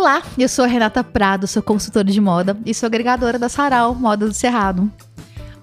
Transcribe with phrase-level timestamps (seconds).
[0.00, 3.94] Olá, eu sou a Renata Prado, sou consultora de moda e sou agregadora da Sarau
[3.94, 4.90] Moda do Cerrado.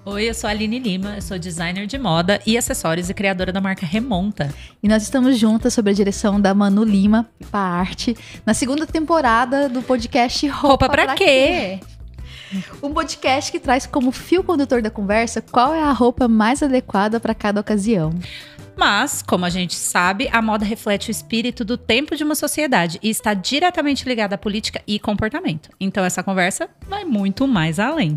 [0.04, 3.52] Oi, eu sou a Aline Lima, eu sou designer de moda e acessórios e criadora
[3.52, 4.54] da marca Remonta.
[4.80, 9.68] E nós estamos juntas sob a direção da Manu Lima, para arte, na segunda temporada
[9.68, 11.80] do podcast Roupa, Roupa pra, pra quê?
[11.80, 11.80] quê?
[12.80, 17.18] Um podcast que traz como fio condutor da conversa qual é a roupa mais adequada
[17.18, 18.14] para cada ocasião.
[18.78, 23.00] Mas, como a gente sabe, a moda reflete o espírito do tempo de uma sociedade
[23.02, 25.68] e está diretamente ligada à política e comportamento.
[25.80, 28.16] Então, essa conversa vai muito mais além.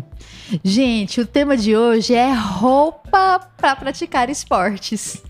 [0.62, 5.20] Gente, o tema de hoje é roupa para praticar esportes.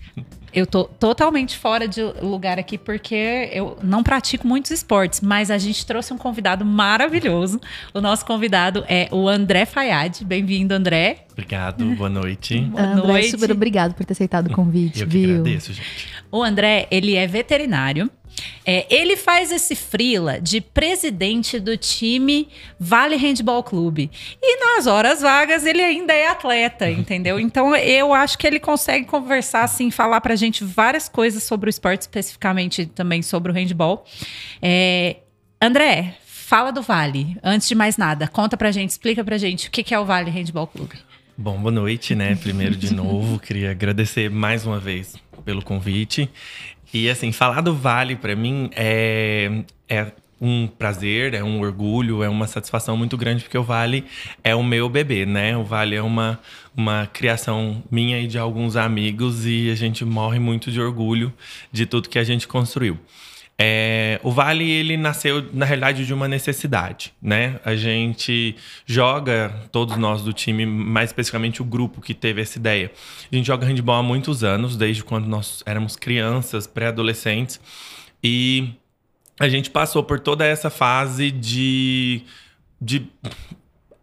[0.53, 5.57] Eu tô totalmente fora de lugar aqui porque eu não pratico muitos esportes, mas a
[5.57, 7.59] gente trouxe um convidado maravilhoso.
[7.91, 10.23] O nosso convidado é o André Fayad.
[10.23, 11.25] Bem-vindo, André.
[11.31, 12.59] Obrigado, boa noite.
[12.59, 13.31] Boa André, noite.
[13.31, 15.01] super obrigado por ter aceitado o convite.
[15.01, 15.39] Eu que viu?
[15.39, 16.07] agradeço, gente.
[16.31, 18.11] O André, ele é veterinário.
[18.65, 22.47] É, ele faz esse frila de presidente do time
[22.79, 24.09] Vale Handball Clube.
[24.41, 27.39] E nas horas vagas ele ainda é atleta, entendeu?
[27.39, 31.71] Então eu acho que ele consegue conversar, assim, falar pra gente várias coisas sobre o
[31.71, 34.05] esporte, especificamente também sobre o handball.
[34.61, 35.17] É,
[35.61, 37.37] André, fala do Vale.
[37.43, 40.29] Antes de mais nada, conta pra gente, explica pra gente o que é o Vale
[40.29, 40.95] Handball Clube.
[41.35, 42.35] Bom, boa noite, né?
[42.35, 46.29] Primeiro de novo, queria agradecer mais uma vez pelo convite.
[46.93, 52.27] E assim, falar do Vale para mim é, é um prazer, é um orgulho, é
[52.27, 54.03] uma satisfação muito grande, porque o Vale
[54.43, 55.55] é o meu bebê, né?
[55.55, 56.39] O Vale é uma,
[56.75, 61.33] uma criação minha e de alguns amigos, e a gente morre muito de orgulho
[61.71, 62.99] de tudo que a gente construiu.
[63.57, 67.59] É, o Vale ele nasceu na realidade de uma necessidade, né?
[67.63, 72.91] A gente joga todos nós do time, mais especificamente o grupo que teve essa ideia.
[73.31, 77.59] A gente joga handball há muitos anos, desde quando nós éramos crianças, pré-adolescentes,
[78.23, 78.73] e
[79.39, 82.23] a gente passou por toda essa fase de
[82.81, 83.07] de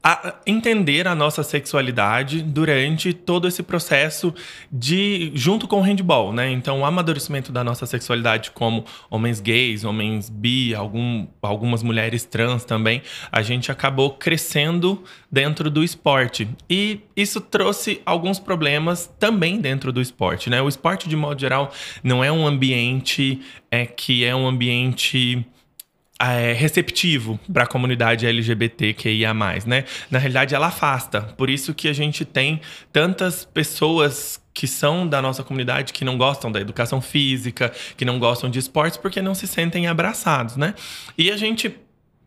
[0.03, 4.35] a entender a nossa sexualidade durante todo esse processo
[4.73, 6.51] de junto com o handball, né?
[6.51, 12.65] Então, o amadurecimento da nossa sexualidade como homens gays, homens bi, algum, algumas mulheres trans
[12.65, 16.49] também, a gente acabou crescendo dentro do esporte.
[16.69, 20.63] E isso trouxe alguns problemas também dentro do esporte, né?
[20.63, 21.71] O esporte de modo geral
[22.03, 25.47] não é um ambiente é que é um ambiente
[26.21, 29.33] é, receptivo para a comunidade LGBTQIA+,
[29.67, 29.85] né?
[30.11, 31.23] Na realidade, ela afasta.
[31.23, 32.61] Por isso que a gente tem
[32.93, 38.19] tantas pessoas que são da nossa comunidade que não gostam da educação física, que não
[38.19, 40.75] gostam de esportes porque não se sentem abraçados, né?
[41.17, 41.75] E a gente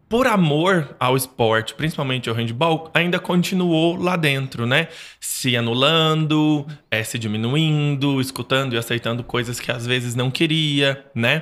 [0.10, 4.88] por amor ao esporte, principalmente ao handball, ainda continuou lá dentro, né?
[5.20, 11.42] Se anulando, é, se diminuindo, escutando e aceitando coisas que às vezes não queria, né?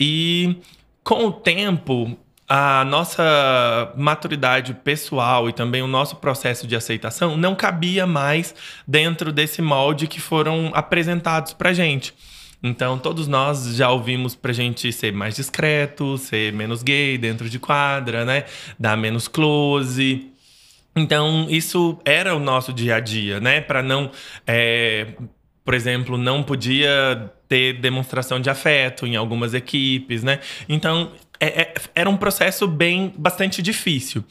[0.00, 0.56] E
[1.06, 2.18] com o tempo,
[2.48, 8.52] a nossa maturidade pessoal e também o nosso processo de aceitação não cabia mais
[8.84, 12.12] dentro desse molde que foram apresentados pra gente.
[12.60, 17.60] Então, todos nós já ouvimos pra gente ser mais discreto, ser menos gay dentro de
[17.60, 18.44] quadra, né?
[18.76, 20.32] Dar menos close.
[20.96, 23.60] Então, isso era o nosso dia a dia, né?
[23.60, 24.10] Para não.
[24.44, 25.06] É,
[25.66, 30.38] por exemplo, não podia ter demonstração de afeto em algumas equipes, né?
[30.68, 31.10] Então,
[31.40, 34.22] é, é, era um processo bem bastante difícil.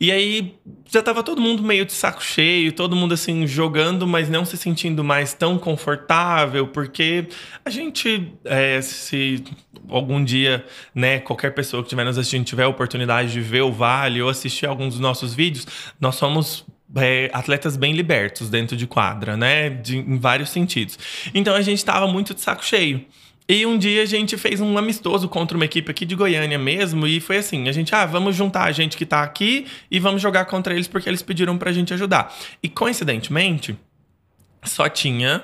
[0.00, 0.54] E aí
[0.90, 4.56] já tava todo mundo meio de saco cheio, todo mundo assim jogando, mas não se
[4.56, 7.28] sentindo mais tão confortável, porque
[7.62, 9.44] a gente, é, se
[9.86, 10.64] algum dia,
[10.94, 14.30] né, qualquer pessoa que estiver nos assistindo tiver a oportunidade de ver o Vale ou
[14.30, 15.66] assistir alguns dos nossos vídeos,
[16.00, 16.64] nós somos
[16.96, 19.70] é, atletas bem libertos dentro de quadra, né?
[19.70, 20.98] De, em vários sentidos.
[21.34, 23.04] Então a gente estava muito de saco cheio.
[23.48, 27.06] E um dia a gente fez um amistoso contra uma equipe aqui de Goiânia mesmo.
[27.06, 30.22] E foi assim: a gente, ah, vamos juntar a gente que tá aqui e vamos
[30.22, 32.34] jogar contra eles porque eles pediram pra gente ajudar.
[32.62, 33.76] E coincidentemente,
[34.62, 35.42] só tinha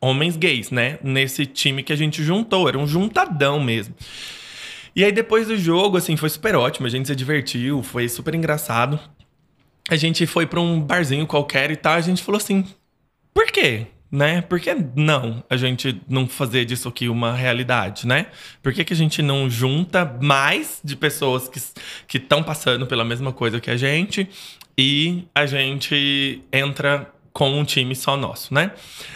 [0.00, 0.98] homens gays, né?
[1.02, 2.68] Nesse time que a gente juntou.
[2.68, 3.94] Era um juntadão mesmo.
[4.94, 6.86] E aí, depois do jogo, assim, foi super ótimo.
[6.86, 8.98] A gente se divertiu, foi super engraçado
[9.88, 12.64] a gente foi para um barzinho qualquer e tal, a gente falou assim:
[13.32, 13.86] por quê?
[14.10, 14.40] Né?
[14.40, 18.26] Por que não a gente não fazer disso aqui uma realidade, né?
[18.62, 21.50] Por que, que a gente não junta mais de pessoas
[22.06, 24.28] que estão passando pela mesma coisa que a gente
[24.78, 28.70] e a gente entra com um time só nosso, né?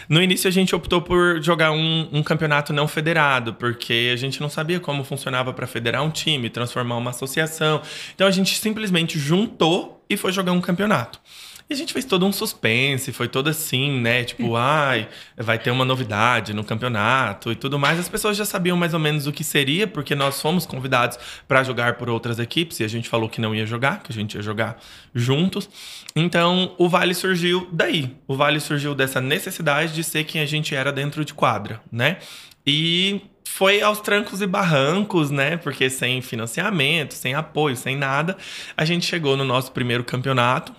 [0.07, 4.39] No início a gente optou por jogar um, um campeonato não federado, porque a gente
[4.39, 7.81] não sabia como funcionava para federar um time, transformar uma associação.
[8.13, 11.19] Então a gente simplesmente juntou e foi jogar um campeonato.
[11.69, 14.25] E a gente fez todo um suspense, foi todo assim, né?
[14.25, 17.97] Tipo, ai, vai ter uma novidade no campeonato e tudo mais.
[17.97, 21.17] As pessoas já sabiam mais ou menos o que seria, porque nós fomos convidados
[21.47, 24.13] para jogar por outras equipes e a gente falou que não ia jogar, que a
[24.13, 24.81] gente ia jogar
[25.15, 25.69] juntos.
[26.13, 28.17] Então, o Vale surgiu daí.
[28.27, 32.17] O Vale surgiu dessa necessidade de ser quem a gente era dentro de quadra, né?
[32.67, 35.57] E foi aos trancos e barrancos, né?
[35.57, 38.37] Porque sem financiamento, sem apoio, sem nada,
[38.77, 40.73] a gente chegou no nosso primeiro campeonato,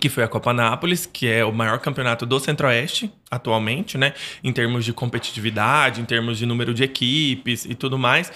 [0.00, 4.14] que foi a Copa Nápoles, que é o maior campeonato do Centro-Oeste atualmente, né?
[4.44, 8.32] Em termos de competitividade, em termos de número de equipes e tudo mais.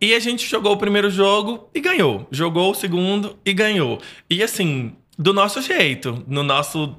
[0.00, 2.26] E a gente jogou o primeiro jogo e ganhou.
[2.30, 4.00] Jogou o segundo e ganhou.
[4.28, 6.96] E assim, do nosso jeito, no nosso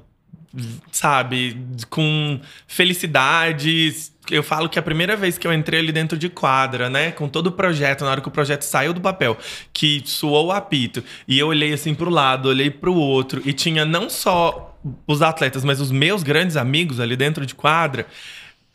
[0.90, 1.56] sabe,
[1.88, 4.11] com felicidades.
[4.30, 7.28] Eu falo que a primeira vez que eu entrei ali dentro de quadra, né, com
[7.28, 9.36] todo o projeto, na hora que o projeto saiu do papel,
[9.72, 13.84] que suou o apito, e eu olhei assim pro lado, olhei pro outro, e tinha
[13.84, 18.06] não só os atletas, mas os meus grandes amigos ali dentro de quadra,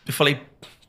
[0.05, 0.41] eu falei,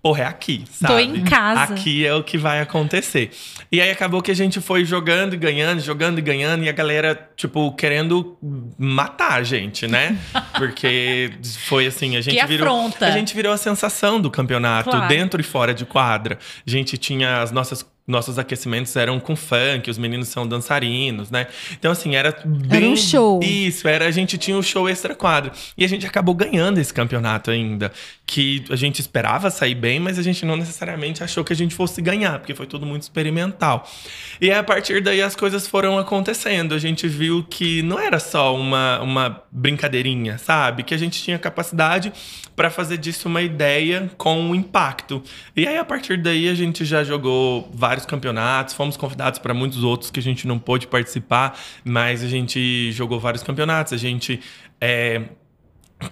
[0.03, 0.93] porra, é aqui, sabe?
[0.95, 1.75] Tô em casa.
[1.75, 3.31] Aqui é o que vai acontecer.
[3.71, 6.73] E aí acabou que a gente foi jogando e ganhando, jogando e ganhando, e a
[6.73, 8.37] galera, tipo, querendo
[8.79, 10.17] matar a gente, né?
[10.57, 11.33] Porque
[11.67, 12.67] foi assim, a gente que virou.
[12.69, 13.07] afronta.
[13.07, 15.09] A gente virou a sensação do campeonato, Claro.
[15.09, 16.39] dentro e fora de quadra.
[16.67, 17.85] A gente tinha as nossas.
[18.09, 21.47] Nossos aquecimentos eram com funk, os meninos são dançarinos, né?
[21.73, 22.91] Então, assim, era bem.
[22.93, 23.39] um show.
[23.43, 25.53] Isso, era, a gente tinha um show extra quadro.
[25.77, 27.93] E a gente acabou ganhando esse campeonato ainda.
[28.31, 31.75] Que a gente esperava sair bem, mas a gente não necessariamente achou que a gente
[31.75, 33.89] fosse ganhar, porque foi tudo muito experimental.
[34.39, 36.75] E a partir daí as coisas foram acontecendo.
[36.75, 40.83] A gente viu que não era só uma, uma brincadeirinha, sabe?
[40.83, 42.13] Que a gente tinha capacidade
[42.55, 45.23] para fazer disso uma ideia com um impacto.
[45.57, 49.83] E aí, a partir daí, a gente já jogou vários campeonatos, fomos convidados para muitos
[49.83, 54.39] outros que a gente não pôde participar, mas a gente jogou vários campeonatos, a gente.
[54.81, 55.23] é,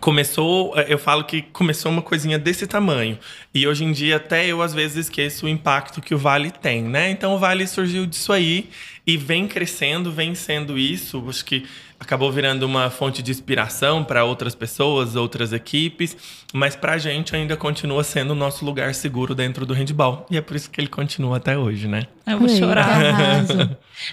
[0.01, 3.17] Começou, eu falo que começou uma coisinha desse tamanho.
[3.55, 6.83] E hoje em dia, até eu às vezes esqueço o impacto que o Vale tem,
[6.83, 7.09] né?
[7.11, 8.69] Então o Vale surgiu disso aí
[9.07, 11.25] e vem crescendo, vem sendo isso.
[11.29, 11.65] Acho que
[11.99, 16.17] acabou virando uma fonte de inspiração para outras pessoas, outras equipes,
[16.53, 20.27] mas pra gente ainda continua sendo o nosso lugar seguro dentro do handball.
[20.31, 22.03] E é por isso que ele continua até hoje, né?
[22.27, 22.99] Eu vou chorar.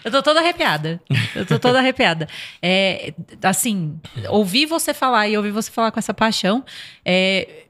[0.06, 1.01] Eu tô toda arrepiada.
[1.36, 2.28] Eu tô toda arrepiada.
[2.62, 3.13] É,
[3.44, 4.00] assim,
[4.30, 6.63] ouvir você falar e ouvir você falar com essa paixão.
[7.04, 7.63] é,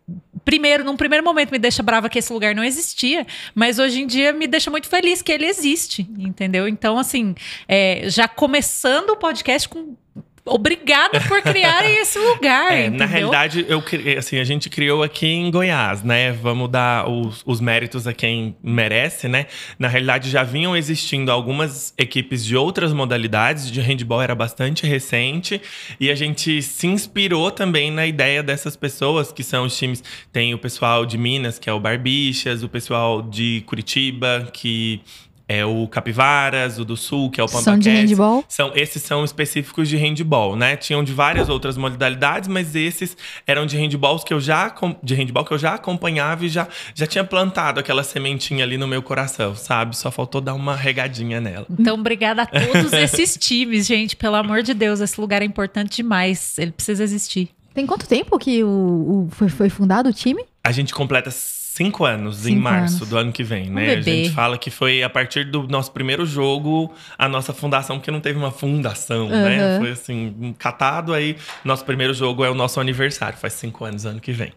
[0.44, 4.08] primeiro, num primeiro momento, me deixa brava que esse lugar não existia, mas hoje em
[4.08, 6.68] dia me deixa muito feliz que ele existe, entendeu?
[6.68, 7.36] Então, assim,
[7.68, 9.96] é, já começando o podcast com.
[10.46, 12.74] Obrigada por criarem esse lugar.
[12.74, 13.82] É, na realidade, eu,
[14.18, 16.34] assim, a gente criou aqui em Goiás, né?
[16.34, 19.46] Vamos dar os, os méritos a quem merece, né?
[19.80, 25.62] Na realidade, já vinham existindo algumas equipes de outras modalidades, de handball era bastante recente,
[25.98, 30.04] e a gente se inspirou também na ideia dessas pessoas, que são os times.
[30.32, 35.02] Tem o pessoal de Minas, que é o Barbixas, o pessoal de Curitiba, que
[35.48, 38.44] é o Capivaras, o do Sul, que é o Pampa São de handball?
[38.48, 40.76] São, esses são específicos de handball, né?
[40.78, 44.74] Tinham de várias outras modalidades, mas esses eram de handballs que eu já
[45.04, 48.88] de handball que eu já acompanhava e já, já tinha plantado aquela sementinha ali no
[48.88, 49.98] meu coração, sabe?
[49.98, 51.66] Só faltou dar uma regadinha nela.
[51.70, 54.16] Então, obrigada a todos esses times, gente.
[54.16, 56.58] Pelo amor de Deus, esse lugar é importante demais.
[56.58, 57.50] Ele precisa existir.
[57.74, 60.44] Tem quanto tempo que o, o- foi, foi fundado o time?
[60.64, 61.30] A gente completa
[61.76, 63.10] cinco anos em Cinco março anos.
[63.10, 63.84] do ano que vem, Um né?
[63.94, 64.24] a bebê.
[64.26, 68.20] gente fala que foi a partir do nosso primeiro jogo a nossa fundação, porque não
[68.20, 69.60] teve uma fundação, né?
[69.76, 69.80] Aham.
[69.80, 71.36] Foi assim, um catado aí.
[71.66, 74.52] Nosso primeiro jogo é o nosso aniversário, faz cinco anos ano que vem.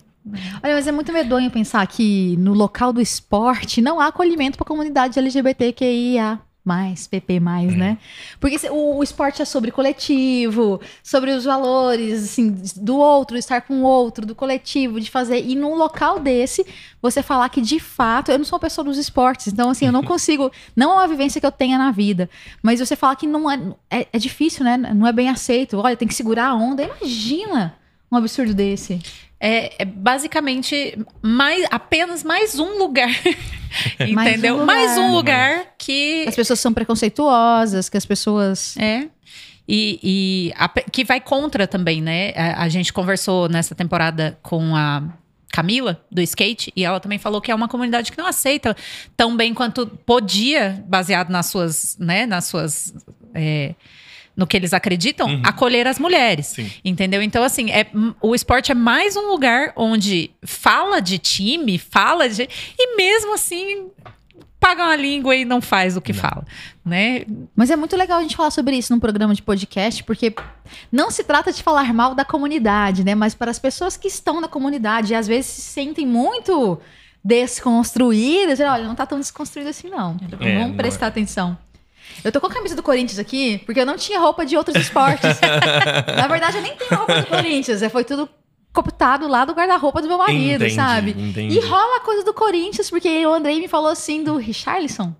[0.62, 4.64] Olha, mas é muito medonho pensar que no local do esporte não há acolhimento para
[4.64, 6.40] a comunidade LGBTQIA.
[6.66, 7.96] Mais, PP, né?
[8.40, 13.60] Porque se- o, o esporte é sobre coletivo, sobre os valores, assim, do outro, estar
[13.60, 15.44] com o outro, do coletivo, de fazer.
[15.46, 16.66] E num local desse,
[17.00, 19.92] você falar que de fato, eu não sou uma pessoa dos esportes, então assim, eu
[19.92, 20.50] não consigo.
[20.74, 22.28] Não é uma vivência que eu tenha na vida.
[22.60, 23.60] Mas você falar que não é.
[23.88, 24.76] É, é difícil, né?
[24.76, 25.78] Não é bem aceito.
[25.78, 26.82] Olha, tem que segurar a onda.
[26.82, 27.76] Imagina
[28.10, 29.00] um absurdo desse.
[29.38, 33.10] É, é basicamente mais, apenas mais um lugar.
[34.00, 34.56] Entendeu?
[34.56, 35.08] um Mais lugar.
[35.08, 36.24] um lugar que.
[36.26, 38.76] As pessoas são preconceituosas, que as pessoas.
[38.76, 39.08] É.
[39.68, 42.32] E, e a que vai contra também, né?
[42.36, 45.02] A, a gente conversou nessa temporada com a
[45.52, 48.76] Camila, do skate, e ela também falou que é uma comunidade que não aceita
[49.16, 52.94] tão bem quanto podia, baseado nas suas, né, nas suas.
[53.34, 53.74] é,
[54.36, 55.42] no que eles acreditam, Uhum.
[55.44, 56.46] acolher as mulheres.
[56.48, 56.70] Sim.
[56.84, 57.22] Entendeu?
[57.22, 57.86] Então, assim, é,
[58.20, 62.48] o esporte é mais um lugar onde fala de time, fala de.
[62.78, 63.88] E mesmo assim,
[64.60, 66.20] paga uma língua e não faz o que Não.
[66.20, 66.44] fala,
[66.84, 67.24] né?
[67.54, 70.34] Mas é muito legal a gente falar sobre isso num programa de podcast, porque
[70.92, 73.14] não se trata de falar mal da comunidade, né?
[73.14, 76.78] Mas para as pessoas que estão na comunidade e às vezes se sentem muito
[77.24, 80.16] desconstruídas, olha, não tá tão desconstruído assim, não.
[80.22, 81.56] É, Vamos não prestar atenção.
[82.24, 84.76] Eu tô com a camisa do Corinthians aqui, porque eu não tinha roupa de outros
[84.76, 85.38] esportes.
[86.16, 88.28] Na verdade, eu nem tenho roupa do Corinthians, é, foi tudo
[88.72, 91.10] cooptado lá do guarda-roupa do meu marido, Entendi, sabe?
[91.12, 91.56] entendi.
[91.56, 95.14] E rola coisa do Corinthians, porque o Andrei me falou assim do Richarlison.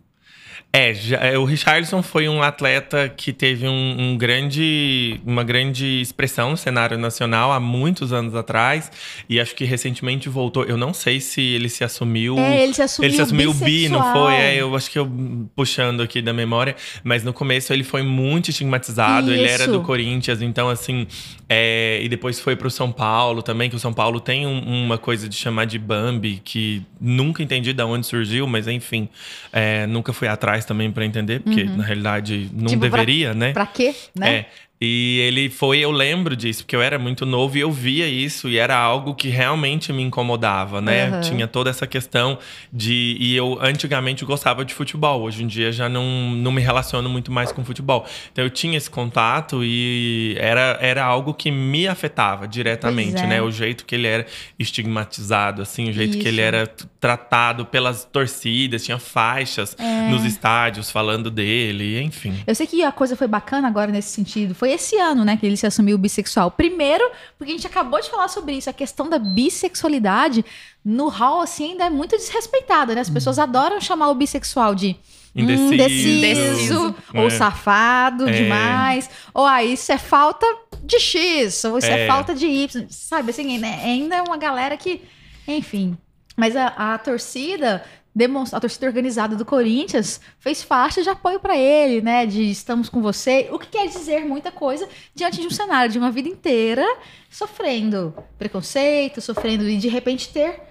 [0.79, 6.03] É, já- é, o Richardson foi um atleta que teve um, um grande, uma grande
[6.03, 8.93] expressão no cenário nacional há muitos anos atrás.
[9.27, 10.65] E acho que recentemente voltou.
[10.65, 12.39] Eu não sei se ele se assumiu.
[12.39, 14.35] É, ele se assumiu Ele se assumiu bi, não foi?
[14.35, 15.11] É, eu acho que eu
[15.57, 19.33] puxando aqui da memória, mas no começo ele foi muito estigmatizado.
[19.33, 19.73] Ele era Isso.
[19.73, 21.07] do Corinthians, então assim,
[21.49, 24.99] é, e depois foi pro São Paulo também, que o São Paulo tem um- uma
[24.99, 29.09] coisa de chamar de Bambi, que nunca entendi de onde surgiu, mas enfim,
[29.51, 33.53] é, nunca fui atrás também pra entender, porque na realidade não Tipo, pra- deveria, né?
[33.53, 34.35] Pra quê, né?
[34.35, 34.47] É.
[34.79, 38.47] E ele foi, eu lembro disso, porque eu era muito novo e eu via isso,
[38.47, 41.07] e era algo que realmente me incomodava, né?
[41.09, 41.21] Aham.
[41.23, 42.39] Tinha toda essa questão
[42.71, 43.17] de.
[43.19, 47.33] E eu antigamente gostava de futebol, hoje em dia já não, não me relaciono muito
[47.33, 48.05] mais com futebol.
[48.31, 53.27] Então eu tinha esse contato e era, era algo que me afetava diretamente, Pois é.
[53.29, 53.41] né?
[53.43, 54.27] O jeito que ele era
[54.59, 56.55] estigmatizado, assim, o jeito que ele Isso.
[56.55, 56.67] era
[57.01, 60.11] tratado pelas torcidas, tinha faixas É.
[60.11, 62.35] nos estádios falando dele, enfim.
[62.47, 64.55] Eu sei que a coisa foi bacana agora nesse sentido.
[64.55, 66.51] Foi esse ano, né, que ele se assumiu bissexual.
[66.51, 67.05] Primeiro,
[67.39, 70.45] porque a gente acabou de falar sobre isso, a questão da bissexualidade
[70.85, 73.01] no hall, assim, ainda é muito desrespeitada, né?
[73.01, 74.97] As pessoas adoram chamar o bissexual de
[75.35, 76.09] hum, Indeciso.
[76.09, 77.31] indeciso, ou É.
[77.31, 78.33] safado É.
[78.33, 80.47] demais, ou ah, isso é falta
[80.83, 82.07] de X, ou isso é, É.
[82.07, 83.31] falta de Y, sabe?
[83.31, 83.81] Assim, né?
[83.85, 85.03] ainda é uma galera que,
[85.49, 85.97] enfim.
[86.37, 87.83] Mas a, a torcida
[88.17, 92.25] demonstra, a torcida organizada do Corinthians fez faixa de apoio pra ele, né?
[92.25, 95.99] De estamos com você, o que quer dizer muita coisa diante de um cenário de
[95.99, 96.83] uma vida inteira
[97.29, 100.63] sofrendo preconceito, sofrendo e de repente ter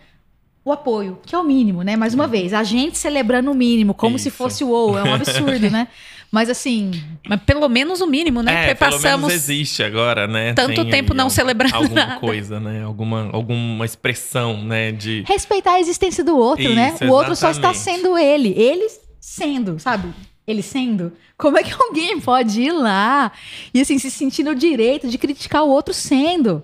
[0.65, 1.95] o apoio, que é o mínimo, né?
[1.95, 4.37] Mais uma vez, a gente celebrando o mínimo, como se Isso.
[4.37, 5.87] fosse o ou, é um absurdo, né?
[6.31, 6.91] Mas assim,
[7.27, 8.51] Mas pelo menos o mínimo, né?
[8.53, 9.27] É, Porque pelo passamos.
[9.27, 10.53] menos existe agora, né?
[10.53, 12.19] tanto Tem tempo não al- celebrando alguma nada.
[12.19, 12.83] coisa, né?
[12.83, 14.91] Alguma, alguma expressão, né?
[14.91, 16.91] De respeitar a existência do outro, né?
[16.95, 18.01] Isso, O outro só está exatamente.
[18.01, 18.87] sendo ele, ele
[19.19, 20.13] sendo, sabe?
[20.47, 21.13] Ele sendo.
[21.37, 23.31] Como é que alguém pode ir lá
[23.73, 26.63] e assim se sentir no direito de criticar o outro sendo?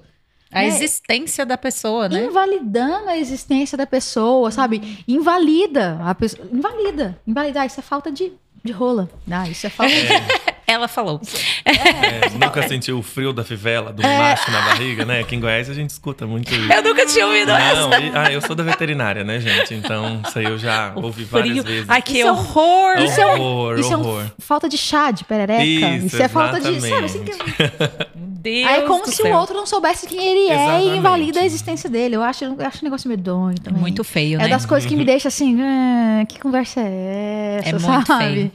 [0.52, 0.68] A né?
[0.68, 2.26] existência da pessoa, né?
[2.26, 5.02] Invalidando a existência da pessoa, sabe?
[5.08, 6.46] Invalida a pessoa.
[6.52, 7.18] Invalida.
[7.26, 7.62] Invalida.
[7.62, 9.10] Ah, isso é falta de, de rola.
[9.30, 10.52] Ah, isso é falta de.
[10.68, 11.20] Ela falou.
[11.66, 13.94] é, nunca sentiu o frio da fivela, É.
[13.94, 15.20] do macho na barriga, né?
[15.20, 16.72] Aqui em Goiás a gente escuta muito isso.
[16.72, 17.88] Eu nunca tinha ouvido essa.
[17.90, 19.74] Não, e- ah, eu sou da veterinária, né, gente?
[19.74, 21.90] Então, isso aí eu já ouvi várias vezes.
[21.90, 23.00] Ai, que Isso é horror!
[23.00, 24.24] Isso é um- horror, isso é horror.
[24.24, 25.62] um falta de chá de perereca.
[25.64, 26.80] Isso, Isso, é falta de.
[26.80, 27.32] Sabe, assim, que-
[28.42, 29.36] Deus Aí é como do se céu.
[29.36, 30.88] o outro não soubesse quem ele é Exatamente.
[30.94, 32.16] e invalida a existência dele.
[32.16, 33.80] Eu acho, eu acho um negócio medonho É também.
[33.82, 34.48] muito feio, É né?
[34.50, 38.24] das coisas que me deixa assim, ah, que conversa é essa, É muito sabe?
[38.34, 38.52] feio.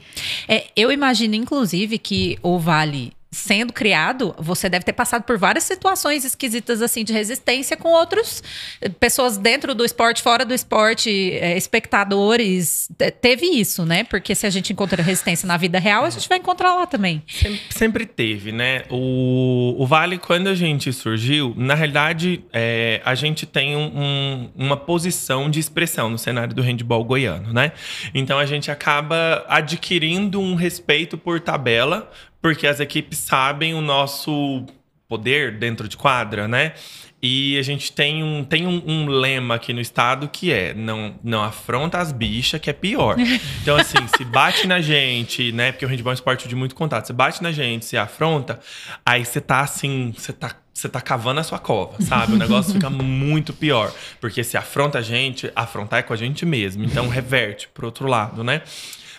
[0.47, 5.63] É, eu imagino, inclusive, que o Vale, sendo criado, você deve ter passado por várias
[5.63, 8.43] situações esquisitas, assim, de resistência com outros
[8.81, 12.89] eh, pessoas dentro do esporte, fora do esporte, eh, espectadores.
[12.97, 14.03] Te- Teve isso, né?
[14.03, 17.21] Porque se a gente encontra resistência na vida real, a gente vai encontrar lá também.
[17.27, 18.83] Sempre, sempre teve, né?
[18.89, 24.49] O, o Vale, quando a gente surgiu, na realidade, é, a gente tem um- um-
[24.55, 27.71] uma posição de expressão no cenário do handball goiano, né?
[28.13, 32.09] Então a gente acaba adquirindo um respeito por tabela,
[32.41, 34.65] porque as equipes sabem o nosso
[35.07, 36.73] poder dentro de quadra, né?
[37.21, 41.15] E a gente tem um, tem um, um lema aqui no estado que é não,
[41.23, 43.15] não afronta as bichas, que é pior.
[43.61, 45.71] Então, assim, se bate na gente, né?
[45.73, 47.05] Porque o handball é um esporte de muito contato.
[47.07, 48.59] Você bate na gente, se afronta,
[49.05, 50.55] aí você tá assim, você tá.
[50.73, 52.33] Você tá cavando a sua cova, sabe?
[52.33, 53.91] O negócio fica muito pior.
[54.21, 56.83] Porque se afronta a gente, afrontar é com a gente mesmo.
[56.83, 58.61] Então reverte pro outro lado, né?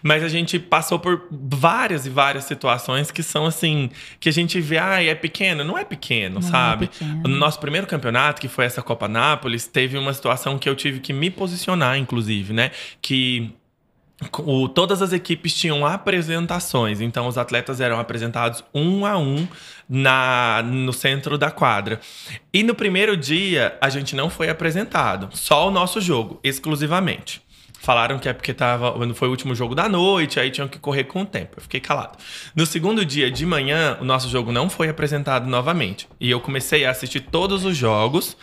[0.03, 3.91] Mas a gente passou por várias e várias situações que são assim,
[4.21, 5.65] que a gente vê, ah, é pequeno.
[5.65, 6.87] Não é pequeno, Não é sabe?
[6.89, 7.23] pequeno.
[7.29, 11.01] No nosso primeiro campeonato, que foi essa Copa Nápoles, teve uma situação que eu tive
[11.01, 12.71] que me posicionar, inclusive, né?
[13.03, 13.53] Que
[14.45, 19.47] o- todas as equipes tinham apresentações, então os atletas eram apresentados um a um
[19.89, 22.01] na, no centro da quadra.
[22.53, 27.41] E no primeiro dia, a gente não foi apresentado, só o nosso jogo, exclusivamente.
[27.89, 31.05] Falaram que é porque tava, foi o último jogo da noite, aí tinham que correr
[31.05, 31.55] com o tempo.
[31.57, 32.19] Eu fiquei calado.
[32.55, 36.07] No segundo dia de manhã, o nosso jogo não foi apresentado novamente.
[36.21, 38.37] E eu comecei a assistir todos os jogos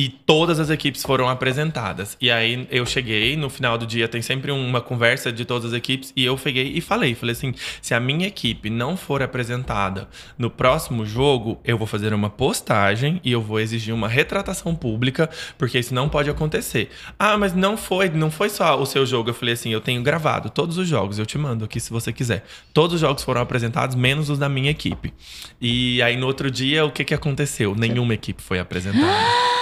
[0.00, 2.16] e todas as equipes foram apresentadas.
[2.18, 5.76] E aí eu cheguei, no final do dia tem sempre uma conversa de todas as
[5.76, 7.52] equipes, e eu peguei e falei, falei assim,
[7.82, 13.20] se a minha equipe não for apresentada no próximo jogo, eu vou fazer uma postagem
[13.22, 15.28] e eu vou exigir uma retratação pública,
[15.58, 16.88] porque isso não pode acontecer.
[17.18, 19.28] Ah, mas não foi, não foi só o seu jogo.
[19.28, 22.10] Eu falei assim, eu tenho gravado todos os jogos, eu te mando aqui se você
[22.10, 22.46] quiser.
[22.72, 25.12] Todos os jogos foram apresentados, menos os da minha equipe.
[25.60, 27.74] E aí no outro dia, o que que aconteceu?
[27.74, 29.60] Nenhuma equipe foi apresentada.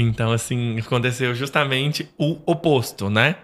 [0.00, 3.34] Então, assim, aconteceu justamente o oposto, né?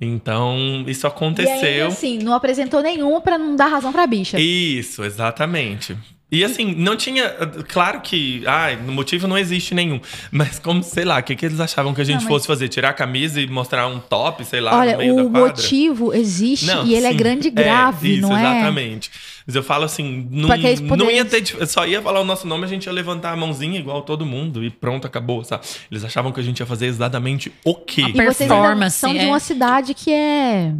[0.00, 1.86] Então, isso E aí, aconteceu.
[1.86, 4.38] assim, não apresentou nenhuma pra não dar razão pra bicha.
[4.40, 5.96] Isso, exatamente.
[6.32, 7.28] E assim, não tinha.
[7.68, 8.42] Claro que.
[8.46, 10.00] Ai, no motivo não existe nenhum.
[10.30, 12.46] Mas como, sei lá, o que, que eles achavam que a gente Não, mas- fosse
[12.46, 12.68] fazer?
[12.68, 15.48] Tirar a camisa e mostrar um top, sei lá, Olha, no meio da o quadra?
[15.48, 18.40] motivo existe Não, e ele é grande e grave, isso, não é?
[18.40, 19.10] Exatamente.
[19.46, 21.44] Mas eu falo assim, não, Pra que eles não ia ter.
[21.66, 24.64] Só ia falar o nosso nome, a gente ia levantar a mãozinha igual todo mundo
[24.64, 25.64] e pronto, acabou, sabe?
[25.90, 28.02] Eles achavam que a gente ia fazer exatamente o quê?
[28.02, 29.26] E vocês ainda Performance, são de é.
[29.26, 30.72] uma cidade que é.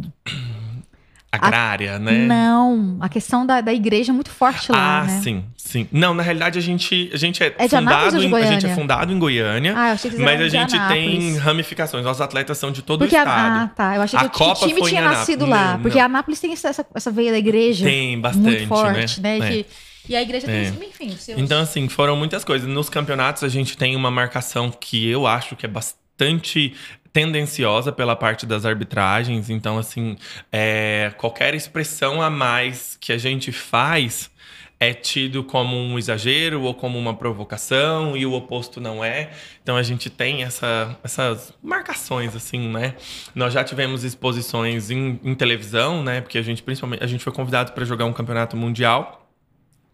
[1.35, 2.11] Agrária, né?
[2.27, 5.21] Não, a questão da, da igreja é muito forte lá, ah, né?
[5.23, 5.87] sim, sim.
[5.91, 8.75] Não, na realidade a gente, a gente é, É fundado em, a gente é Goiânia?
[8.75, 12.03] fundado em Goiânia, Ah, eu achei que mas a gente tem ramificações.
[12.05, 13.63] Nossos atletas são de todo Porque o a, estado.
[13.63, 13.95] ah, tá.
[13.95, 15.19] Eu achei A que o- que o Copa time tinha Anápolis.
[15.19, 15.73] nascido lá.
[15.73, 16.05] Não, porque não.
[16.05, 17.85] Anápolis tem essa, essa veia da igreja.
[17.85, 19.39] Tem bastante, muito forte, né?
[19.39, 19.47] né?
[19.47, 19.51] É.
[19.51, 19.65] Que-
[20.09, 20.69] e a igreja É.
[20.71, 21.39] tem, enfim, seus...
[21.39, 22.67] Então, assim, foram muitas coisas.
[22.67, 26.73] Nos campeonatos, a gente tem uma marcação que eu acho que é bastante
[27.13, 29.49] tendenciosa pela parte das arbitragens.
[29.49, 30.17] Então, assim,
[30.51, 34.33] é, qualquer expressão a mais que a gente faz
[34.79, 39.29] é tido como um exagero ou como uma provocação e o oposto não é.
[39.61, 42.95] Então a gente tem essa, essas marcações assim, né?
[43.33, 46.19] Nós já tivemos exposições em, em televisão, né?
[46.19, 49.22] Porque a gente principalmente a gente foi convidado para jogar um campeonato mundial.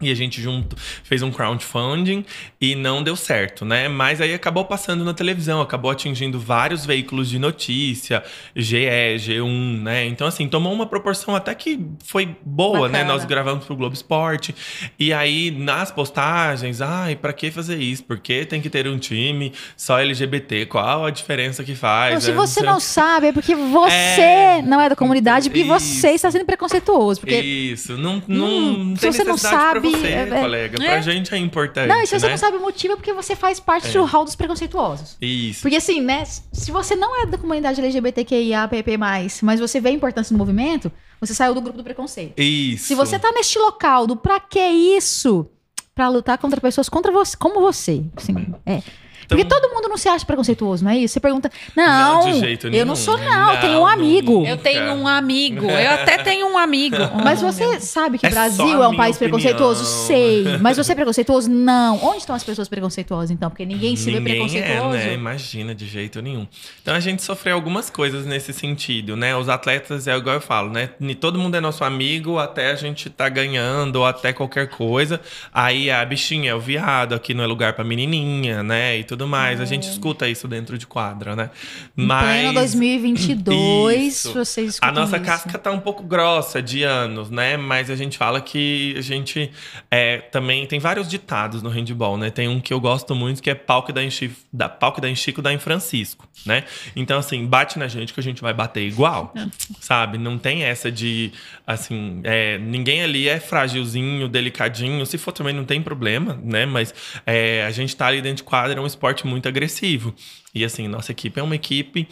[0.02, 2.24] E a gente junto fez um crowdfunding
[2.62, 3.90] e não deu certo, né?
[3.90, 8.24] Mas aí acabou passando na televisão, acabou atingindo vários veículos de notícia,
[8.56, 8.78] GE,
[9.18, 10.06] G1, né?
[10.06, 13.00] Então, assim, tomou uma proporção até que foi boa, né?
[13.00, 13.14] Bacana.
[13.14, 14.56] Nós gravamos pro Globo Esporte.
[14.98, 18.04] E aí, nas postagens, ai, pra que fazer isso?
[18.06, 20.66] Porque tem que ter um time só LGBT?
[20.68, 22.14] Qual a diferença que faz?
[22.14, 24.62] Não, se É, você não sabe, é porque você É.
[24.62, 27.20] não é da comunidade, porque você está sendo preconceituoso.
[27.20, 30.42] Porque Isso, não, não, Hum, se tem você não necessidade sabe, pra você, é- é-
[30.42, 30.78] colega.
[30.78, 31.02] Pra É.
[31.02, 32.32] gente é importante, Não, e se você né?
[32.32, 33.92] não sabe o motivo, é porque você faz parte É.
[33.92, 35.18] do hall dos preconceituosos.
[35.22, 35.62] Isso.
[35.62, 36.24] Porque assim, né?
[36.26, 40.92] Se você não é da comunidade LGBTQIA, PP, mas você vê a importância do movimento,
[41.20, 42.40] você saiu do grupo do preconceito.
[42.40, 42.86] Isso.
[42.86, 45.48] Se você tá neste local do pra que isso?
[45.96, 48.04] Pra lutar contra pessoas contra você, como você.
[48.16, 48.34] Assim,
[48.66, 48.82] é.
[49.30, 51.14] Porque Então- todo mundo não se acha preconceituoso, não é isso?
[51.14, 52.86] Você pergunta, não, Não, de jeito eu nenhum.
[52.86, 54.40] não sou não, eu tenho um amigo.
[54.40, 54.50] nunca.
[54.50, 55.66] Eu tenho um amigo.
[55.70, 56.98] Eu até tenho um amigo.
[57.24, 59.38] Mas você sabe que o É Brasil é um país opinião.
[59.40, 59.86] preconceituoso?
[59.86, 60.58] Sei.
[60.60, 61.50] Mas você é preconceituoso?
[61.50, 62.04] Não.
[62.04, 63.50] Onde estão as pessoas preconceituosas, então?
[63.50, 64.96] Porque ninguém se vê Ninguém preconceituoso.
[64.98, 65.14] É, né?
[65.14, 66.48] Imagina, de jeito nenhum.
[66.82, 69.36] Então a gente sofreu algumas coisas nesse sentido, né?
[69.36, 70.90] Os atletas, é igual eu falo, né?
[71.20, 75.22] Todo mundo é nosso amigo até a gente tá ganhando ou até qualquer coisa.
[75.54, 78.98] Aí a bichinha é o viado, aqui não é lugar pra menininha, né?
[78.98, 79.62] E tudo mais.
[79.62, 81.50] A gente escuta isso dentro de quadra, né?
[81.98, 84.34] Em pleno 2022, Isso.
[84.34, 85.26] vocês A nossa isso.
[85.26, 87.58] casca tá um pouco grossa de anos, né?
[87.58, 89.52] Mas a gente fala que a gente
[89.90, 92.30] é, também tem vários ditados no handball, né?
[92.30, 94.94] Tem um que eu gosto muito que é pau que dá em Chico, da, pau
[94.94, 96.64] que dá em Chico dá em Francisco, né?
[96.96, 99.34] Então, assim, bate na gente que a gente vai bater igual,
[99.80, 100.18] sabe?
[100.18, 101.32] Não tem essa de,
[101.66, 105.06] assim, é, ninguém ali é frágilzinho, delicadinho.
[105.06, 106.66] Se for também não tem problema, né?
[106.66, 106.94] Mas
[107.26, 110.14] é, a gente tá ali dentro de quadra, é um esporte muito agressivo.
[110.54, 112.08] E, assim, nossa equipe é uma equipe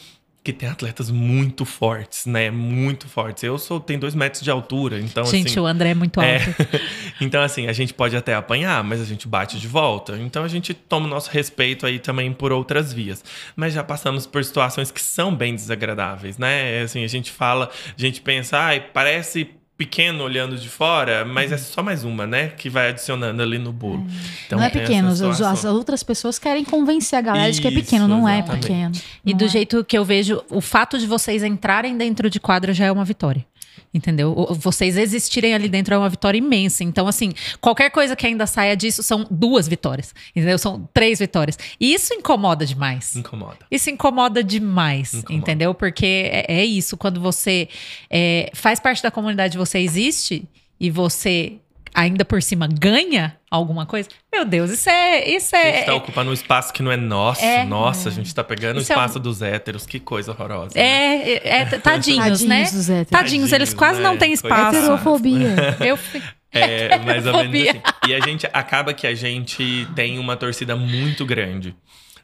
[0.48, 2.50] que tem atletas muito fortes, né?
[2.50, 3.44] Muito fortes.
[3.44, 5.60] Eu sou tenho dois metros de altura, então Gente, assim.
[5.60, 6.30] o André é muito alto.
[6.30, 6.42] é.
[7.20, 10.18] então, assim, a gente pode até apanhar, mas a gente bate de volta.
[10.18, 13.26] Então a gente toma o nosso respeito aí também por outras vias.
[13.58, 16.80] Mas já passamos por situações que são bem desagradáveis, né?
[16.82, 21.58] Assim, a gente fala, a gente pensa, ai, parece pequeno olhando de fora, mas é
[21.58, 22.48] só mais uma, né?
[22.48, 24.06] Que vai adicionando ali no bolo.
[24.46, 27.72] Então, não é pequeno, as, as outras pessoas querem convencer a galera de que é
[27.72, 28.08] Isso, pequeno.
[28.08, 28.62] Não é exatamente.
[28.68, 28.92] pequeno.
[29.24, 29.48] E Não do é.
[29.48, 33.06] jeito que eu vejo, o fato de vocês entrarem dentro de quadra já é uma
[33.06, 33.46] vitória.
[33.94, 34.36] Entendeu?
[34.60, 36.84] Vocês existirem ali dentro é uma vitória imensa.
[36.84, 40.14] Então, assim, qualquer coisa que ainda saia disso são duas vitórias.
[40.36, 40.58] Entendeu?
[40.58, 41.58] São três vitórias.
[41.80, 43.16] E isso incomoda demais.
[43.16, 43.58] Incomoda.
[43.70, 45.34] Isso incomoda demais, Incomoda.
[45.34, 45.74] entendeu?
[45.74, 47.68] Porque é, é isso, quando você
[48.10, 50.48] é, faz parte da comunidade, você existe
[50.80, 51.58] e você
[51.98, 54.08] ainda por cima ganha alguma coisa.
[54.32, 55.28] Meu Deus, isso é.
[55.30, 57.44] Isso A é, gente tá ocupando um espaço que não é nosso.
[57.44, 57.66] É.
[57.66, 59.86] Nossa, a gente tá pegando o é um- espaço dos héteros.
[59.86, 60.74] Que coisa horrorosa.
[60.76, 60.82] né?
[60.84, 61.82] é, é, é, tadinhos,
[62.24, 62.64] Tadinhos né?
[62.64, 63.10] dos héteros.
[63.10, 64.04] Tadinhos, eles Tadinhos, quase né?
[64.04, 64.78] não têm Coitados.
[64.78, 64.78] espaço.
[64.94, 65.56] Heterofobia.
[65.86, 66.22] Eu fui-
[66.54, 67.82] É, mais ou menos assim.
[68.08, 71.76] E a gente acaba que a gente tem uma torcida muito grande.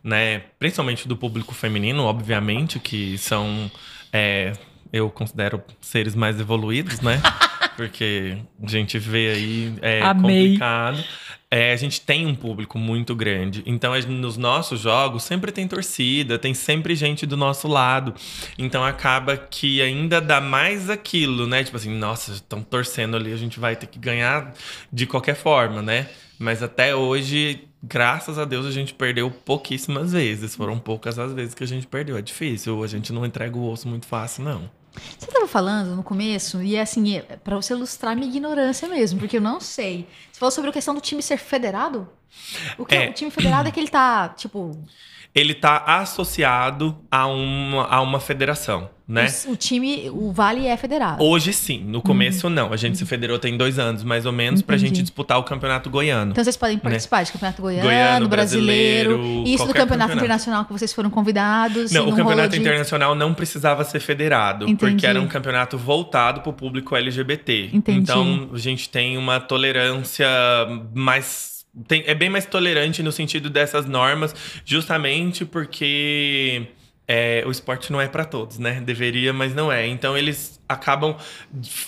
[0.04, 0.42] né?
[0.60, 3.72] Principalmente do público feminino, obviamente, que são.
[4.12, 4.54] é,
[4.92, 7.20] eu considero seres mais evoluídos, né?
[7.76, 10.46] Porque a gente vê aí, é Amei.
[10.46, 11.04] complicado.
[11.50, 13.62] É, a gente tem um público muito grande.
[13.68, 18.16] Então, gente- nos nossos jogos, sempre tem torcida, tem sempre gente do nosso lado.
[18.58, 21.64] Então, acaba que ainda dá mais aquilo, né?
[21.64, 24.52] Tipo assim, nossa, estão torcendo ali, a gente vai ter que ganhar
[24.92, 26.08] de qualquer forma, né?
[26.40, 30.56] Mas até hoje, graças a Deus, a gente perdeu pouquíssimas vezes.
[30.56, 32.18] Foram poucas as vezes que a gente perdeu.
[32.18, 34.70] É difícil, a gente não entrega o osso muito fácil, não.
[34.94, 39.20] Você estava falando no começo, e é assim, é para você ilustrar minha ignorância mesmo,
[39.20, 40.08] porque eu não sei.
[40.32, 42.08] Você falou sobre a questão do time ser federado?
[42.78, 43.10] O que é, É.
[43.10, 44.78] o time federado é que ele tá, tipo,
[45.36, 49.26] Ele tá associado a uma, a uma federação, né?
[49.48, 51.24] o, o time, o Vale é federado.
[51.24, 52.72] Hoje sim, no começo não.
[52.72, 54.90] A gente se federou tem dois anos, mais ou menos, pra Entendi.
[54.90, 56.32] gente disputar o campeonato goiano.
[56.32, 57.96] Então vocês podem participar de campeonato goiano, Né?
[58.06, 60.14] Goiano, brasileiro, brasileiro, isso do campeonato, campeonato.
[60.18, 61.92] internacional que vocês foram convidados.
[61.92, 64.92] não, o campeonato de- internacional não precisava ser federado, Entendi.
[64.92, 67.72] porque era um campeonato voltado pro público LGBT.
[67.74, 68.00] Entendi.
[68.02, 70.28] Então a gente tem uma tolerância
[70.94, 71.53] mais.
[71.88, 76.68] Tem- é bem mais tolerante no sentido dessas normas, justamente porque.
[77.06, 78.80] é, o esporte não é para todos, né?
[78.80, 79.86] Deveria, mas não é.
[79.88, 81.16] Então eles acabam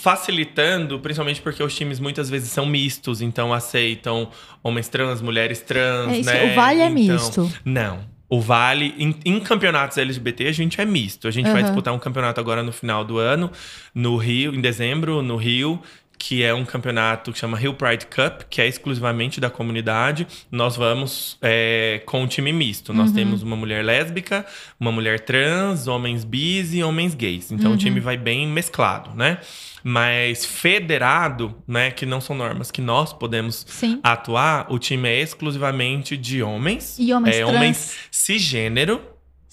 [0.00, 4.30] facilitando, principalmente porque os times muitas vezes são mistos, então aceitam
[4.62, 6.52] homens trans, mulheres trans, É isso, né?
[6.52, 7.52] o Vale é Então, misto.
[7.64, 8.04] Não.
[8.28, 11.28] O Vale, em, em campeonatos LGBT, a gente é misto.
[11.28, 11.62] A gente vai Aham.
[11.62, 13.50] disputar um campeonato agora no final do ano,
[13.94, 15.80] no Rio, em dezembro, no Rio,
[16.18, 20.26] que é um campeonato que chama Rio Pride Cup, que é exclusivamente da comunidade.
[20.50, 22.92] Nós vamos é, com um time misto.
[22.92, 24.44] Nós temos uma mulher lésbica,
[24.78, 27.50] uma mulher trans, homens bis e homens gays.
[27.52, 29.38] Então o time vai bem mesclado, né?
[29.84, 34.00] Mas federado, né, que não são normas que nós podemos Sim.
[34.02, 36.96] atuar, o time é exclusivamente de homens.
[36.98, 37.54] E homens é, trans.
[37.54, 39.00] homens cisgênero,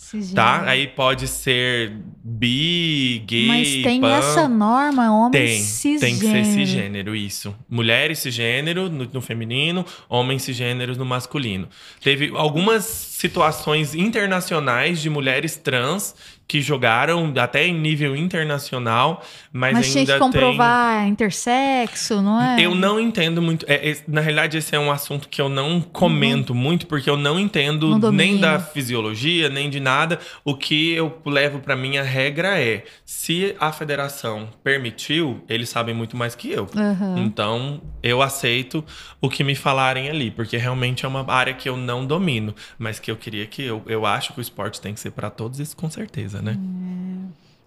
[0.03, 0.35] Cisgênero.
[0.35, 0.63] tá?
[0.69, 4.15] Aí pode ser bi, gay, Mas tem pan.
[4.15, 5.99] essa norma, homens Tem, cisgênero.
[6.01, 7.55] tem que ser cisgênero, isso.
[7.69, 11.67] Mulheres cisgênero no, no feminino, homens cisgêneros no masculino.
[12.01, 12.83] Teve algumas
[13.23, 16.13] situações internacionais de mulheres trans
[16.47, 20.19] que jogaram até em nível internacional, mas, Mas ainda tinha que tem...
[20.19, 22.61] comprovar intersexo, não é?
[22.61, 23.65] Eu não entendo muito.
[23.67, 27.17] é, é, na realidade, esse é um assunto que eu não comento muito, porque eu
[27.17, 30.19] não entendo Não nem da fisiologia, nem de nada.
[30.43, 35.95] O que eu levo pra mim, a regra é: se a federação permitiu, eles sabem
[35.95, 36.67] muito mais que eu.
[36.75, 37.15] Aham.
[37.19, 38.83] Então, eu aceito
[39.21, 42.99] o que me falarem ali, porque realmente é uma área que eu não domino, mas
[42.99, 45.59] que eu queria que eu, eu acho que o esporte tem que ser pra todos,
[45.59, 46.57] isso com certeza, né?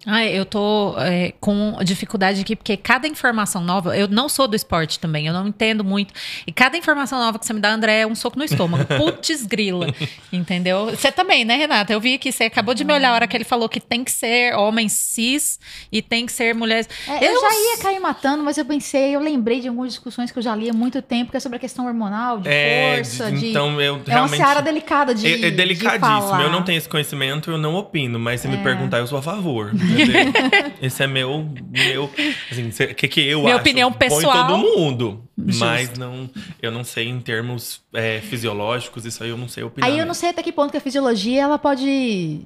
[0.09, 4.55] Ai, eu tô é, com dificuldade aqui, porque cada informação nova, eu não sou do
[4.55, 6.13] esporte também, eu não entendo muito.
[6.47, 8.85] E cada informação nova que você me dá, André, é um soco no estômago.
[8.97, 9.87] Putz grila.
[10.31, 10.85] Entendeu?
[10.91, 11.91] Você também, né, Renata?
[11.91, 14.01] Eu vi que você acabou de me olhar a hora que ele falou que tem
[14.05, 15.59] que ser homens cis
[15.91, 16.87] e tem que ser mulheres.
[17.05, 20.39] É, eu, já ia cair matando, mas eu pensei, eu lembrei de algumas discussões que
[20.39, 23.29] eu já li há muito tempo, que é sobre a questão hormonal, de É, força,
[23.29, 23.49] de- de...
[23.49, 25.99] então eu é uma realmente seara delicada de É, é de delicadíssimo.
[26.21, 26.43] falar.
[26.43, 28.43] Eu não tenho esse conhecimento, eu não opino, mas É.
[28.43, 29.71] se me perguntar, eu sou a favor.
[29.99, 30.33] entendeu?
[30.81, 31.47] esse é meu.
[31.69, 32.11] meu
[32.51, 33.61] assim, que, que eu Minha acho?
[33.61, 34.47] opinião Põe pessoal.
[34.47, 35.23] todo mundo.
[35.37, 35.63] Justo.
[35.65, 36.29] Mas não,
[36.61, 39.87] eu não sei em termos é, fisiológicos, isso aí eu não sei opinar.
[39.89, 40.15] Aí eu não mesmo.
[40.21, 42.41] sei até que ponto que a fisiologia ela pode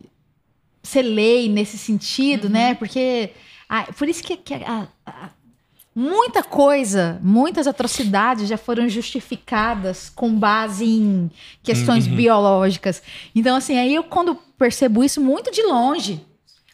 [0.84, 2.52] ser lei nesse sentido, Uhum.
[2.52, 2.74] né?
[2.76, 3.32] Porque
[3.70, 5.30] ah, por isso que, que a- a-
[5.96, 11.30] muita coisa, muitas atrocidades já foram justificadas com base em
[11.64, 12.16] questões Uhum.
[12.16, 13.02] biológicas.
[13.36, 16.22] Então assim, aí eu quando percebo isso muito de longe,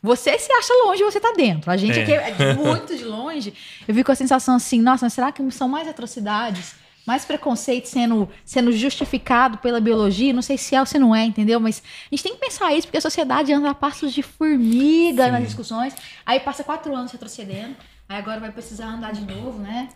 [0.01, 1.71] você se acha longe, você tá dentro.
[1.71, 2.03] A gente É.
[2.29, 3.53] aqui é muito de longe.
[3.87, 6.75] Eu fico com a sensação assim, nossa, mas será que são mais atrocidades?
[7.05, 10.33] Mais preconceito sendo, sendo justificado pela biologia?
[10.33, 11.57] Não sei se é ou se não é, entendeu?
[11.59, 15.25] Mas a gente tem que pensar isso, porque a sociedade anda a passos de formiga
[15.25, 15.31] Sim.
[15.31, 15.95] nas discussões.
[16.25, 17.75] Aí passa quatro anos retrocedendo.
[18.09, 19.89] Aí agora vai precisar andar de novo, né?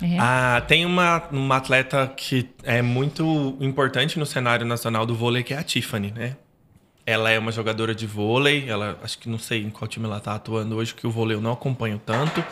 [0.00, 0.16] É.
[0.20, 5.54] Ah, tem uma, uma atleta que é muito importante no cenário nacional do vôlei, que
[5.54, 6.36] é a Tiffany, né?
[7.12, 10.18] Ela é uma jogadora de vôlei, ela acho que não sei em qual time ela
[10.18, 12.42] tá atuando hoje, que o vôlei eu não acompanho tanto,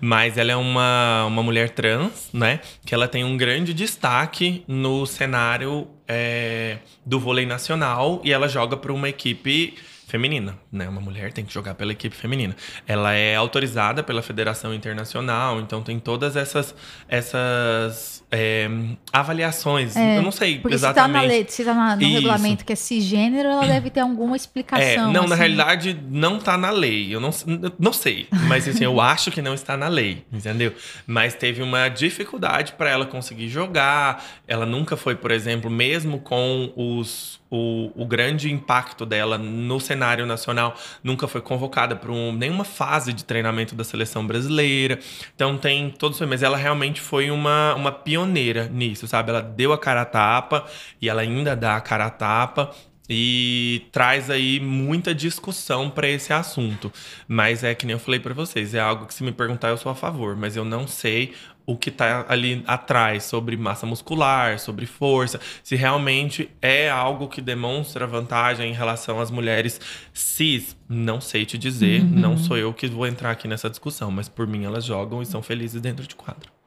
[0.00, 2.60] mas ela é uma, uma mulher trans, né?
[2.84, 8.76] Que ela tem um grande destaque no cenário é, do vôlei nacional e ela joga
[8.76, 9.76] para uma equipe
[10.08, 10.88] feminina, né?
[10.88, 12.56] Uma mulher tem que jogar pela equipe feminina.
[12.86, 16.74] Ela é autorizada pela Federação Internacional, então tem todas essas
[17.08, 18.68] essas é,
[19.12, 19.96] avaliações.
[19.96, 21.12] É, Eu não sei Porque exatamente.
[21.12, 22.12] se tá, na lei, se tá na- no Isso.
[22.14, 25.12] regulamento que é cisgênero, ela deve ter alguma É, explicação.
[25.12, 25.34] não, na assim.
[25.36, 27.14] realidade não tá na lei.
[27.14, 27.30] Eu não,
[27.78, 30.72] não sei, mas assim, eu acho que não está na lei, entendeu?
[31.06, 34.24] Mas teve uma dificuldade para ela conseguir jogar.
[34.46, 39.97] Ela nunca foi, por exemplo, mesmo com os o, o grande impacto dela no cenário
[39.98, 44.98] nacional, nunca foi convocada para um, nenhuma fase de treinamento da seleção brasileira.
[45.34, 49.30] Então tem todos os mas ela realmente foi uma, uma pioneira nisso, sabe?
[49.30, 50.66] Ela deu a cara a tapa
[51.00, 52.70] e ela ainda dá a cara a tapa
[53.08, 56.92] e traz aí muita discussão para esse assunto.
[57.26, 59.78] Mas é que nem eu falei para vocês, é algo que se me perguntar eu
[59.78, 61.32] sou a favor, mas eu não sei
[61.68, 67.42] o que tá ali atrás sobre massa muscular, sobre força, se realmente é algo que
[67.42, 69.78] demonstra vantagem em relação às mulheres
[70.14, 74.30] cis, não sei te dizer, não sou eu que vou entrar aqui nessa discussão, mas
[74.30, 76.57] por mim elas jogam e são felizes dentro de quadro.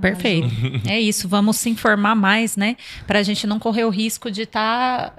[0.00, 0.48] Perfeito.
[0.88, 2.76] É isso, vamos se informar mais, né?
[3.06, 5.14] Pra gente não correr o risco de estar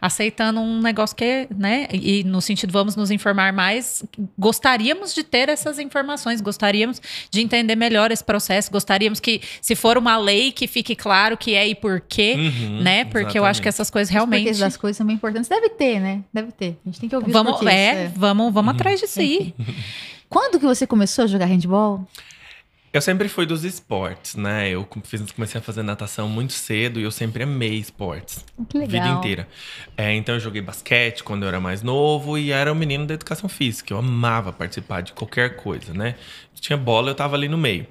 [0.00, 1.86] aceitando um negócio que, né?
[1.92, 4.04] E no sentido, vamos nos informar mais.
[4.38, 9.96] Gostaríamos de ter essas informações, gostaríamos de entender melhor esse processo, gostaríamos que, se for
[9.96, 13.04] uma lei, que fique claro que é e por quê, Uhum, né?
[13.06, 13.74] Porque eu acho que exatamente.
[13.74, 14.58] essas coisas Os realmente.
[14.58, 15.48] das coisas são bem importantes.
[15.48, 16.20] Deve ter, né?
[16.32, 16.78] Deve ter.
[16.84, 19.54] A gente tem que ouvir os Vamos, porquês, é, vamos, vamos atrás disso aí.
[20.28, 22.06] Quando que você começou a jogar handball?
[22.94, 24.70] Eu sempre fui dos esportes, né?
[24.70, 28.44] Eu fiz- comecei a fazer natação muito cedo e eu sempre amei esportes.
[28.68, 28.88] Que legal.
[29.02, 29.48] Vida inteira.
[29.96, 33.14] É, então eu joguei basquete quando eu era mais novo e era um menino da
[33.14, 33.92] educação física.
[33.92, 36.14] Eu amava participar de qualquer coisa, né?
[36.54, 37.84] Tinha bola, eu tava ali no meio.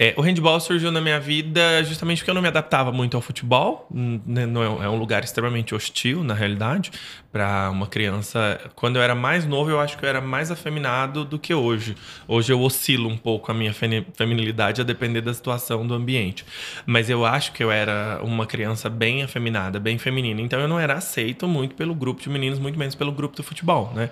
[0.00, 3.20] É, o handball surgiu na minha vida justamente porque eu não me adaptava muito ao
[3.20, 3.88] futebol.
[3.90, 6.92] Né, não é, é um lugar extremamente hostil, na realidade,
[7.32, 8.60] para uma criança.
[8.76, 11.96] Quando eu era mais novo, eu acho que eu era mais afeminado do que hoje.
[12.28, 16.44] Hoje eu oscilo um pouco a minha feminilidade a depender da situação do ambiente.
[16.86, 20.40] Mas eu acho que eu era uma criança bem afeminada, bem feminina.
[20.40, 23.42] Então eu não era aceito muito pelo grupo de meninos, muito menos pelo grupo do
[23.42, 24.10] futebol, né?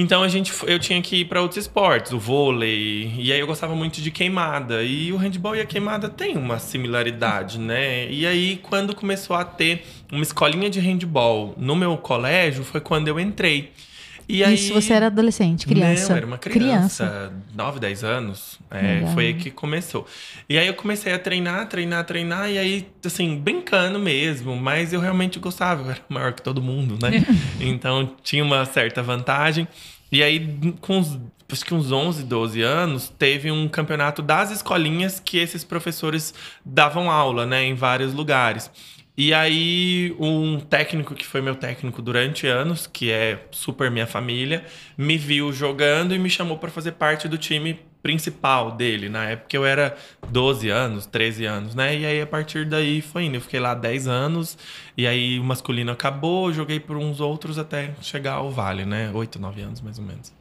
[0.00, 3.48] Então a gente, eu tinha que ir para outros esportes, o vôlei, e aí eu
[3.48, 4.84] gostava muito de queimada.
[4.84, 8.08] E o handball e a queimada têm uma similaridade, né?
[8.08, 13.08] E aí quando começou a ter uma escolinha de handball no meu colégio foi quando
[13.08, 13.72] eu entrei.
[14.28, 16.10] E aí, Isso você era adolescente, criança.
[16.10, 18.58] não, era uma criança, 9, 10 anos.
[18.70, 20.06] É, foi aí que começou.
[20.46, 25.00] E aí eu comecei a treinar, treinar, treinar, e aí, assim, brincando mesmo, mas eu
[25.00, 27.24] realmente gostava, eu era maior que todo mundo, né?
[27.58, 29.66] então tinha uma certa vantagem.
[30.12, 31.18] E aí, com uns,
[31.50, 37.10] acho que uns 11, 12 anos, teve um campeonato das escolinhas que esses professores davam
[37.10, 38.70] aula, né, em vários lugares.
[39.20, 44.64] E aí, um técnico que foi meu técnico durante anos, que é super minha família,
[44.96, 49.08] me viu jogando e me chamou para fazer parte do time principal dele.
[49.08, 49.96] Na época eu era
[50.30, 51.98] 12 anos, 13 anos, né?
[51.98, 53.34] E aí, a partir daí, foi indo.
[53.34, 54.56] Eu fiquei lá 10 anos,
[54.96, 59.10] e aí o masculino acabou, joguei por uns outros até chegar ao Vale, né?
[59.12, 60.32] 8, 9 anos, mais ou menos.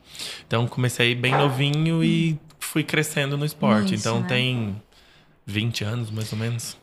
[0.45, 3.95] Então, comecei bem novinho e fui crescendo no esporte.
[3.95, 4.27] Isso, então, né?
[4.27, 4.81] tem
[5.47, 6.77] 20 anos, mais ou menos.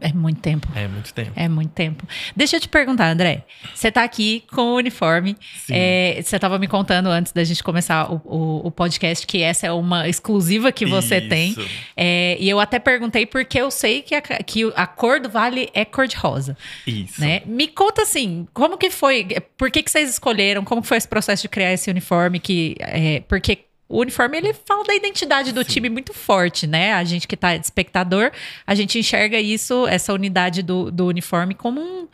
[0.00, 0.66] É muito tempo.
[0.74, 1.32] É muito tempo.
[1.36, 2.04] É muito tempo.
[2.34, 3.44] Deixa eu te perguntar, André.
[3.74, 5.36] Você tá aqui com o uniforme.
[5.70, 9.66] É, você estava me contando antes da gente começar o, o- o podcast que essa
[9.68, 11.50] é uma exclusiva que você tem.
[11.50, 11.66] Isso.
[11.96, 15.68] É, e eu até perguntei porque eu sei que a, que a cor do Vale
[15.72, 16.56] é cor de rosa.
[16.86, 17.20] Isso.
[17.20, 17.42] Né?
[17.46, 19.26] Me conta assim, como que foi?
[19.56, 20.64] Por que, que vocês escolheram?
[20.64, 22.40] Como foi esse processo de criar esse uniforme?
[22.40, 23.58] Que, é, porque
[23.90, 25.70] o uniforme ele fala da identidade do Sim.
[25.70, 26.92] time muito forte, né?
[26.94, 28.30] A gente que tá de espectador,
[28.64, 32.06] a gente enxerga isso, essa unidade do, do uniforme como um-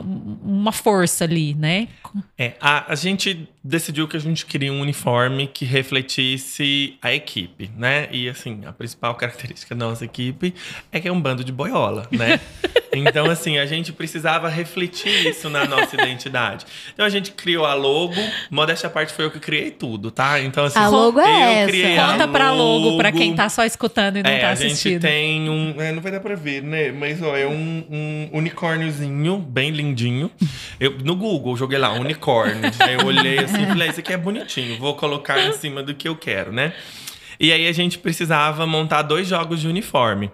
[0.00, 1.88] uma força ali, né?
[2.38, 7.70] É, a, a gente decidiu que a gente queria um uniforme que refletisse a equipe,
[7.76, 8.08] né?
[8.10, 10.54] E assim, a principal característica da nossa equipe
[10.90, 12.40] é que é um bando de boiola, né?
[12.92, 16.66] Então, assim, a gente precisava refletir isso na nossa identidade.
[16.92, 18.16] Então a gente criou a logo.
[18.50, 20.40] Modéstia à parte foi eu que criei tudo, tá?
[20.40, 22.02] Então, assim, A logo é essa.
[22.02, 23.36] a Conta pra logo, pra quem logo.
[23.36, 24.92] tá só escutando e não é, tá a assistindo.
[24.94, 25.80] gente tem um.
[25.80, 26.90] é, não vai dar pra ver, né?
[26.90, 30.30] Mas ó, é um, um unicórniozinho bem lindinho.
[30.78, 32.70] Eu, no Google, joguei lá, unicórnio.
[32.80, 35.82] Aí eu olhei assim e falei: "Ah, Isso aqui é bonitinho, vou colocar em cima
[35.82, 36.72] do que eu quero, né?
[37.38, 40.30] E aí a gente precisava montar dois jogos de uniforme.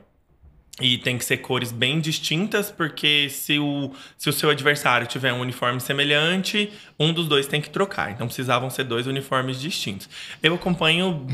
[0.81, 5.33] E tem que ser cores bem distintas, porque se o, se o seu adversário tiver
[5.33, 8.11] um uniforme semelhante, um dos dois tem que trocar.
[8.11, 10.09] Então precisavam ser dois uniformes distintos.
[10.43, 11.27] Eu acompanho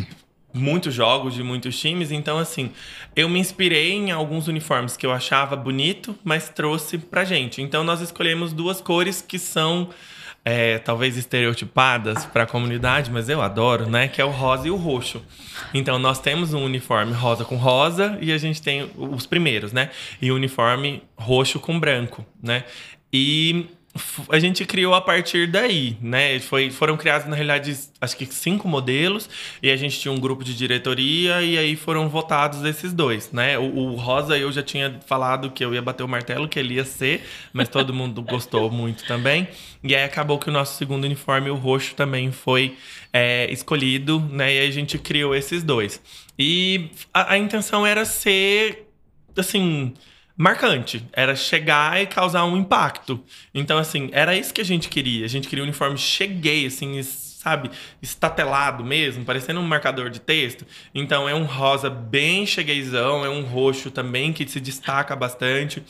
[0.54, 2.70] muitos jogos de muitos times, então assim,
[3.16, 7.62] eu me inspirei em alguns uniformes que eu achava bonito, mas trouxe pra gente.
[7.62, 9.88] Então nós escolhemos duas cores que são
[10.44, 14.08] é, talvez estereotipadas para a comunidade, mas eu adoro, né?
[14.08, 15.22] Que é o rosa e o roxo.
[15.72, 19.90] Então nós temos um uniforme rosa com rosa e a gente tem os primeiros, né?
[20.20, 22.64] E o uniforme roxo com branco, né?
[23.12, 23.66] E
[24.30, 26.40] a gente criou a partir daí, né?
[26.40, 29.28] Foi, foram criados, na realidade, acho que cinco modelos,
[29.62, 33.58] e a gente tinha um grupo de diretoria, e aí foram votados esses dois, né?
[33.58, 36.74] O, o, Rosa eu já tinha falado que eu ia bater o martelo, que ele
[36.74, 39.46] ia ser, mas todo mundo gostou muito também.
[39.84, 42.76] E aí acabou que o nosso segundo uniforme, o roxo, também foi
[43.12, 44.54] é, escolhido, né?
[44.54, 46.00] E aí a gente criou esses dois.
[46.38, 48.88] E a, a intenção era ser,
[49.36, 49.92] assim
[50.42, 51.06] marcante.
[51.12, 53.22] Era chegar e causar um impacto.
[53.54, 55.24] Então, assim, era isso que a gente queria.
[55.24, 57.70] A gente queria um uniforme cheguei, assim, sabe,
[58.02, 60.66] estatelado mesmo, parecendo um marcador de texto.
[60.92, 65.80] Então, é um rosa bem chegueizão, é um roxo também que se destaca bastante.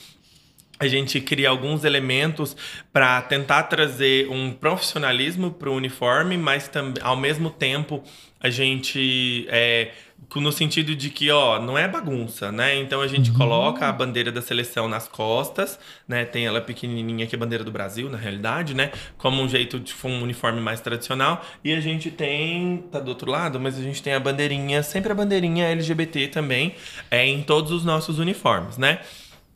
[0.79, 2.55] A gente cria alguns elementos
[2.93, 8.03] para tentar trazer um profissionalismo para o uniforme, mas também, ao mesmo tempo,
[8.41, 9.93] a gente é,
[10.37, 12.77] no sentido de que, ó, não é bagunça, né?
[12.77, 13.37] Então a gente uhum.
[13.37, 16.25] coloca a bandeira da seleção nas costas, né?
[16.25, 18.93] Tem ela pequenininha que é a bandeira do Brasil, na realidade, né?
[19.19, 21.45] Como um jeito de um uniforme mais tradicional.
[21.63, 25.13] E a gente tem, tá do outro lado, mas a gente tem a bandeirinha, sempre
[25.13, 26.75] a bandeirinha LGBT também,
[27.11, 29.01] é em todos os nossos uniformes, né?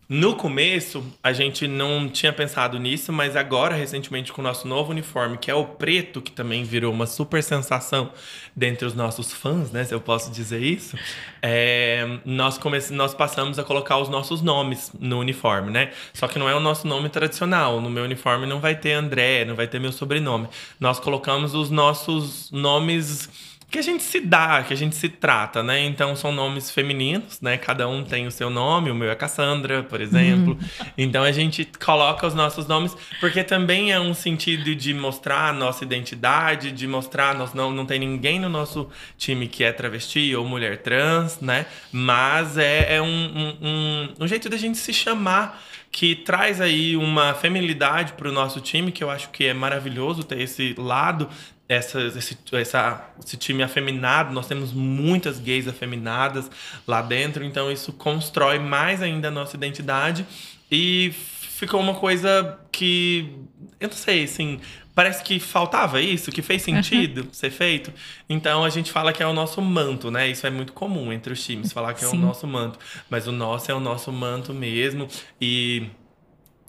[0.08, 4.92] No começo, a gente não tinha pensado nisso, mas agora, recentemente, com o nosso novo
[4.92, 8.12] uniforme, que é o preto, que também virou uma super sensação
[8.54, 9.82] dentre os nossos fãs, né?
[9.82, 10.96] Se eu posso dizer isso,
[11.42, 12.56] é, nós,
[12.90, 15.90] nós passamos a colocar os nossos nomes no uniforme, né?
[16.14, 17.80] Só que não é o nosso nome tradicional.
[17.80, 20.46] No meu uniforme não vai ter André, não vai ter meu sobrenome.
[20.78, 25.62] Nós colocamos os nossos nomes que a gente se dá, que a gente se trata,
[25.62, 25.84] né?
[25.84, 27.58] Então são nomes femininos, né?
[27.58, 30.58] Cada um tem o seu nome, o meu é Cassandra, por exemplo.
[30.58, 30.86] Uhum.
[30.96, 35.52] Então a gente coloca os nossos nomes, porque também é um sentido de mostrar a
[35.52, 40.34] nossa identidade, de mostrar, nós não, não tem ninguém no nosso time que é travesti
[40.34, 41.66] ou mulher trans, né?
[41.92, 45.62] Mas é, é um, um, um, um jeito da gente se chamar
[45.92, 50.24] que traz aí uma feminilidade para o nosso time, que eu acho que é maravilhoso
[50.24, 51.28] ter esse lado
[51.68, 56.50] essa, esse, essa, esse time afeminado, nós temos muitas gays afeminadas
[56.86, 60.24] lá dentro, então isso constrói mais ainda a nossa identidade
[60.70, 63.32] e ficou uma coisa que,
[63.80, 64.60] eu não sei, assim,
[64.94, 67.28] parece que faltava isso, que fez sentido uhum.
[67.32, 67.92] ser feito.
[68.28, 70.28] Então a gente fala que é o nosso manto, né?
[70.28, 72.16] Isso é muito comum entre os times, falar que é Sim.
[72.16, 72.78] o nosso manto,
[73.10, 75.06] mas o nosso é o nosso manto mesmo
[75.40, 75.88] e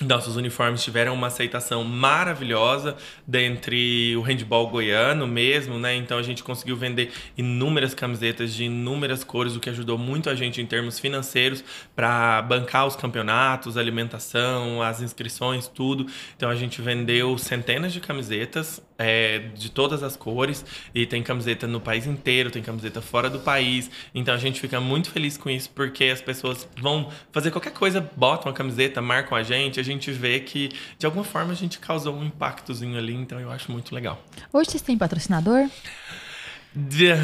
[0.06, 5.96] nossos uniformes tiveram uma aceitação maravilhosa dentre o handball goiano mesmo, né?
[5.96, 10.36] Então a gente conseguiu vender inúmeras camisetas de inúmeras cores, o que ajudou muito a
[10.36, 11.64] gente em termos financeiros
[11.96, 16.06] para bancar os campeonatos, alimentação, as inscrições, tudo.
[16.36, 21.68] Então a gente vendeu centenas de camisetas é, de todas as cores e tem camiseta
[21.68, 23.90] no país inteiro, tem camiseta fora do país.
[24.14, 28.00] Então a gente fica muito feliz com isso porque as pessoas vão fazer qualquer coisa,
[28.16, 31.80] botam a camiseta, marcam a gente, a gente vê que de alguma forma a gente
[31.80, 34.24] causou um impactozinho ali, então eu acho muito legal.
[34.54, 35.70] Hoje vocês têm patrocinador?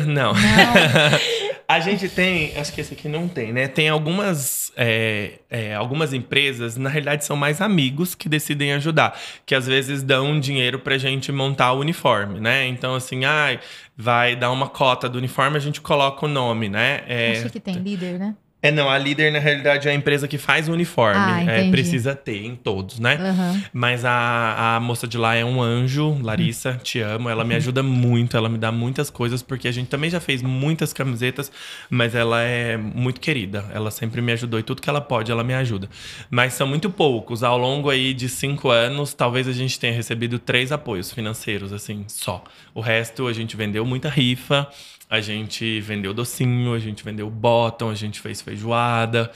[0.08, 0.34] Não.
[0.34, 0.34] não.
[1.68, 3.68] a gente tem, acho que esse aqui não tem, né?
[3.68, 9.54] Tem algumas, é, é, algumas empresas, na realidade são mais amigos que decidem ajudar, que
[9.54, 12.68] às vezes dão dinheiro pra gente montar o uniforme, né?
[12.68, 13.60] Então, assim, ah,
[13.96, 17.04] vai dar uma cota do uniforme, a gente coloca o nome, né?
[17.08, 18.36] É, acho que tem líder, né?
[18.64, 21.20] É, não, a líder, na realidade, é a empresa que faz o uniforme.
[21.20, 23.18] Ah, é, precisa ter em todos, né?
[23.18, 23.62] Uhum.
[23.74, 26.78] Mas a, a moça de lá é um anjo, Larissa, uhum.
[26.78, 27.28] te amo.
[27.28, 30.42] Ela me ajuda muito, ela me dá muitas coisas, porque a gente também já fez
[30.42, 31.52] muitas camisetas,
[31.90, 33.66] mas ela é muito querida.
[33.74, 35.90] Ela sempre me ajudou e tudo que ela pode, ela me ajuda.
[36.32, 37.44] Mas são muito poucos.
[37.44, 42.06] Ao longo aí de cinco anos, talvez a gente tenha recebido três apoios financeiros, assim,
[42.08, 42.42] só.
[42.74, 44.70] O resto a gente vendeu muita rifa.
[45.14, 49.32] A gente vendeu docinho, a gente vendeu bottom, a gente fez feijoada.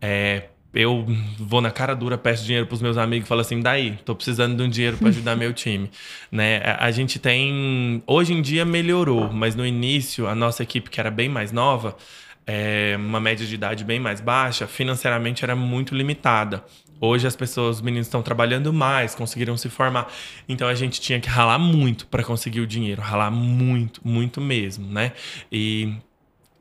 [0.00, 1.06] É, eu
[1.38, 4.12] vou na cara dura, peço dinheiro para os meus amigos e falo assim: daí, tô
[4.12, 5.88] precisando de um dinheiro para ajudar meu time.
[6.32, 6.60] Né?
[6.80, 8.02] A gente tem.
[8.08, 11.96] Hoje em dia melhorou, mas no início, a nossa equipe, que era bem mais nova,
[12.44, 16.64] é, uma média de idade bem mais baixa, financeiramente era muito limitada.
[17.00, 20.12] Hoje as pessoas, os meninos estão trabalhando mais, conseguiram se formar.
[20.48, 24.86] Então a gente tinha que ralar muito para conseguir o dinheiro, ralar muito, muito mesmo,
[24.86, 25.12] né?
[25.50, 25.94] E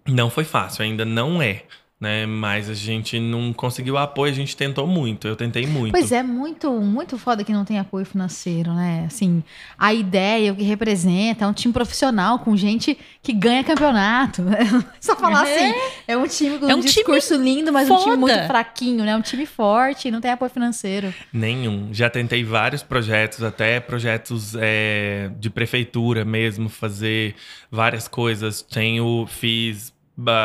[0.07, 1.63] não foi fácil, ainda não é.
[1.99, 2.25] Né?
[2.25, 5.91] Mas a gente não conseguiu apoio, a gente tentou muito, eu tentei muito.
[5.91, 9.03] Pois é, muito, muito foda que não tem apoio financeiro, né?
[9.05, 9.43] Assim,
[9.77, 14.41] a ideia, o que representa, é um time profissional com gente que ganha campeonato.
[14.41, 14.59] Né?
[15.01, 15.69] Só falar É.
[15.69, 18.17] assim, é um time com É um, um time discurso lindo, mas um time foda.
[18.17, 19.15] muito fraquinho, né?
[19.17, 21.13] Um time forte não tem apoio financeiro.
[21.33, 21.89] Nenhum.
[21.93, 27.35] Já tentei vários projetos, até projetos é, de prefeitura mesmo, fazer
[27.69, 28.61] várias coisas.
[28.61, 29.93] Tenho, fiz,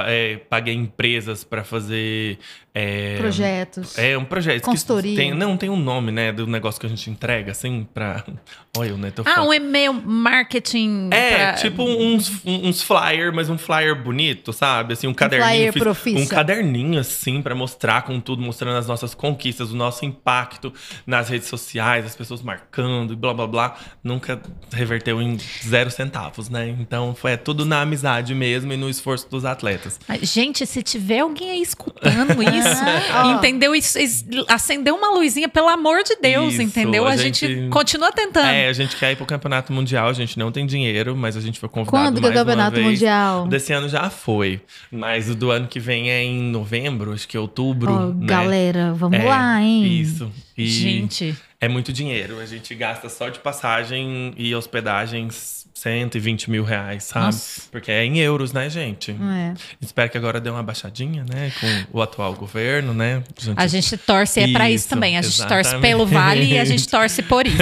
[0.08, 2.38] é, paguei empresas para fazer.
[2.76, 3.96] É, Projetos.
[3.96, 4.62] É um projeto.
[4.64, 5.14] Consultoria.
[5.16, 6.32] Tem, não, tem um nome, né?
[6.32, 8.24] Do negócio que a gente entrega, assim, pra.
[8.76, 9.12] Olha, eu, né?
[9.12, 9.48] Tô Ah, falando.
[9.50, 11.08] um e-mail marketing.
[11.12, 14.94] É, pra- tipo uns, uns flyer, mas um flyer bonito, sabe?
[14.94, 15.48] Assim, um caderninho.
[15.50, 16.18] flyer fiz profissa.
[16.18, 20.72] um caderninho, assim, pra mostrar com tudo, mostrando as nossas conquistas, o nosso impacto
[21.06, 23.76] nas redes sociais, as pessoas marcando e blá blá blá.
[24.02, 26.68] Nunca reverteu em zero centavos, né?
[26.80, 30.00] Então foi é tudo na amizade mesmo e no esforço dos atletas.
[30.22, 33.32] Gente, se tiver alguém aí escutando isso, Ah, ó.
[33.36, 33.74] entendeu?
[33.74, 37.06] Isso, isso- acendeu uma luzinha, pelo amor de Deus, Isso, entendeu?
[37.06, 37.46] A, a gente...
[37.46, 38.46] gente- continua tentando.
[38.46, 41.40] É, a gente quer ir pro campeonato mundial, a gente não tem dinheiro, mas a
[41.40, 43.46] gente foi convidado Quando que é o campeonato mundial?
[43.46, 44.60] Desse ano já foi,
[44.90, 48.26] mas o do ano que vem é em novembro, acho que é outubro, Ó, né?
[48.26, 50.00] Galera, vamos É, lá, hein?
[50.00, 50.30] Isso.
[50.56, 52.38] E Gente, é muito dinheiro.
[52.40, 57.26] A gente gasta só de passagem e hospedagens 120 mil reais, sabe?
[57.26, 57.62] Nossa.
[57.70, 59.10] Porque é em euros, né, gente?
[59.10, 59.54] É.
[59.82, 61.52] Espero que agora dê uma baixadinha, né?
[61.60, 63.22] Com o atual governo, né?
[63.56, 65.18] a gente torce é pra isso Isso, também.
[65.18, 65.82] A gente torce exatamente.
[65.82, 67.56] pelo Vale e a gente torce por isso.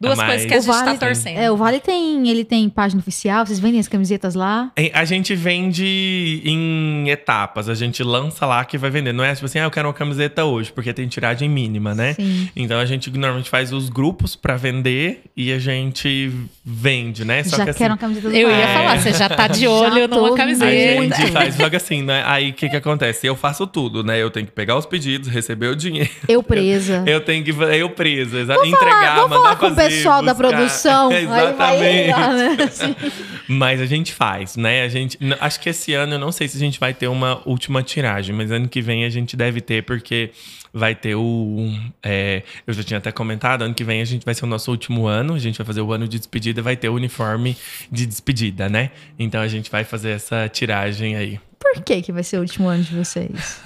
[0.00, 1.38] Duas Mas- coisas que a gente tá Vale- torcendo.
[1.38, 4.72] É, o Vale tem, ele tem página oficial, vocês vendem as camisetas lá?
[4.74, 7.68] É, A gente vende em etapas.
[7.68, 9.12] A gente lança lá que vai vender.
[9.12, 12.14] Não é tipo assim, ah, eu quero uma camiseta hoje, porque tem tiragem mínima, né?
[12.14, 12.48] Sim.
[12.56, 16.30] Então a gente normalmente faz os grupos pra vender e a gente
[16.64, 17.42] vende, né?
[17.44, 19.60] Só Já que assim, quero uma camiseta do Eu ia falar, você já tá de
[19.66, 20.94] Já olho tô numa A camiseta.
[20.96, 21.16] muito.
[21.16, 22.22] gente faz só que assim, né?
[22.26, 23.26] Aí o que que acontece?
[23.26, 24.20] Eu faço tudo, né?
[24.20, 26.10] Eu tenho que pegar os pedidos, receber o dinheiro.
[26.28, 27.02] Eu presa.
[27.06, 30.34] Eu tenho que eu presa, exa- entregar, Vamos mandar falar com o fazer, pessoal da
[30.34, 30.48] buscar.
[30.56, 31.10] produção.
[31.10, 32.10] Aí vai Exatamente.
[32.10, 32.56] lá, né?
[32.64, 32.96] Assim.
[33.48, 34.82] Mas a gente faz, né?
[34.82, 37.40] A gente, acho que esse ano eu não sei se a gente vai ter uma
[37.46, 40.30] última tiragem, mas ano que vem a gente deve ter porque
[40.76, 41.70] vai ter o,
[42.02, 44.70] é, eu já tinha até comentado, ano que vem a gente vai ser o nosso
[44.70, 47.56] último ano, a gente vai fazer o ano de despedida, vai ter o uniforme
[47.90, 48.90] de despedida, né?
[49.18, 51.40] Então a gente vai fazer essa tiragem aí.
[51.58, 53.62] Por que que vai ser o último ano de vocês?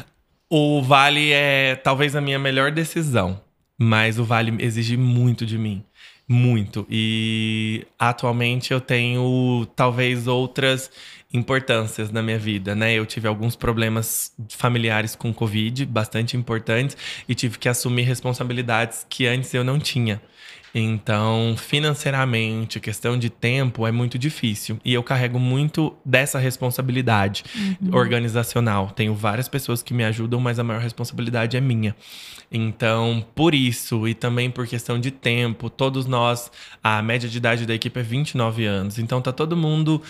[0.48, 3.40] O Vale é talvez a minha melhor decisão,
[3.76, 5.82] mas o Vale exige muito de mim.
[6.28, 6.86] Muito.
[6.88, 10.88] E atualmente eu tenho talvez outras
[11.32, 12.92] importâncias na minha vida, né?
[12.92, 16.96] Eu tive alguns problemas familiares com Covid, bastante importantes,
[17.28, 20.20] e tive que assumir responsabilidades que antes eu não tinha.
[20.74, 24.78] Então, financeiramente, questão de tempo é muito difícil.
[24.84, 27.44] E eu carrego muito dessa responsabilidade
[27.92, 28.90] organizacional.
[28.90, 31.94] Tenho várias pessoas que me ajudam, mas a maior responsabilidade é minha.
[32.52, 36.50] Então, por isso, e também por questão de tempo, todos nós,
[36.82, 38.98] a média de idade da equipe é 29 anos.
[38.98, 40.00] Então, tá todo mundo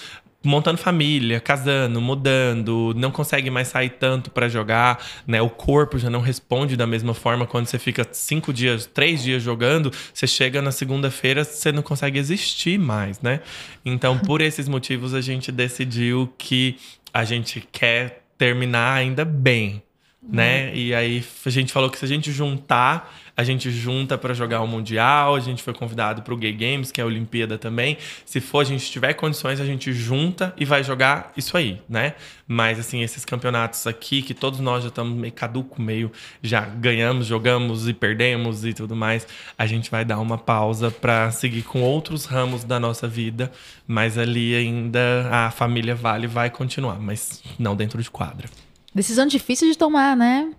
[0.43, 5.41] montando família, casando, mudando, não consegue mais sair tanto pra jogar, né?
[5.43, 9.43] O corpo já não responde da mesma forma quando você fica cinco dias, três dias
[9.43, 13.41] jogando, você chega na segunda-feira, você não consegue existir mais, né?
[13.85, 16.77] Então, por esses motivos, a gente decidiu que
[17.13, 19.83] a gente quer terminar ainda bem,
[20.23, 20.75] né?
[20.75, 24.61] E aí a gente falou que se a gente juntar, a gente junta pra jogar
[24.61, 27.97] o Mundial, a gente foi convidado pro Gay Games, que é a Olimpíada também.
[28.25, 32.15] Se for, a gente tiver condições, a gente junta e vai jogar isso aí, né?
[32.47, 36.13] Mas assim, esses campeonatos aqui, que todos nós já estamos meio caduco, meio
[36.43, 41.31] já ganhamos, jogamos e perdemos e tudo mais, a gente vai dar uma pausa pra
[41.31, 43.51] seguir com outros ramos da nossa vida,
[43.87, 48.49] mas ali ainda a família Vale vai continuar, mas não dentro de quadra.
[48.95, 50.51] Decisão difícil de tomar, né?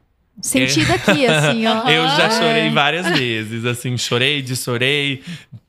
[0.41, 1.87] Sentido aqui, assim, ó.
[1.91, 2.29] Eu já É.
[2.31, 5.21] chorei várias vezes, assim, chorei, desorei,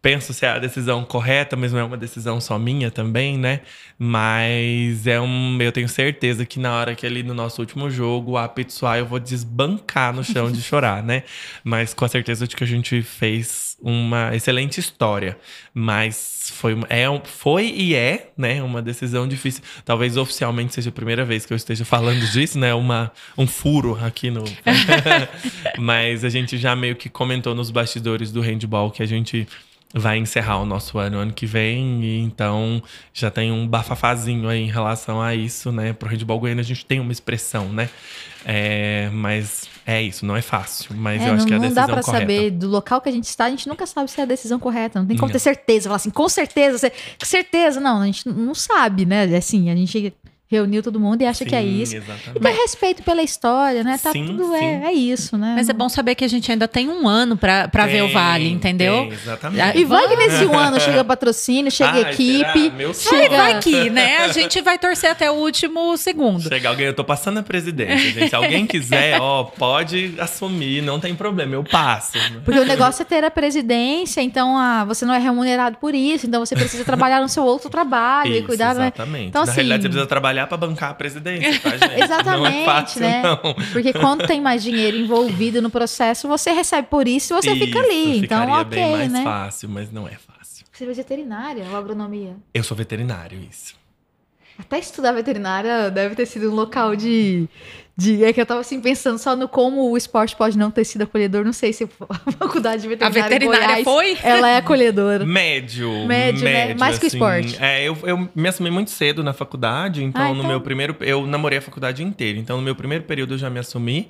[0.02, 3.60] penso se é a decisão correta, mas não é uma decisão só minha também, né?
[3.96, 8.36] Mas é um, eu tenho certeza que na hora que ali no nosso último jogo,
[8.36, 11.22] a Pitsuai, eu vou desbancar no chão de chorar, né?
[11.62, 15.36] Mas com a certeza de que a gente fez uma excelente história,
[15.72, 19.62] mas foi é foi e é, né, uma decisão difícil.
[19.84, 22.74] Talvez oficialmente seja a primeira vez que eu esteja falando disso, né?
[22.74, 24.42] Uma um furo aqui no
[25.78, 29.46] Mas a gente já meio que comentou nos bastidores do handball que a gente
[29.94, 32.82] vai encerrar o nosso ano ano que vem, e então
[33.12, 35.92] já tem um bafafazinho aí em relação a isso, né?
[35.92, 37.88] Pro handball goiano a gente tem uma expressão, né?
[38.44, 41.58] É, mas é isso, não é fácil, mas É, eu acho não, que é a
[41.58, 42.20] não decisão dá pra correta.
[42.20, 44.58] saber do local que a gente está, a gente nunca sabe se é a decisão
[44.58, 44.98] correta.
[44.98, 45.32] Não tem como Não.
[45.32, 45.84] ter certeza.
[45.84, 47.78] Falar assim, com certeza, com certeza.
[47.80, 49.24] Não, a gente não sabe, né?
[49.36, 50.12] Assim, a gente
[50.52, 51.96] reuniu todo mundo e acha que é Sim, isso.
[51.96, 52.40] Exatamente.
[52.40, 53.98] Ter respeito pela história, né?
[54.02, 54.64] Tá Sim, tudo sim.
[54.64, 55.54] é, é isso, né?
[55.56, 58.06] Mas é bom saber que a gente ainda tem um ano pra, pra ver o
[58.06, 58.92] Tem, Vale, entendeu?
[59.04, 59.78] tem, exatamente.
[59.78, 63.36] E vai que nesse um ano chega patrocínio, chega Ai, equipe, chega.
[63.36, 64.18] Vai que, né?
[64.18, 66.42] A gente vai torcer até o último segundo.
[66.48, 68.28] Chega alguém, eu tô passando a presidência, gente.
[68.28, 72.12] Se alguém quiser, ó, pode assumir, não tem problema, eu passo.
[72.44, 76.26] Porque o negócio é ter a presidência, então ah, você não é remunerado por isso,
[76.26, 78.74] então você precisa trabalhar no seu outro trabalho e Isso, cuidar.
[78.74, 78.82] né?
[78.94, 79.26] exatamente.
[79.28, 82.02] Então, Na assim- realidade, você precisa trabalhar pra bancar a presidência, tá, gente?
[82.02, 83.22] Exatamente, Não é fácil, né?
[83.22, 83.54] não.
[83.72, 87.78] Porque quando tem mais dinheiro envolvido no processo, você recebe por isso e você fica
[87.78, 88.16] ali.
[88.16, 89.22] Isso, Então, ok, bem mais né?
[89.24, 90.64] fácil, mas não é fácil.
[90.72, 92.36] Você é veterinária ou agronomia?
[92.54, 93.74] Eu sou veterinário, isso.
[94.58, 97.48] Até estudar veterinária deve ter sido um local de.
[97.96, 100.84] De é que eu tava assim pensando só no como o esporte pode não ter
[100.84, 101.44] sido acolhedor.
[101.44, 103.18] Não sei se a faculdade de A veterinária.
[103.18, 104.18] em veterinária Goiás, foi?
[104.28, 105.24] Ela é acolhedora.
[105.26, 106.06] Médio.
[106.06, 106.74] Médio, né?
[106.74, 107.16] Mais que o assim.
[107.18, 107.56] esporte.
[107.62, 110.96] É, eu, eu me assumi muito cedo na faculdade, então, Ah, no então- meu primeiro.
[111.00, 114.08] Eu namorei a faculdade inteira, então no meu primeiro período eu já me assumi.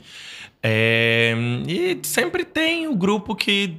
[0.62, 1.34] É,
[1.66, 3.76] e sempre tem o grupo que.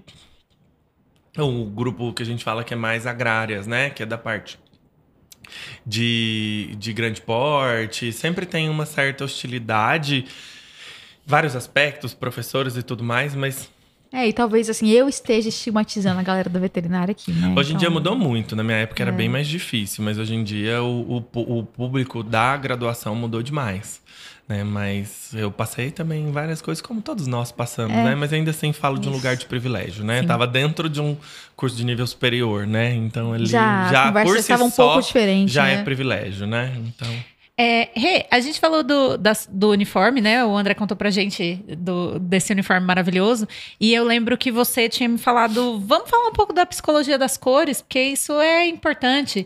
[1.37, 3.89] O grupo que a gente fala que é mais agrárias, né?
[3.89, 4.59] Que é da parte
[5.85, 8.11] de, de grande porte.
[8.11, 10.25] Sempre tem uma certa hostilidade,
[11.25, 13.69] vários aspectos, professores e tudo mais, mas
[14.15, 17.51] É, e talvez assim, eu esteja estigmatizando a galera da veterinária aqui, né?
[17.57, 18.55] Hoje em dia Então, mudou muito.
[18.55, 19.13] Na minha época era É.
[19.15, 24.01] bem mais difícil, mas hoje em dia o, o, o público da graduação mudou demais.
[24.47, 24.63] Né?
[24.63, 28.03] Mas eu passei também várias coisas, como todos nós passamos, É.
[28.03, 28.13] né?
[28.15, 29.17] Mas ainda assim falo de um Isso.
[29.19, 30.21] lugar de privilégio, né?
[30.21, 30.27] Sim.
[30.27, 31.17] Tava dentro de um
[31.55, 32.93] curso de nível superior, né?
[32.93, 35.51] Então ali Já, já, por si estava um só, pouco diferente.
[35.51, 35.75] já né?
[35.75, 36.71] é privilégio, né?
[36.85, 37.07] Então.
[37.55, 40.43] É, Rê, a gente falou do, das- do uniforme, né?
[40.43, 43.47] O André contou pra gente do- desse uniforme maravilhoso.
[43.79, 45.79] E eu lembro que você tinha me falado.
[45.79, 49.45] Vamos falar um pouco da psicologia das cores, porque isso é importante.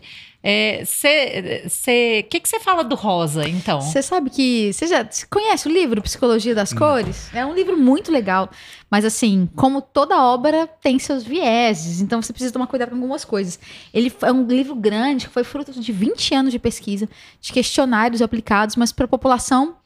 [2.22, 3.80] O que, que você fala do rosa, então?
[3.80, 4.72] Você sabe que.
[4.72, 6.76] Você já você conhece o livro Psicologia das Hum.
[6.76, 7.28] Cores?
[7.34, 8.48] É um livro muito legal.
[8.90, 13.24] Mas, assim, como toda obra tem seus vieses, então você precisa tomar cuidado com algumas
[13.24, 13.58] coisas.
[13.92, 17.06] Ele é um livro grande que foi fruto de 20 anos de pesquisa,
[17.40, 19.76] de questionários aplicados, mas para a população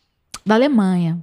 [0.47, 1.19] da Alemanha.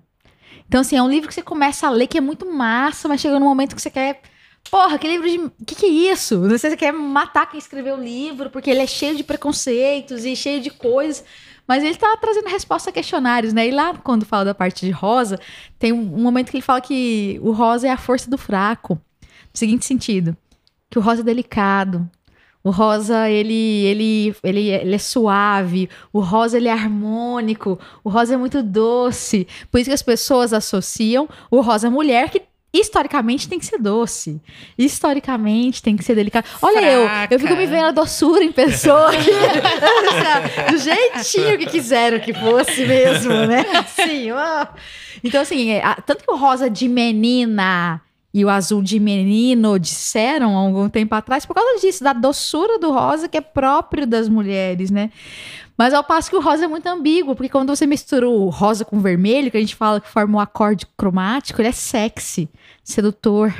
[0.68, 3.22] Então, assim, é um livro que você começa a ler que é muito massa, mas
[3.22, 4.22] chega num momento que você quer.
[4.70, 5.38] Porra, que livro de.
[5.38, 6.42] O que, que é isso?
[6.48, 10.62] Você quer matar quem escreveu o livro, porque ele é cheio de preconceitos e cheio
[10.62, 11.24] de coisas.
[11.68, 13.68] Mas ele tá trazendo resposta a questionários, né?
[13.68, 15.40] E lá, quando fala da parte de rosa,
[15.78, 18.96] tem um momento que ele fala que o rosa é a força do fraco.
[19.22, 20.36] No seguinte sentido:
[20.90, 22.10] que o rosa é delicado.
[22.64, 25.90] O rosa, ele, ele, ele, ele é suave.
[26.12, 27.80] O rosa, ele é harmônico.
[28.04, 29.48] O rosa é muito doce.
[29.72, 32.42] Por isso que as pessoas associam o rosa mulher, que
[32.74, 34.40] historicamente tem que ser doce.
[34.78, 36.46] Historicamente tem que ser delicado.
[36.62, 39.30] Olha eu, eu fico me vendo a doçura em pessoa aqui.
[40.72, 43.66] Do jeitinho que quiseram que fosse mesmo, né?
[43.76, 44.68] Assim, ó.
[45.24, 48.02] Então, assim, é, a- tanto que o rosa de menina
[48.34, 52.78] e o azul de menino disseram há algum tempo atrás por causa disso, da doçura
[52.78, 55.10] do rosa que é próprio das mulheres, né?
[55.80, 58.84] Mas ao passo que o rosa é muito ambíguo, porque quando você mistura o rosa
[58.84, 62.50] com o vermelho, que a gente fala que forma um acorde cromático, ele é sexy,
[62.84, 63.54] sedutor.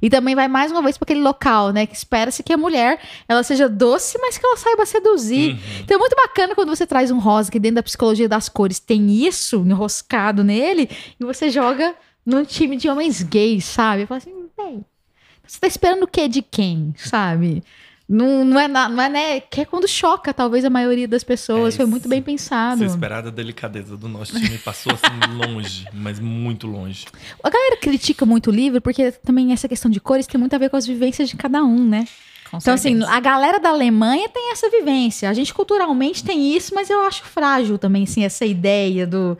[0.00, 1.84] E também vai mais uma vez para aquele local, né?
[1.84, 5.54] Que espera-se que a mulher ela seja doce, mas que ela saiba seduzir.
[5.54, 5.58] Uhum.
[5.80, 8.78] Então é muito bacana quando você traz um rosa que dentro da psicologia das cores
[8.78, 11.92] tem isso enroscado nele e você joga
[12.24, 14.02] num time de homens gays, sabe?
[14.02, 14.78] Eu falo assim, véi,
[15.44, 17.64] você tá esperando o quê de quem, sabe?
[18.06, 19.40] Não, não é, não é, né?
[19.40, 21.74] Que é quando choca, talvez, a maioria das pessoas.
[21.74, 22.84] É Foi muito bem pensado.
[22.84, 27.06] Essa esperada delicadeza do nosso time passou assim longe, mas muito longe.
[27.42, 30.58] A galera critica muito o livro porque também essa questão de cores tem muito a
[30.58, 32.06] ver com as vivências de cada um, né?
[32.50, 33.10] Com Então, assim, certeza.
[33.10, 35.30] a galera da Alemanha tem essa vivência.
[35.30, 39.36] A gente culturalmente tem isso, mas eu acho frágil também, assim, essa ideia do.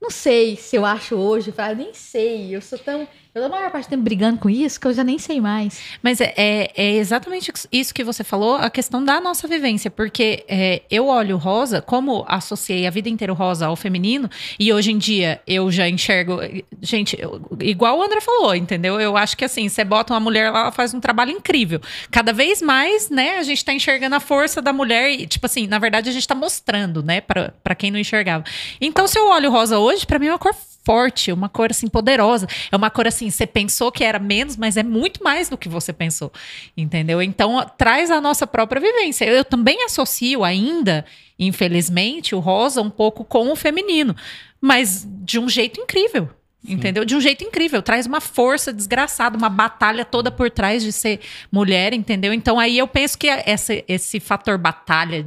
[0.00, 2.54] Não sei se eu acho hoje, frágil, nem sei.
[2.54, 3.06] Eu sou tão.
[3.34, 5.40] Eu tô a maior parte do tempo brigando com isso que eu já nem sei
[5.40, 5.80] mais.
[6.02, 10.44] Mas é, é- é exatamente isso que você falou, a questão da nossa vivência, porque
[10.46, 14.28] é, eu olho rosa, como associei a vida inteira o rosa ao feminino,
[14.60, 16.40] e hoje em dia eu já enxergo.
[16.82, 19.00] Gente, eu- igual o André falou, entendeu?
[19.00, 21.80] Eu acho que assim, você bota uma mulher lá, ela faz um trabalho incrível.
[22.10, 25.66] Cada vez mais, né, a gente tá enxergando a força da mulher, e, tipo assim,
[25.66, 28.44] na verdade a gente tá mostrando, né, pra, quem não enxergava.
[28.78, 30.54] Então, se eu olho rosa hoje, pra mim é uma cor
[30.84, 32.46] forte, uma cor assim poderosa.
[32.70, 35.68] É uma cor assim, você pensou que era menos, mas é muito mais do que
[35.68, 36.32] você pensou.
[36.76, 37.22] Entendeu?
[37.22, 39.24] Então, traz a nossa própria vivência.
[39.24, 41.04] Eu também associo ainda,
[41.38, 44.14] infelizmente, o rosa um pouco com o feminino,
[44.60, 46.28] mas de um jeito incrível.
[46.66, 47.04] Entendeu?
[47.04, 51.20] De um jeito incrível, traz uma força desgraçada, uma batalha toda por trás de ser
[51.50, 52.32] mulher, entendeu?
[52.32, 55.26] Então aí eu penso que essa, esse fator batalha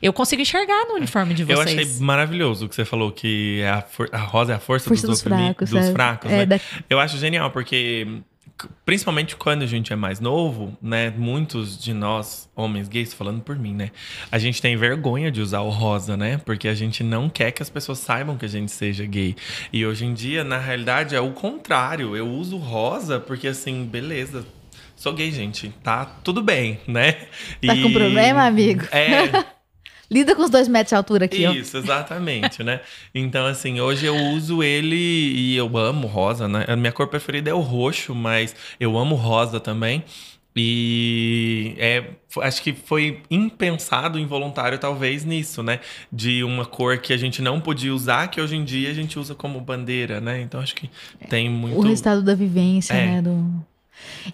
[0.00, 1.58] eu consigo enxergar no uniforme de vocês.
[1.74, 4.88] Eu achei maravilhoso o que você falou que a, for- a rosa é a força,
[4.88, 5.92] Força dos, dos fracos, dos é.
[5.92, 6.46] fracos, É, né?
[6.46, 8.06] da- Eu acho genial porque
[8.84, 11.10] principalmente quando a gente é mais novo, né?
[11.10, 13.90] Muitos de nós, homens gays, falando por mim, né?
[14.30, 16.38] A gente tem vergonha de usar o rosa, né?
[16.44, 19.36] Porque a gente não quer que as pessoas saibam que a gente seja gay.
[19.72, 22.16] E hoje em dia, na realidade, é o contrário.
[22.16, 24.44] Eu uso rosa porque assim, beleza.
[24.94, 25.68] Sou gay, gente.
[25.82, 27.12] Tá tudo bem, né?
[27.66, 28.84] Tá com problema, amigo?
[28.92, 29.44] É,
[30.12, 31.52] Lida com os dois metros de altura aqui, ó.
[31.52, 32.80] isso, exatamente, né?
[33.14, 36.66] Então, assim, hoje eu uso ele e eu amo rosa, né?
[36.68, 40.04] A minha cor preferida é o roxo, mas eu amo rosa também.
[40.54, 42.04] E é,
[42.42, 45.80] acho que foi impensado, involuntário, talvez, nisso, né?
[46.12, 49.18] De uma cor que a gente não podia usar, que hoje em dia a gente
[49.18, 50.42] usa como bandeira, né?
[50.42, 50.90] Então acho que
[51.30, 51.78] tem muito.
[51.78, 53.06] O resultado da vivência, É.
[53.06, 53.22] né?
[53.22, 53.64] Do...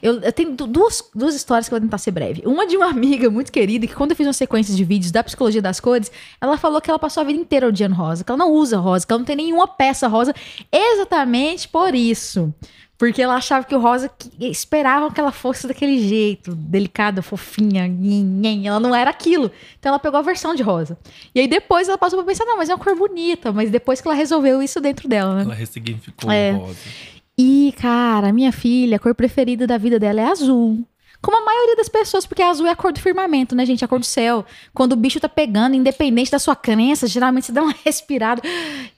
[0.03, 2.43] Eu, eu tenho du- duas, duas histórias que eu vou tentar ser breve.
[2.47, 5.23] Uma de uma amiga muito querida, que quando eu fiz uma sequência de vídeos da
[5.25, 8.39] psicologia das cores, ela falou que ela passou a vida inteira odiando rosa, que ela
[8.39, 10.35] não usa rosa, que ela não tem nenhuma peça rosa,
[10.73, 12.53] exatamente por isso.
[12.97, 17.87] Porque ela achava que o rosa que- esperavam que ela fosse daquele jeito, delicada, fofinha,
[17.87, 18.67] nhen, nhen.
[18.67, 19.53] ela não era aquilo.
[19.79, 20.99] Então ela pegou a versão de rosa.
[21.33, 24.01] E aí depois ela passou pra pensar, não, mas é uma cor bonita, mas depois
[24.01, 25.43] que ela resolveu isso dentro dela, né?
[25.43, 26.53] Ela ressignificou É.
[26.55, 26.79] o rosa.
[27.39, 30.85] E, cara, minha filha, a cor preferida da vida dela é azul.
[31.21, 33.85] Como a maioria das pessoas, porque azul é a cor do firmamento, né, gente?
[33.85, 34.45] A cor do céu.
[34.73, 38.41] Quando o bicho tá pegando, independente da sua crença, geralmente você dá uma respirada,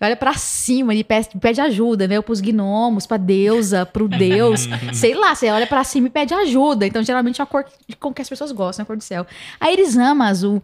[0.01, 2.21] olha pra cima e pede, pede ajuda, né?
[2.21, 4.69] Pros gnomos, pra deusa, pro deus.
[4.93, 6.87] sei lá, você olha pra cima e pede ajuda.
[6.87, 7.65] Então, geralmente é a cor
[7.99, 9.27] com que as pessoas gostam, a cor do céu.
[9.59, 10.63] A Iris ama azul.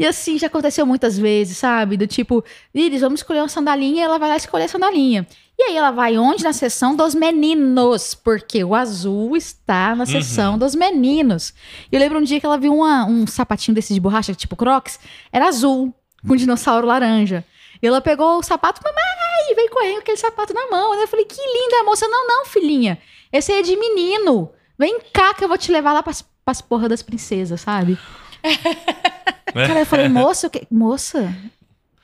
[0.00, 1.94] E assim, já aconteceu muitas vezes, sabe?
[1.98, 2.42] Do tipo,
[2.74, 5.26] Iris, vamos escolher uma sandalinha, e ela vai lá escolher a sandalinha.
[5.58, 6.42] E aí ela vai onde?
[6.42, 11.52] Na sessão dos meninos, porque o azul está na sessão dos meninos.
[11.92, 14.56] E eu lembro um dia que ela viu uma- um sapatinho desse de borracha, tipo
[14.56, 14.98] Crocs,
[15.30, 15.92] era azul,
[16.26, 17.44] com um dinossauro laranja.
[17.82, 20.94] E ela pegou o sapato, mamãe, e veio correndo com aquele sapato na mão.
[20.94, 22.08] Eu falei, que linda, moça.
[22.08, 22.98] Não, não, filhinha.
[23.30, 24.50] Esse aí é de menino.
[24.78, 27.98] Vem cá que eu vou te levar lá pras, pras porra das princesas, sabe?
[29.52, 30.66] Cara, eu falei, moça, o que...
[30.70, 31.34] moça,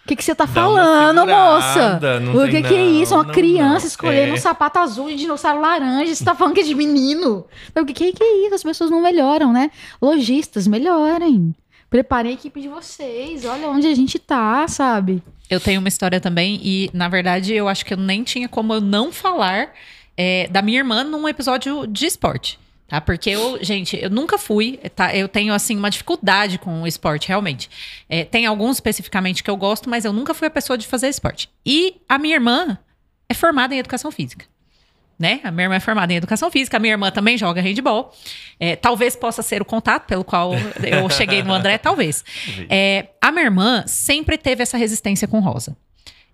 [0.05, 2.01] o que, que você tá Dá falando, moça?
[2.35, 3.15] O que, que é isso?
[3.15, 3.87] Uma não, criança não.
[3.89, 4.35] escolhendo É.
[4.35, 6.15] um sapato azul de dinossauro laranja.
[6.15, 7.45] Você tá falando que é de menino?
[7.75, 8.55] Eu, O que, que, que é isso?
[8.55, 9.71] As pessoas não melhoram, né?
[10.01, 11.55] Lojistas, melhorem.
[11.91, 13.45] Preparem a equipe de vocês.
[13.45, 15.23] Olha onde a gente tá, sabe?
[15.51, 18.75] Eu tenho uma história também, e na verdade eu acho que eu nem tinha como
[18.75, 19.71] eu não falar
[20.17, 22.59] é, da minha irmã num episódio de esporte.
[22.89, 23.01] Tá?
[23.01, 25.15] Porque eu, gente, eu nunca fui, tá?
[25.15, 27.69] Eu tenho, assim, uma dificuldade com o esporte, realmente.
[28.09, 31.09] É, tem alguns especificamente que eu gosto, mas eu nunca fui a pessoa de fazer
[31.09, 31.51] esporte.
[31.65, 32.79] E a minha irmã
[33.29, 34.47] é formada em educação física.
[35.19, 35.41] Né?
[35.43, 38.15] A minha irmã é formada em educação física, a minha irmã também joga handball.
[38.61, 42.25] É, talvez possa ser o contato pelo qual eu cheguei no André, talvez.
[42.69, 45.77] É, a minha irmã sempre teve essa resistência com rosa.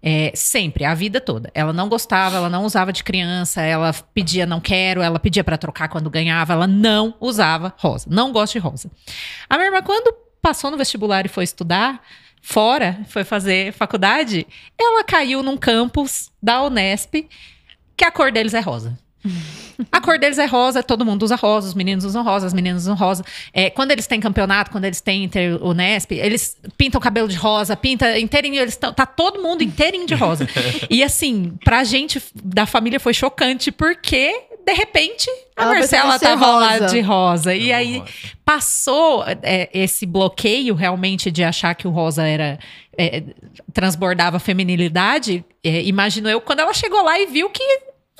[0.03, 1.49] É, sempre, a vida toda.
[1.55, 5.57] Ela não gostava, ela não usava de criança, ela pedia não quero, ela pedia pra
[5.57, 8.09] trocar quando ganhava, ela não usava rosa.
[8.11, 8.91] Não gosta de rosa.
[9.49, 12.03] A minha irmã, quando passou no vestibular e foi estudar
[12.43, 14.45] fora, foi fazer faculdade,
[14.77, 17.29] ela caiu num campus da Unesp
[17.97, 18.99] que a cor deles é rosa.
[19.91, 22.83] A cor deles é rosa, todo mundo usa rosa, os meninos usam rosa, as meninas
[22.83, 23.25] usam rosa.
[23.53, 27.37] É, quando eles têm campeonato, quando eles têm inter Unesp, eles pintam o cabelo de
[27.37, 30.49] rosa, pinta inteirinho, eles tão, tá todo mundo inteirinho de rosa.
[30.89, 34.33] e assim, pra gente da família foi chocante, porque
[34.65, 36.87] de repente a Ela Marcela tava lá rosa.
[36.87, 37.55] de rosa.
[37.55, 38.13] E aí rosa.
[38.45, 42.59] passou é, esse bloqueio realmente de achar que o rosa era
[42.97, 43.23] é,
[43.73, 45.45] transbordava feminilidade.
[45.65, 47.63] É, imagino eu quando ela chegou lá e viu que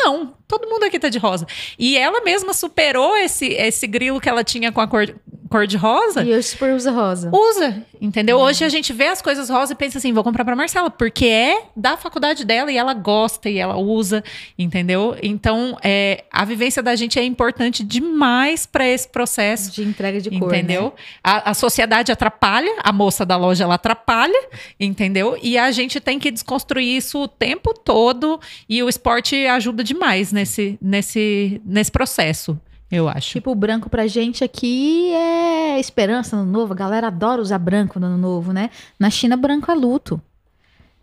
[0.05, 1.47] não, todo mundo aqui tá de rosa.
[1.79, 5.15] E ela mesma superou esse, esse grilo que ela tinha com a cor,
[5.53, 6.23] cor de rosa.
[6.23, 7.31] E hoje super usa rosa.
[7.33, 8.39] Usa, entendeu?
[8.39, 11.27] Hoje a gente vê as coisas rosa e pensa assim, vou comprar pra Marcela, porque
[11.27, 14.25] é da faculdade dela e ela gosta e ela usa,
[14.59, 15.17] entendeu?
[15.23, 19.71] Então, é, a vivência da gente é importante demais pra esse processo.
[19.71, 20.49] De entrega de cor.
[20.55, 20.85] Entendeu?
[20.85, 20.93] né?
[21.23, 24.49] A, a sociedade atrapalha, a moça da loja ela atrapalha,
[24.81, 25.39] entendeu?
[25.43, 30.33] E a gente tem que desconstruir isso o tempo todo e o esporte ajuda demais
[30.33, 32.59] nesse, nesse, nesse processo,
[32.93, 33.31] eu acho.
[33.31, 36.73] Tipo, o branco pra gente aqui é esperança no novo.
[36.75, 38.71] A galera adora usar branco no ano novo, né?
[38.99, 40.21] Na China, branco é luto.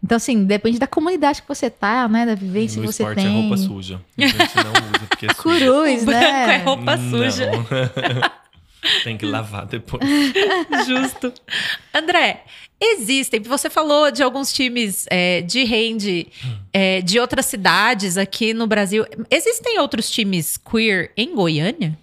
[0.02, 2.26] Então, assim, depende da comunidade que você tá, né?
[2.26, 3.28] Da vivência no que você esporte tem.
[3.38, 4.00] é roupa suja.
[4.18, 5.66] A gente não usa porque é suja.
[5.66, 6.56] Cruz, O branco né?
[6.56, 7.10] é roupa Não.
[7.10, 7.52] suja.
[9.04, 10.02] Tem que lavar depois.
[10.88, 11.34] Justo.
[11.94, 12.44] André,
[12.80, 13.42] existem.
[13.42, 16.28] Você falou de alguns times é, de rende
[16.72, 19.06] é, de outras cidades aqui no Brasil.
[19.30, 21.98] Existem outros times queer em Goiânia?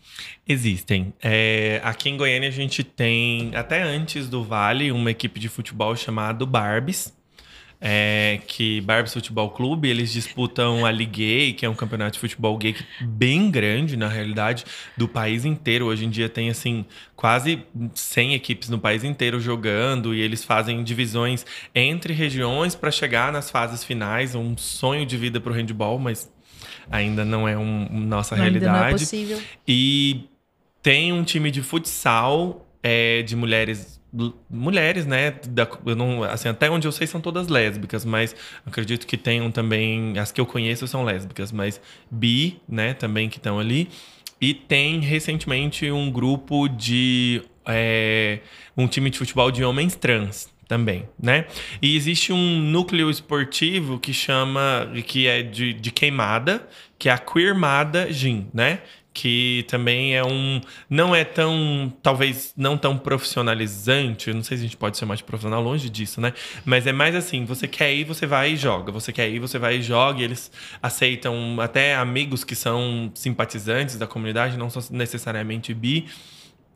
[0.48, 1.12] Existem.
[1.20, 5.96] É, aqui em Goiânia a gente tem, até antes do Vale, uma equipe de futebol
[5.96, 7.12] chamada Barbies.
[7.80, 12.18] É, que Barbies Futebol Clube, eles disputam a Ligue Gay, que é um campeonato de
[12.18, 14.64] futebol gay bem grande, na realidade,
[14.96, 15.86] do país inteiro.
[15.86, 17.62] Hoje em dia tem, assim, quase
[17.94, 23.50] 100 equipes no país inteiro jogando e eles fazem divisões entre regiões para chegar nas
[23.50, 24.34] fases finais.
[24.34, 26.30] Um sonho de vida para o handball, mas
[26.90, 28.78] ainda não é um, nossa Ainda realidade.
[28.78, 29.42] não é possível.
[29.66, 30.28] E
[30.82, 33.95] tem um time de futsal é, de mulheres.
[34.48, 35.32] Mulheres, né?
[35.48, 40.18] Da, não, assim, até onde eu sei são todas lésbicas, mas acredito que tenham também.
[40.18, 42.94] As que eu conheço são lésbicas, mas bi, né?
[42.94, 43.88] Também que estão ali.
[44.40, 47.42] E tem recentemente um grupo de.
[47.66, 48.40] é,
[48.76, 51.46] um time de futebol de homens trans também, né?
[51.80, 54.90] E existe um núcleo esportivo que chama.
[55.06, 56.66] que é de, de queimada,
[56.98, 58.80] que é a Queermada Gin, né?
[59.16, 60.60] Que também é um
[60.90, 65.24] não é tão talvez não tão profissionalizante não sei se a gente pode chamar de
[65.24, 66.34] profissional longe disso né?
[66.64, 68.92] Mas é mais assim você quer ir você vai e joga.
[68.92, 70.20] Você quer ir você vai e joga.
[70.20, 70.50] E eles
[70.82, 76.06] aceitam até amigos que são simpatizantes da comunidade não são necessariamente bi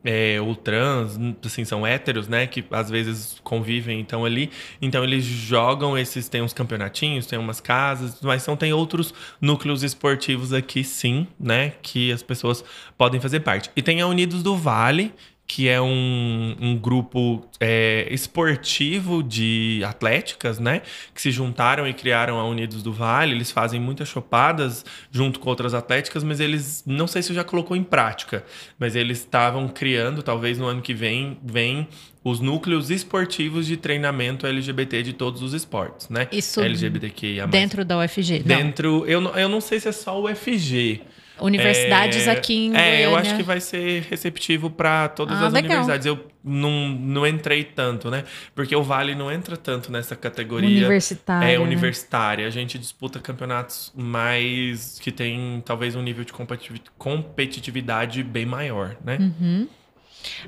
[0.03, 2.47] é, ou trans, assim, são héteros, né?
[2.47, 4.49] Que às vezes convivem, então ali.
[4.81, 9.83] Então eles jogam esses, tem uns campeonatinhos, tem umas casas, mas são, tem outros núcleos
[9.83, 11.73] esportivos aqui, sim, né?
[11.81, 12.63] Que as pessoas
[12.97, 13.69] podem fazer parte.
[13.75, 15.13] E tem a Unidos do Vale,
[15.53, 20.81] que é um, um grupo é, esportivo de atléticas, né?
[21.13, 23.33] Que se juntaram e criaram a Unidos do Vale.
[23.33, 27.75] Eles fazem muitas chopadas junto com outras atléticas, mas eles não sei se já colocou
[27.75, 28.45] em prática,
[28.79, 31.85] mas eles estavam criando, talvez no ano que vem, vem
[32.23, 36.29] os núcleos esportivos de treinamento LGBT de todos os esportes, né?
[36.31, 37.45] Isso LGBTQIA+.
[37.47, 38.39] Dentro da UFG.
[38.39, 41.01] Dentro, eu, não- eu não sei se é só o FG.
[41.41, 43.29] Universidades É, aqui em É, eu Goiânia.
[43.31, 45.71] acho que vai ser receptivo para todas Ah, as legal.
[45.83, 46.05] universidades.
[46.05, 48.23] Eu não, não entrei tanto, né?
[48.55, 50.67] Porque o Vale não entra tanto nessa categoria.
[50.69, 51.45] Universitária.
[51.47, 51.59] É né?
[51.59, 52.47] universitária.
[52.47, 58.95] A gente disputa campeonatos mais que tem talvez um nível de competitivi- competitividade bem maior,
[59.03, 59.17] né?
[59.19, 59.67] Uhum.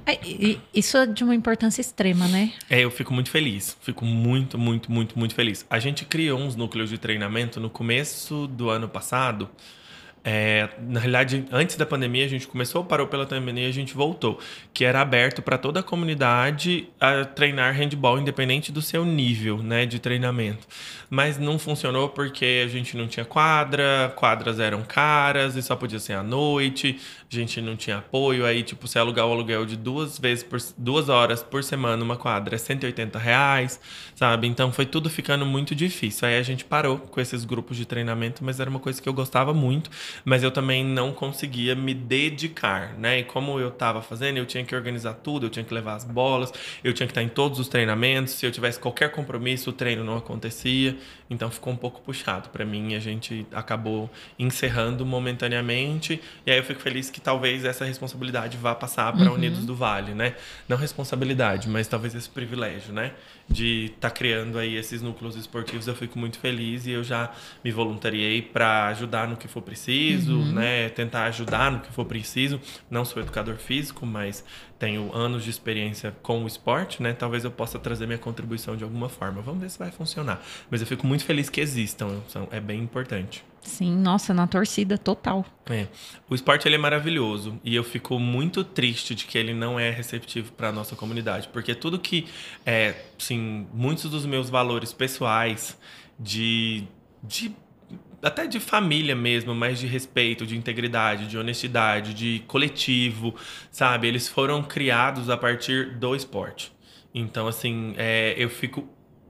[0.06, 0.20] É,
[0.74, 2.52] Isso é de uma importância extrema, né?
[2.70, 3.76] É, eu fico muito feliz.
[3.82, 5.66] Fico muito, muito, muito, muito feliz.
[5.70, 9.50] A gente criou uns núcleos de treinamento no começo do ano passado.
[10.26, 13.94] É, na realidade, antes da pandemia, a gente começou, parou pela pandemia e a gente
[13.94, 14.40] voltou.
[14.74, 19.86] Que era aberto para toda a comunidade a treinar handball, independente do seu nível né,
[19.86, 20.66] de treinamento.
[21.10, 26.00] Mas não funcionou porque a gente não tinha quadra, quadras eram caras e só podia
[26.00, 27.00] ser à noite,
[27.34, 28.46] gente não tinha apoio.
[28.46, 32.16] Aí, tipo, você alugar o aluguel de duas vezes por duas horas por semana uma
[32.16, 33.80] quadra é 180 reais,
[34.16, 34.48] sabe?
[34.48, 36.28] Então foi tudo ficando muito difícil.
[36.28, 39.14] Aí a gente parou com esses grupos de treinamento, mas era uma coisa que eu
[39.14, 39.90] gostava muito,
[40.24, 43.20] mas eu também não conseguia me dedicar, né?
[43.20, 46.04] E como eu tava fazendo, eu tinha que organizar tudo, eu tinha que levar as
[46.04, 46.52] bolas,
[46.84, 48.34] eu tinha que estar em todos os treinamentos.
[48.34, 50.98] Se eu tivesse qualquer compromisso, o treino não acontecia.
[51.30, 56.22] Então ficou um pouco puxado para mim a gente acabou encerrando momentaneamente.
[56.46, 60.14] E aí eu fico feliz que talvez essa responsabilidade vá passar para Unidos do Vale,
[60.14, 60.36] né?
[60.68, 63.14] Não responsabilidade, mas talvez esse privilégio, né?
[63.48, 67.32] De estar criando aí esses núcleos esportivos, eu fico muito feliz e eu já
[67.64, 70.90] me voluntariei para ajudar no que for preciso, né?
[70.90, 72.60] Tentar ajudar no que for preciso.
[72.90, 74.44] Não sou educador físico, mas
[74.78, 77.14] tenho anos de experiência com o esporte, né?
[77.14, 79.42] Talvez eu possa trazer minha contribuição de alguma forma.
[79.42, 80.44] Vamos ver se vai funcionar.
[80.70, 82.22] Mas eu fico muito feliz que existam,
[82.52, 83.44] é bem importante.
[83.64, 85.46] Sim, nossa, na torcida total.
[85.66, 85.88] É.
[86.30, 89.90] O esporte ele é maravilhoso e eu fico muito triste de que ele não é
[89.90, 92.28] receptivo para nossa comunidade, porque tudo que
[92.66, 95.78] é, sim, muitos dos meus valores pessoais
[96.20, 96.84] de,
[97.24, 97.56] de
[98.22, 103.36] até de família mesmo, mas de respeito, de integridade, de honestidade, de coletivo,
[103.72, 104.08] sabe?
[104.08, 106.72] Eles foram criados a partir do esporte.
[107.14, 108.88] Então, assim, é, eu fico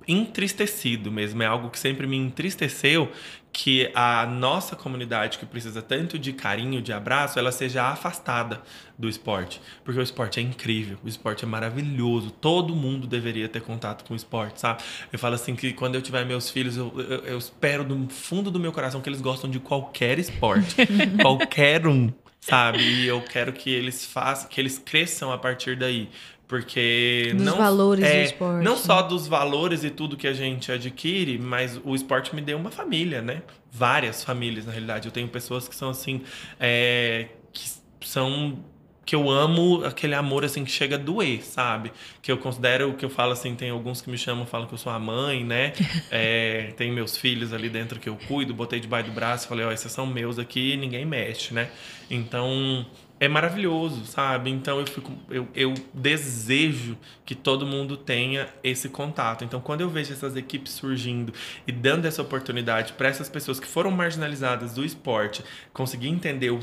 [0.08, 1.42] entristecido mesmo.
[1.42, 3.12] É algo que sempre me entristeceu
[3.54, 8.64] que a nossa comunidade, que precisa tanto de carinho, de abraço, ela seja afastada
[8.98, 9.62] do esporte.
[9.86, 14.16] Porque o esporte é incrível, o esporte é maravilhoso, todo mundo deveria ter contato com
[14.16, 14.82] o esporte, sabe?
[15.12, 18.50] Eu falo assim que quando eu tiver meus filhos, eu, eu, eu espero do fundo
[18.50, 20.76] do meu coração que eles gostam de qualquer esporte,
[21.22, 22.80] qualquer um, sabe?
[22.80, 26.10] E eu quero que eles façam, que eles cresçam a partir daí.
[26.54, 28.78] Porque Dos não, valores do é, esporte, Não né?
[28.78, 32.70] só dos valores e tudo que a gente adquire, mas o esporte me deu uma
[32.70, 33.42] família, né?
[33.72, 35.08] Várias famílias, na realidade.
[35.08, 36.22] Eu tenho pessoas que são assim,
[36.60, 37.68] é, que
[38.02, 38.64] são
[39.06, 41.92] que eu amo aquele amor assim que chega a doer, sabe?
[42.22, 44.78] Que eu considero, que eu falo assim, tem alguns que me chamam, falam que eu
[44.78, 45.74] sou a mãe, né?
[46.16, 49.72] É, tem meus filhos ali dentro que eu cuido, botei debaixo do braço, falei, ó,
[49.72, 51.70] esses são meus aqui, ninguém mexe, né?
[52.10, 52.86] Então,
[53.20, 54.52] é maravilhoso, sabe?
[54.52, 59.44] Então eu fico, eu, eu desejo que todo mundo tenha esse contato.
[59.46, 61.34] Então quando eu vejo essas equipes surgindo
[61.66, 66.60] e dando essa oportunidade para essas pessoas que foram marginalizadas do esporte conseguir entender o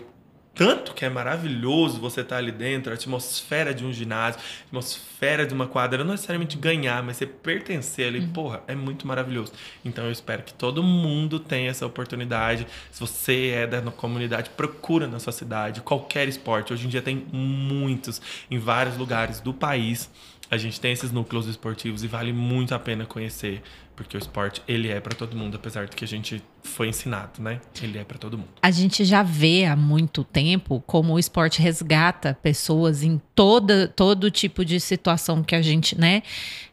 [0.61, 4.65] tanto que é maravilhoso você estar tá ali dentro, a atmosfera de um ginásio, a
[4.67, 8.29] atmosfera de uma quadra, não necessariamente ganhar, mas você pertencer ali, uhum.
[8.29, 9.55] porra, é muito maravilhoso.
[9.83, 12.67] Então eu espero que todo mundo tenha essa oportunidade.
[12.91, 16.75] Se você é da comunidade, procura na sua cidade, qualquer esporte.
[16.75, 20.11] Hoje em dia tem muitos em vários lugares do país.
[20.51, 23.63] A gente tem esses núcleos esportivos e vale muito a pena conhecer
[24.01, 27.43] porque o esporte ele é para todo mundo, apesar de que a gente foi ensinado,
[27.43, 27.61] né?
[27.83, 28.49] Ele é para todo mundo.
[28.63, 34.31] A gente já vê há muito tempo como o esporte resgata pessoas em toda todo
[34.31, 36.23] tipo de situação que a gente, né?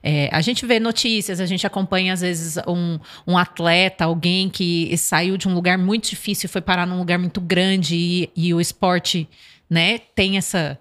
[0.02, 2.98] É, a gente vê notícias, a gente acompanha às vezes um,
[3.28, 7.20] um atleta, alguém que saiu de um lugar muito difícil e foi parar num lugar
[7.20, 9.28] muito grande e, e o esporte,
[9.70, 9.98] né?
[9.98, 10.80] Tem essa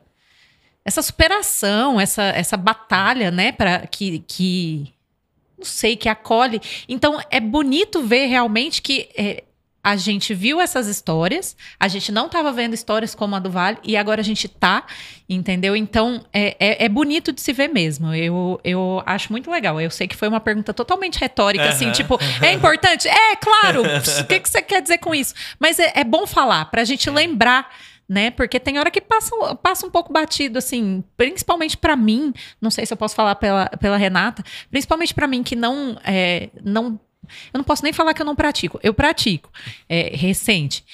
[0.86, 4.94] essa superação, essa, essa batalha, né, para que, que
[5.58, 6.60] não sei, que acolhe.
[6.88, 9.42] Então é bonito ver realmente que é,
[9.82, 13.78] a gente viu essas histórias, a gente não estava vendo histórias como a do Vale
[13.82, 14.86] e agora a gente tá,
[15.28, 15.74] entendeu?
[15.74, 18.14] Então é, é, é, bonito de se ver mesmo.
[18.14, 19.80] Eu, eu acho muito legal.
[19.80, 21.70] Eu sei que foi uma pergunta totalmente retórica, uhum.
[21.70, 23.08] assim, tipo, é importante?
[23.08, 23.82] É, claro.
[23.82, 25.34] o que, que você quer dizer com isso?
[25.58, 27.68] Mas é, é bom falar para a gente lembrar
[28.08, 28.30] né?
[28.30, 32.86] Porque tem hora que passa, passa um pouco batido, assim, principalmente para mim, não sei
[32.86, 37.00] se eu posso falar pela, pela Renata, principalmente para mim que não, é, não.
[37.52, 38.78] Eu não posso nem falar que eu não pratico.
[38.84, 39.50] Eu pratico.
[39.88, 40.84] É, recente.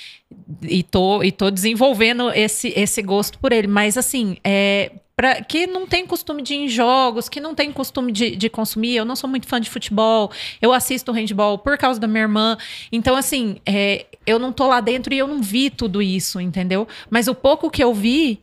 [0.63, 3.67] E tô, e tô desenvolvendo esse, esse gosto por ele.
[3.67, 7.73] Mas, assim, é, pra, que não tem costume de ir em jogos, que não tem
[7.73, 8.97] costume de, de consumir.
[8.97, 10.31] Eu não sou muito fã de futebol.
[10.61, 12.57] Eu assisto handball por causa da minha irmã.
[12.91, 16.87] Então, assim, é, eu não tô lá dentro e eu não vi tudo isso, entendeu?
[17.11, 18.41] Mas o pouco que eu vi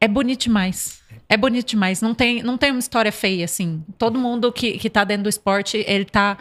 [0.00, 1.02] é bonito demais.
[1.28, 2.02] É bonito demais.
[2.02, 3.82] Não tem, não tem uma história feia, assim.
[3.96, 6.36] Todo mundo que, que tá dentro do esporte, ele tá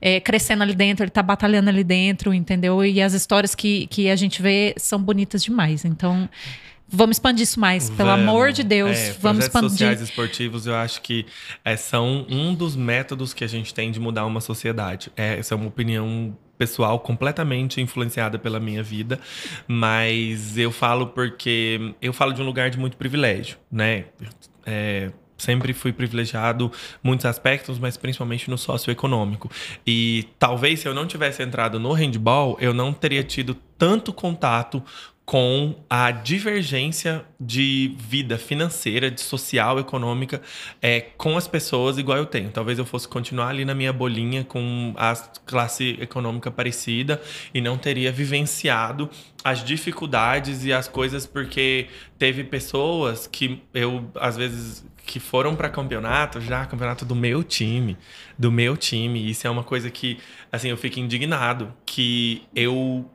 [0.00, 2.84] é, crescendo ali dentro, ele tá batalhando ali dentro, entendeu?
[2.84, 5.84] E as histórias que, que a gente vê são bonitas demais.
[5.84, 6.28] Então,
[6.88, 8.28] Vamos expandir isso mais, pelo vamos.
[8.28, 8.96] amor de Deus.
[8.96, 9.70] É, vamos expandir.
[9.70, 11.26] sociais esportivos, eu acho que
[11.64, 15.10] é, são um dos métodos que a gente tem de mudar uma sociedade.
[15.16, 19.20] É, essa é uma opinião pessoal completamente influenciada pela minha vida,
[19.68, 24.06] mas eu falo porque eu falo de um lugar de muito privilégio, né?
[24.64, 26.72] É, sempre fui privilegiado
[27.02, 29.50] muitos aspectos, mas principalmente no socioeconômico.
[29.86, 34.82] E talvez se eu não tivesse entrado no handball, eu não teria tido tanto contato
[35.26, 40.40] com a divergência de vida financeira, de social, econômica,
[40.80, 42.48] é, com as pessoas igual eu tenho.
[42.48, 45.14] Talvez eu fosse continuar ali na minha bolinha com a
[45.44, 47.20] classe econômica parecida
[47.52, 49.10] e não teria vivenciado
[49.42, 55.68] as dificuldades e as coisas porque teve pessoas que eu às vezes que foram para
[55.68, 57.96] campeonato já campeonato do meu time
[58.36, 60.18] do meu time isso é uma coisa que
[60.50, 63.08] assim eu fico indignado que eu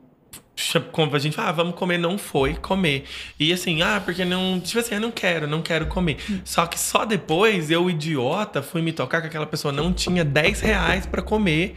[0.54, 3.04] a gente fala, ah, vamos comer, não foi comer.
[3.38, 4.60] E assim, ah, porque não.
[4.60, 6.18] Tipo assim, eu não quero, não quero comer.
[6.30, 6.40] Hum.
[6.44, 10.60] Só que só depois eu, idiota, fui me tocar que aquela pessoa não tinha 10
[10.60, 11.74] reais para comer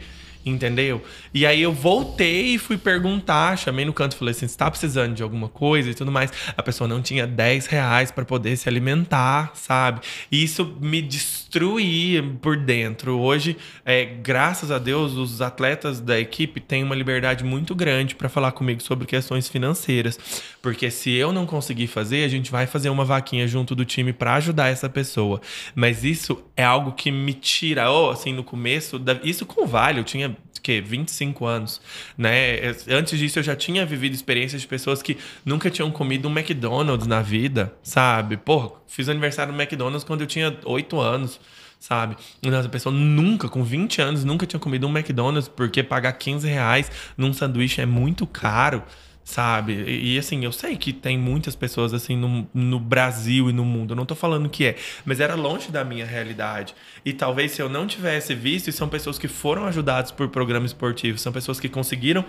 [0.50, 1.02] entendeu?
[1.34, 5.14] E aí eu voltei e fui perguntar, chamei no canto falei assim: você tá precisando
[5.14, 6.32] de alguma coisa e tudo mais.
[6.56, 10.00] A pessoa não tinha 10 reais para poder se alimentar, sabe?
[10.30, 13.18] E isso me destruía por dentro.
[13.18, 18.28] Hoje, é, graças a Deus, os atletas da equipe têm uma liberdade muito grande para
[18.28, 20.18] falar comigo sobre questões financeiras.
[20.62, 24.12] Porque se eu não conseguir fazer, a gente vai fazer uma vaquinha junto do time
[24.12, 25.40] para ajudar essa pessoa.
[25.74, 29.18] Mas isso é algo que me tira, oh, assim, no começo, da...
[29.22, 30.35] isso com Vale, eu tinha
[30.66, 31.80] que 25 anos,
[32.18, 32.74] né?
[32.90, 37.06] Antes disso eu já tinha vivido experiências de pessoas que nunca tinham comido um McDonald's
[37.06, 38.36] na vida, sabe?
[38.36, 41.40] Pô, fiz aniversário no McDonald's quando eu tinha 8 anos
[41.78, 42.16] sabe?
[42.42, 46.48] Então, a pessoa nunca, com 20 anos, nunca tinha comido um McDonald's, porque pagar 15
[46.48, 48.82] reais num sanduíche é muito caro,
[49.26, 49.72] sabe?
[49.72, 53.64] E, e, assim, eu sei que tem muitas pessoas assim no, no Brasil e no
[53.64, 56.74] mundo, eu não tô falando que é, mas era longe da minha realidade.
[57.04, 60.70] E talvez se eu não tivesse visto, e são pessoas que foram ajudadas por programas
[60.70, 62.24] esportivos, são pessoas que conseguiram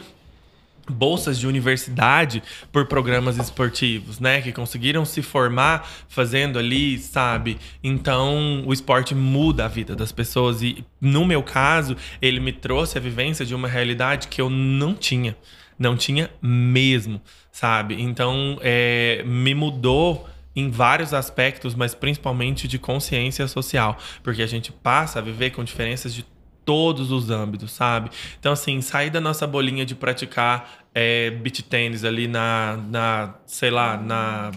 [0.89, 2.41] bolsas de universidade
[2.71, 4.41] por programas esportivos, né?
[4.41, 7.59] Que conseguiram se formar fazendo ali, sabe?
[7.83, 12.97] Então, o esporte muda a vida das pessoas e no meu caso, ele me trouxe
[12.97, 15.35] a vivência de uma realidade que eu não tinha.
[15.77, 17.21] Não tinha mesmo,
[17.51, 18.01] sabe?
[18.01, 24.71] Então, é, me mudou em vários aspectos, mas principalmente de consciência social, porque a gente
[24.71, 26.25] passa a viver com diferenças de
[26.65, 28.09] todos os âmbitos, sabe?
[28.39, 33.69] Então, assim, sair da nossa bolinha de praticar é, beach tênis ali na, na, sei
[33.69, 34.51] lá, na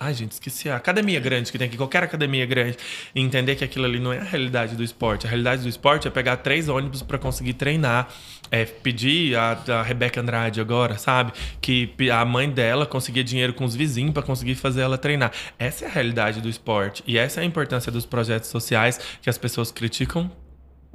[0.00, 2.78] Ai, gente, esqueci a academia grande que tem aqui, qualquer academia grande,
[3.12, 5.26] e entender que aquilo ali não é a realidade do esporte.
[5.26, 8.08] A realidade do esporte é pegar três ônibus para conseguir treinar.
[8.48, 11.32] É pedir a, a Rebeca Andrade agora, sabe?
[11.60, 15.32] Que a mãe dela conseguia dinheiro com os vizinhos para conseguir fazer ela treinar.
[15.58, 17.02] Essa é a realidade do esporte.
[17.04, 20.30] E essa é a importância dos projetos sociais que as pessoas criticam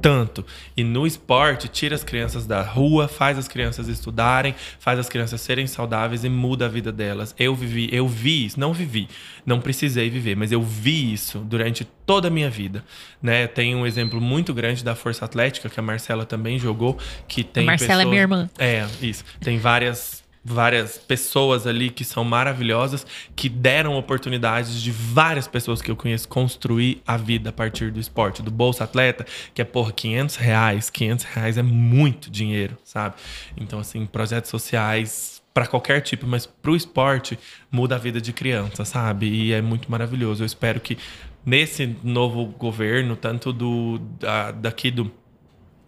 [0.01, 0.45] tanto.
[0.75, 5.41] E no esporte, tira as crianças da rua, faz as crianças estudarem, faz as crianças
[5.41, 7.35] serem saudáveis e muda a vida delas.
[7.37, 9.07] Eu vivi, eu vi isso, não vivi,
[9.45, 12.83] não precisei viver, mas eu vi isso durante toda a minha vida,
[13.21, 13.47] né?
[13.47, 17.63] Tem um exemplo muito grande da Força Atlética que a Marcela também jogou, que tem
[17.63, 18.05] a Marcela pessoas...
[18.05, 18.49] é minha irmã.
[18.57, 19.23] É, isso.
[19.39, 25.89] Tem várias várias pessoas ali que são maravilhosas, que deram oportunidades de várias pessoas que
[25.89, 28.41] eu conheço construir a vida a partir do esporte.
[28.41, 30.89] Do Bolsa Atleta, que é, por 500 reais.
[30.89, 33.15] 500 reais é muito dinheiro, sabe?
[33.55, 37.37] Então, assim, projetos sociais para qualquer tipo, mas para o esporte
[37.71, 39.27] muda a vida de criança, sabe?
[39.27, 40.41] E é muito maravilhoso.
[40.41, 40.97] Eu espero que
[41.45, 45.11] nesse novo governo, tanto do da, daqui do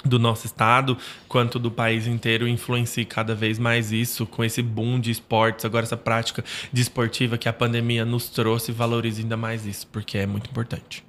[0.05, 0.97] do nosso estado
[1.27, 5.85] quanto do país inteiro influencie cada vez mais isso com esse boom de esportes, agora
[5.85, 10.49] essa prática desportiva que a pandemia nos trouxe, valorize ainda mais isso, porque é muito
[10.49, 11.03] importante.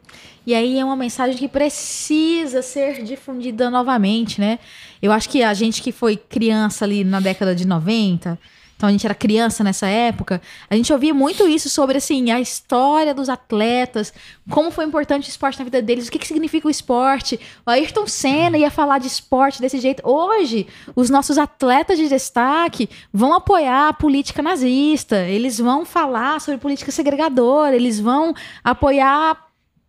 [0.46, 4.60] E aí é uma mensagem que precisa ser difundida novamente, né?
[5.02, 8.38] Eu acho que a gente que foi criança ali na década de 90,
[8.76, 12.38] então a gente era criança nessa época, a gente ouvia muito isso sobre assim, a
[12.38, 14.12] história dos atletas,
[14.50, 17.40] como foi importante o esporte na vida deles, o que, que significa o esporte.
[17.64, 20.06] O Ayrton Senna ia falar de esporte desse jeito.
[20.06, 26.60] Hoje, os nossos atletas de destaque vão apoiar a política nazista, eles vão falar sobre
[26.60, 29.45] política segregadora, eles vão apoiar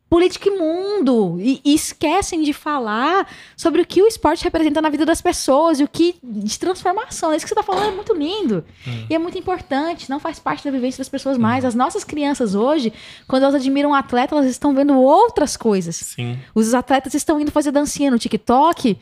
[0.09, 5.05] política imundo e, e, esquecem de falar sobre o que o esporte representa na vida
[5.05, 7.33] das pessoas e o que de transformação.
[7.33, 9.05] Isso que você está falando é muito lindo hum.
[9.09, 10.09] e é muito importante.
[10.09, 11.65] Não faz parte da vivência das pessoas mais.
[11.65, 12.93] As nossas crianças hoje,
[13.27, 15.95] quando elas admiram um atleta, elas estão vendo outras coisas.
[15.95, 16.39] Sim.
[16.55, 18.97] Os atletas estão indo fazer dancinha no TikTok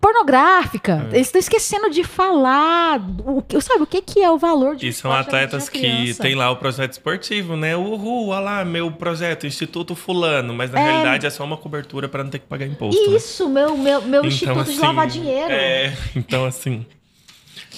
[0.00, 1.08] pornográfica.
[1.12, 1.16] É.
[1.16, 3.00] Eles estão esquecendo de falar.
[3.24, 6.50] O, sabe, o que, que é o valor de E são atletas que tem lá
[6.50, 7.76] o projeto esportivo, né?
[7.76, 10.54] Uhul, olha lá, meu projeto, Instituto Fulano.
[10.54, 10.84] Mas na é.
[10.84, 13.10] realidade é só uma cobertura para não ter que pagar imposto.
[13.10, 13.16] Né?
[13.16, 13.54] Isso, né?
[13.54, 15.52] meu, meu, meu então, Instituto assim, de lavar dinheiro.
[15.52, 16.86] É, então assim.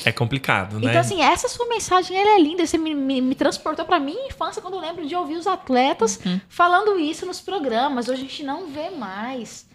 [0.04, 0.88] É complicado, né?
[0.88, 2.66] Então, assim, essa sua mensagem ela é linda.
[2.66, 6.18] Você me, me, me transportou para minha infância quando eu lembro de ouvir os atletas
[6.24, 6.40] uhum.
[6.48, 8.08] falando isso nos programas.
[8.08, 9.66] Hoje a gente não vê mais.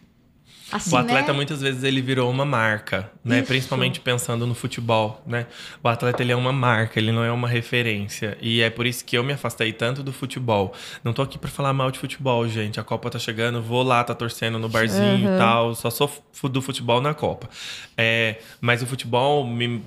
[0.71, 1.33] Assim, o atleta né?
[1.33, 3.39] muitas vezes ele virou uma marca, né?
[3.39, 3.47] Isso.
[3.47, 5.47] Principalmente pensando no futebol, né?
[5.81, 8.37] O atleta ele é uma marca, ele não é uma referência.
[8.41, 10.73] E é por isso que eu me afastei tanto do futebol.
[11.03, 12.79] Não tô aqui para falar mal de futebol, gente.
[12.79, 15.35] A Copa tá chegando, vou lá, tá torcendo no barzinho uhum.
[15.35, 15.73] e tal.
[15.73, 16.11] Só sou
[16.43, 17.49] do futebol na Copa.
[17.97, 19.81] É, mas o futebol me,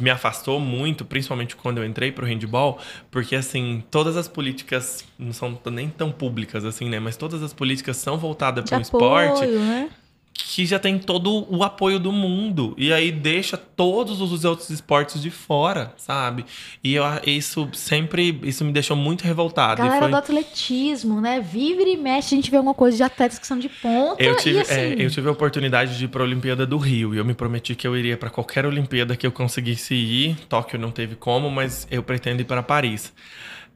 [0.00, 2.78] me afastou muito, principalmente quando eu entrei pro handball,
[3.10, 6.98] porque assim, todas as políticas não são nem tão públicas assim, né?
[6.98, 9.46] Mas todas as políticas são voltadas para o esporte.
[9.46, 9.88] Né?
[10.36, 12.74] Que já tem todo o apoio do mundo.
[12.76, 16.44] E aí deixa todos os outros esportes de fora, sabe?
[16.82, 18.38] E eu, isso sempre.
[18.42, 19.82] Isso me deixou muito revoltado.
[19.82, 20.10] Galera foi...
[20.10, 21.40] do atletismo, né?
[21.40, 24.22] Vive e mexe, a gente vê alguma coisa de atletas que são de ponta.
[24.22, 24.72] Eu tive, assim...
[24.72, 27.14] é, eu tive a oportunidade de ir para a Olimpíada do Rio.
[27.14, 30.36] E eu me prometi que eu iria para qualquer Olimpíada que eu conseguisse ir.
[30.48, 33.12] Tóquio não teve como, mas eu pretendo ir para Paris.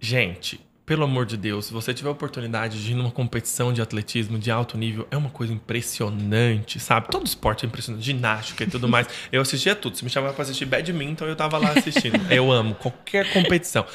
[0.01, 0.61] Gente,
[0.91, 4.37] pelo amor de Deus, se você tiver a oportunidade de ir numa competição de atletismo
[4.41, 7.07] de alto nível, é uma coisa impressionante, sabe?
[7.09, 9.07] Todo esporte é impressionante, ginástica e tudo mais.
[9.31, 9.97] Eu assistia tudo.
[9.97, 12.21] Se me chamava pra assistir badminton, eu tava lá assistindo.
[12.29, 13.87] eu amo qualquer competição.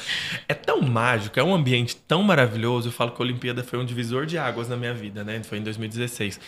[0.48, 2.88] É tão mágico, é um ambiente tão maravilhoso.
[2.88, 5.42] Eu falo que a Olimpíada foi um divisor de águas na minha vida, né?
[5.42, 6.40] Foi em 2016.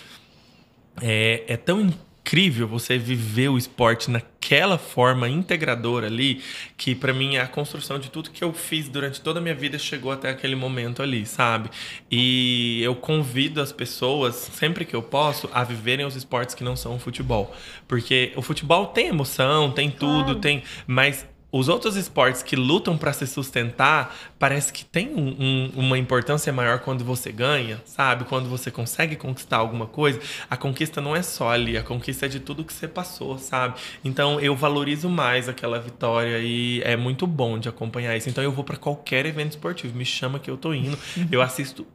[1.02, 1.92] É, é tão
[2.28, 6.42] incrível você viver o esporte naquela forma integradora ali,
[6.76, 9.54] que para mim é a construção de tudo que eu fiz durante toda a minha
[9.54, 11.70] vida chegou até aquele momento ali, sabe?
[12.10, 16.76] E eu convido as pessoas, sempre que eu posso, a viverem os esportes que não
[16.76, 17.54] são o futebol.
[17.86, 20.40] Porque o futebol tem emoção, tem tudo, claro.
[20.40, 20.62] tem.
[20.86, 25.98] Mas os outros esportes que lutam para se sustentar, parece que tem um, um, uma
[25.98, 28.24] importância maior quando você ganha, sabe?
[28.24, 30.20] Quando você consegue conquistar alguma coisa,
[30.50, 33.78] a conquista não é só ali, a conquista é de tudo que você passou, sabe?
[34.04, 38.28] Então eu valorizo mais aquela vitória e é muito bom de acompanhar isso.
[38.28, 40.98] Então eu vou para qualquer evento esportivo, me chama que eu tô indo.
[41.30, 41.86] Eu assisto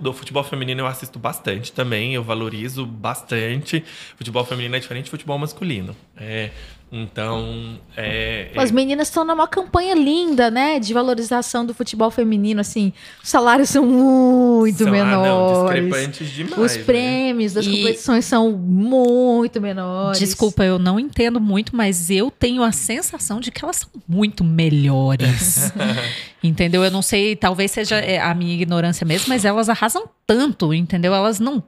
[0.00, 3.84] do futebol feminino eu assisto bastante também, eu valorizo bastante.
[4.16, 5.94] Futebol feminino é diferente de futebol masculino.
[6.16, 6.50] É,
[6.90, 8.50] Então, é.
[8.56, 10.78] As é- meninas estão numa campanha linda, né?
[10.78, 12.92] De valorização do futebol feminino, assim.
[13.22, 15.84] Os salários são muito são- ah, não, menores.
[15.84, 16.58] discrepantes demais.
[16.58, 16.82] Os né?
[16.84, 20.18] prêmios das E- competições são muito menores.
[20.18, 24.42] Desculpa, eu não entendo muito, mas eu tenho a sensação de que elas são muito
[24.42, 25.72] melhores.
[26.42, 26.84] entendeu?
[26.84, 31.14] Eu não sei, talvez seja é, a minha ignorância mesmo, mas elas arrasam tanto, entendeu?
[31.14, 31.62] Elas não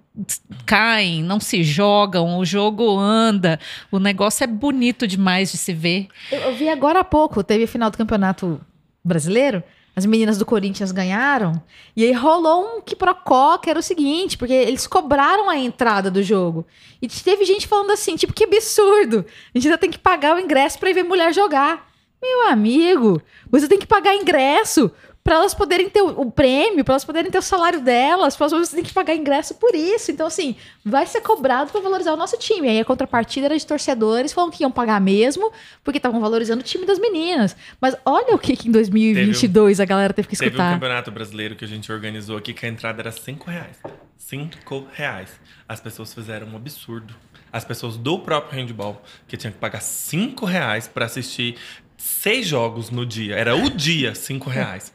[0.67, 3.59] caem, não se jogam, o jogo anda,
[3.91, 6.09] o negócio é bonito demais de se ver.
[6.31, 8.61] Eu, eu vi agora há pouco, teve a final do Campeonato
[9.05, 9.63] Brasileiro.
[9.95, 11.61] As meninas do Corinthians ganharam.
[11.97, 16.23] E aí rolou um quiprocó, que era o seguinte, porque eles cobraram a entrada do
[16.23, 16.65] jogo.
[17.03, 19.27] E teve gente falando assim, tipo, que absurdo.
[19.53, 21.91] A gente ainda tem que pagar o ingresso pra ir ver mulher jogar.
[22.23, 24.91] Meu amigo, você tem que pagar ingresso
[25.23, 28.71] pra elas poderem ter o, prêmio, pra elas poderem ter o salário delas, pra elas,
[28.71, 30.11] tem que pagar ingresso por isso.
[30.11, 32.69] Então, assim, vai ser cobrado pra valorizar o nosso time.
[32.69, 35.53] Aí a contrapartida era de torcedores falando que iam pagar mesmo,
[35.85, 37.57] porque estavam valorizando o time das meninas.
[37.81, 40.73] Mas olha o que, que em 2022 a galera teve que Teve um escutar.
[40.75, 43.77] campeonato brasileiro que a gente organizou aqui que a entrada era 5 reais.
[44.17, 45.31] 5 reais.
[45.69, 47.15] As pessoas fizeram um absurdo.
[47.53, 51.57] As pessoas do próprio handball, que tinham que pagar 5 reais pra assistir
[51.97, 53.35] seis jogos no dia.
[53.37, 54.93] Era o dia, 5 reais.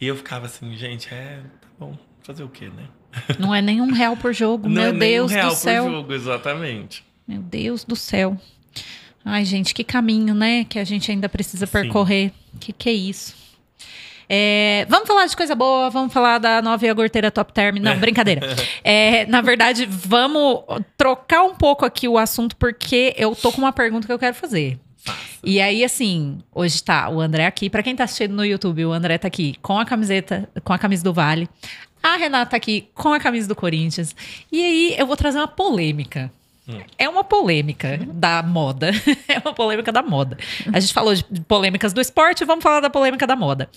[0.00, 2.88] E eu ficava assim, gente, é, tá bom, fazer o quê, né?
[3.38, 5.84] Não é nem um real por jogo, Não meu é Deus um real do céu.
[5.84, 7.04] por jogo, exatamente.
[7.26, 8.38] Meu Deus do céu.
[9.24, 10.64] Ai, gente, que caminho, né?
[10.64, 11.72] Que a gente ainda precisa Sim.
[11.72, 12.32] percorrer.
[12.60, 13.34] Que que é isso?
[14.28, 17.76] É, vamos falar de coisa boa, vamos falar da nova iogurteira Top Term.
[17.78, 18.40] Não, brincadeira.
[18.86, 20.62] É, na verdade, vamos
[20.98, 24.34] trocar um pouco aqui o assunto, porque eu tô com uma pergunta que eu quero
[24.34, 24.78] fazer.
[25.42, 27.68] E aí, assim, hoje tá o André aqui.
[27.68, 30.78] Pra quem tá assistindo no YouTube, o André tá aqui com a camiseta, com a
[30.78, 31.48] camisa do Vale.
[32.02, 34.14] A Renata tá aqui com a camisa do Corinthians.
[34.50, 36.30] E aí, eu vou trazer uma polêmica.
[36.98, 38.90] É uma polêmica da moda.
[39.28, 40.38] é uma polêmica da moda.
[40.72, 43.68] A gente falou de polêmicas do esporte, vamos falar da polêmica da moda.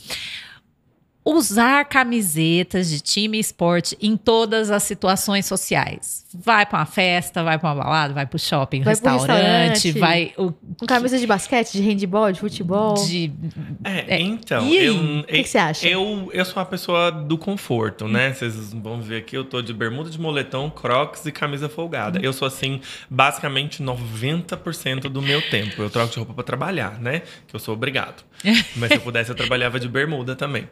[1.30, 6.26] Usar camisetas de time e esporte em todas as situações sociais.
[6.34, 10.00] Vai pra uma festa, vai pra uma balada, vai pro shopping, Vai pro restaurante, restaurante.
[10.00, 12.94] vai o Com camisa de basquete, de handball, de futebol.
[13.06, 13.32] de
[13.84, 15.86] É, É, então, e eu, O que que você acha?
[15.86, 18.34] Eu, eu sou uma pessoa do conforto, né?
[18.34, 22.20] Vocês vão ver aqui, eu tô de bermuda de moletom, crocs e camisa folgada.
[22.24, 25.82] Eu sou assim, basicamente 90% do meu tempo.
[25.82, 27.24] Eu troco de roupa pra trabalhar, né?
[27.48, 28.24] Que eu sou obrigado.
[28.78, 30.68] Mas se eu pudesse, eu trabalhava de bermuda também.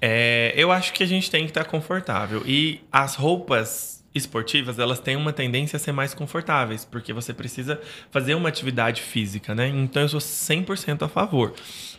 [0.00, 2.42] É, eu acho que a gente tem que estar confortável.
[2.46, 7.80] E as roupas esportivas, elas têm uma tendência a ser mais confortáveis, porque você precisa
[8.10, 9.68] fazer uma atividade física, né?
[9.68, 11.54] Então eu sou 100% a favor.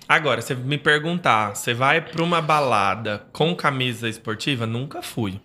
[0.07, 4.65] Agora, você me perguntar, você vai para uma balada com camisa esportiva?
[4.65, 5.39] Nunca fui.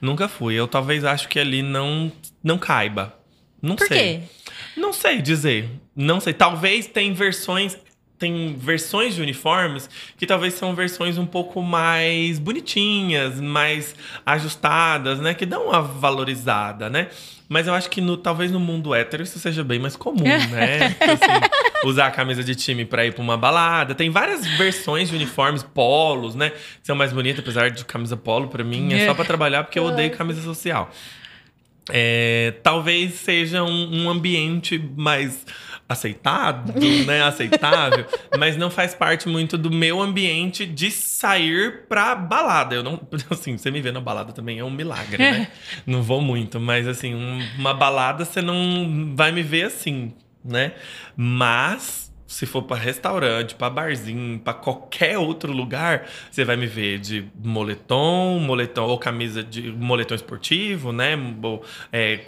[0.00, 0.54] Nunca fui.
[0.54, 3.18] Eu talvez acho que ali não não caiba.
[3.62, 3.98] Não Por sei.
[3.98, 4.20] quê?
[4.76, 5.70] Não sei dizer.
[5.96, 6.34] Não sei.
[6.34, 7.78] Talvez tem versões.
[8.24, 13.94] Tem versões de uniformes que talvez são versões um pouco mais bonitinhas, mais
[14.24, 15.34] ajustadas, né?
[15.34, 17.08] Que dão uma valorizada, né?
[17.50, 20.96] Mas eu acho que no, talvez no mundo hétero isso seja bem mais comum, né?
[21.00, 23.94] Assim, usar a camisa de time pra ir pra uma balada.
[23.94, 26.52] Tem várias versões de uniformes, polos, né?
[26.82, 29.84] São mais bonitas, apesar de camisa polo, pra mim, é só pra trabalhar porque eu
[29.84, 30.90] odeio camisa social.
[31.90, 35.44] É, talvez seja um, um ambiente mais
[35.88, 36.72] aceitado,
[37.06, 37.22] né?
[37.22, 38.06] Aceitável,
[38.38, 42.74] mas não faz parte muito do meu ambiente de sair pra balada.
[42.74, 45.48] Eu não, assim, você me vê na balada também é um milagre, né?
[45.86, 50.12] Não vou muito, mas assim, um- uma balada você não vai me ver assim,
[50.44, 50.72] né?
[51.16, 56.98] Mas se for pra restaurante, pra barzinho, pra qualquer outro lugar, você vai me ver
[56.98, 61.16] de moletom, moletom ou camisa de moletom esportivo, né?
[61.42, 61.62] Ou,
[61.92, 62.20] é,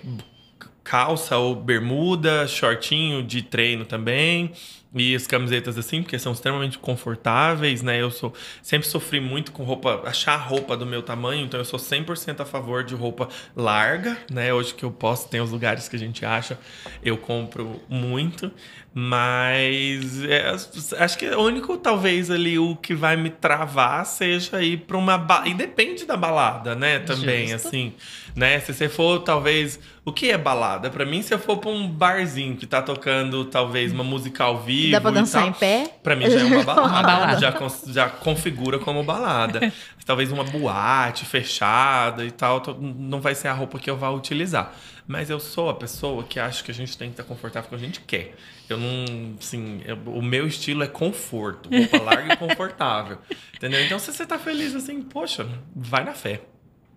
[0.87, 4.53] calça ou bermuda, shortinho de treino também.
[4.95, 8.01] E as camisetas assim, porque são extremamente confortáveis, né?
[8.01, 8.33] Eu sou
[8.63, 12.47] sempre sofri muito com roupa, achar roupa do meu tamanho, então eu sou 100% a
[12.47, 14.55] favor de roupa larga, né?
[14.55, 16.59] Hoje que eu posso, tem os lugares que a gente acha,
[17.03, 18.51] eu compro muito,
[18.99, 20.57] mas é,
[20.99, 25.19] acho que o único talvez ali o que vai me travar seja ir para uma
[25.19, 25.43] ba...
[25.45, 27.01] e depende da balada, né?
[27.01, 27.69] Também Justo.
[27.69, 27.93] assim,
[28.35, 28.59] né?
[28.61, 30.89] Se você for talvez o que é balada?
[30.89, 34.63] Pra mim, se eu for pra um barzinho que tá tocando talvez uma música ao
[34.63, 35.91] vivo Dá pra e dançar tal, em pé?
[36.03, 36.89] Pra mim já é uma balada.
[36.89, 37.39] Uma balada.
[37.41, 37.53] Já,
[37.89, 39.73] já configura como balada.
[40.07, 44.73] Talvez uma boate fechada e tal, não vai ser a roupa que eu vá utilizar.
[45.05, 47.75] Mas eu sou a pessoa que acha que a gente tem que estar confortável com
[47.75, 48.35] o que a gente quer.
[48.69, 53.19] Eu não, assim, eu- o meu estilo é conforto, roupa larga e confortável.
[53.57, 53.85] Entendeu?
[53.85, 56.41] Então, se você tá feliz assim, poxa, vai na fé.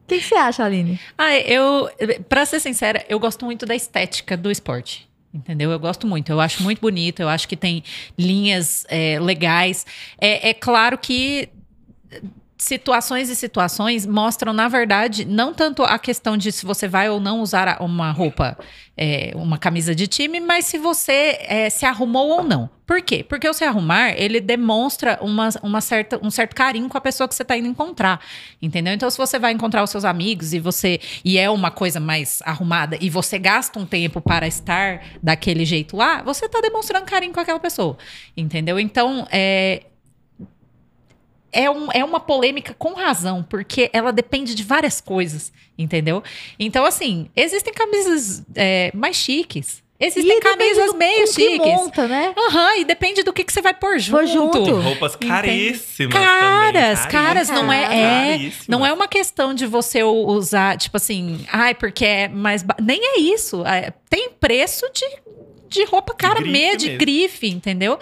[0.05, 1.00] O que, que você acha, Aline?
[1.17, 1.89] Ah, eu,
[2.29, 5.09] pra ser sincera, eu gosto muito da estética do esporte.
[5.33, 5.71] Entendeu?
[5.71, 6.32] Eu gosto muito.
[6.32, 7.21] Eu acho muito bonito.
[7.21, 7.83] Eu acho que tem
[8.17, 9.86] linhas é, legais.
[10.20, 11.50] É, é claro que
[12.59, 17.19] situações e situações mostram, na verdade, não tanto a questão de se você vai ou
[17.19, 18.57] não usar uma roupa,
[18.97, 22.69] é, uma camisa de time, mas se você é, se arrumou ou não.
[22.86, 23.23] Por quê?
[23.23, 27.29] Porque o se arrumar, ele demonstra uma, uma certa, um certo carinho com a pessoa
[27.29, 28.19] que você está indo encontrar,
[28.61, 28.93] entendeu?
[28.93, 32.41] Então, se você vai encontrar os seus amigos e você e é uma coisa mais
[32.43, 37.31] arrumada e você gasta um tempo para estar daquele jeito lá, você está demonstrando carinho
[37.31, 37.97] com aquela pessoa,
[38.36, 38.77] entendeu?
[38.79, 39.83] Então, é,
[41.51, 46.24] é, um, é uma polêmica com razão, porque ela depende de várias coisas, entendeu?
[46.59, 49.82] Então, assim, existem camisas é, mais chiques.
[50.01, 51.59] Existem E camisas do- meio com que chiques.
[51.59, 52.34] monta, né?
[52.38, 54.17] Aham, e depende do que, que você vai pôr junto.
[54.21, 54.76] Pôr junto.
[54.80, 57.12] Roupas caríssimas Caras, também.
[57.12, 57.84] caras, não é,
[58.46, 62.78] é, não é uma questão de você usar, tipo assim, ai, porque é mais, ba-
[62.82, 65.05] nem é isso, É, tem preço de,
[65.70, 67.00] de roupa cara grife meia, de mesmo.
[67.00, 68.00] grife, entendeu?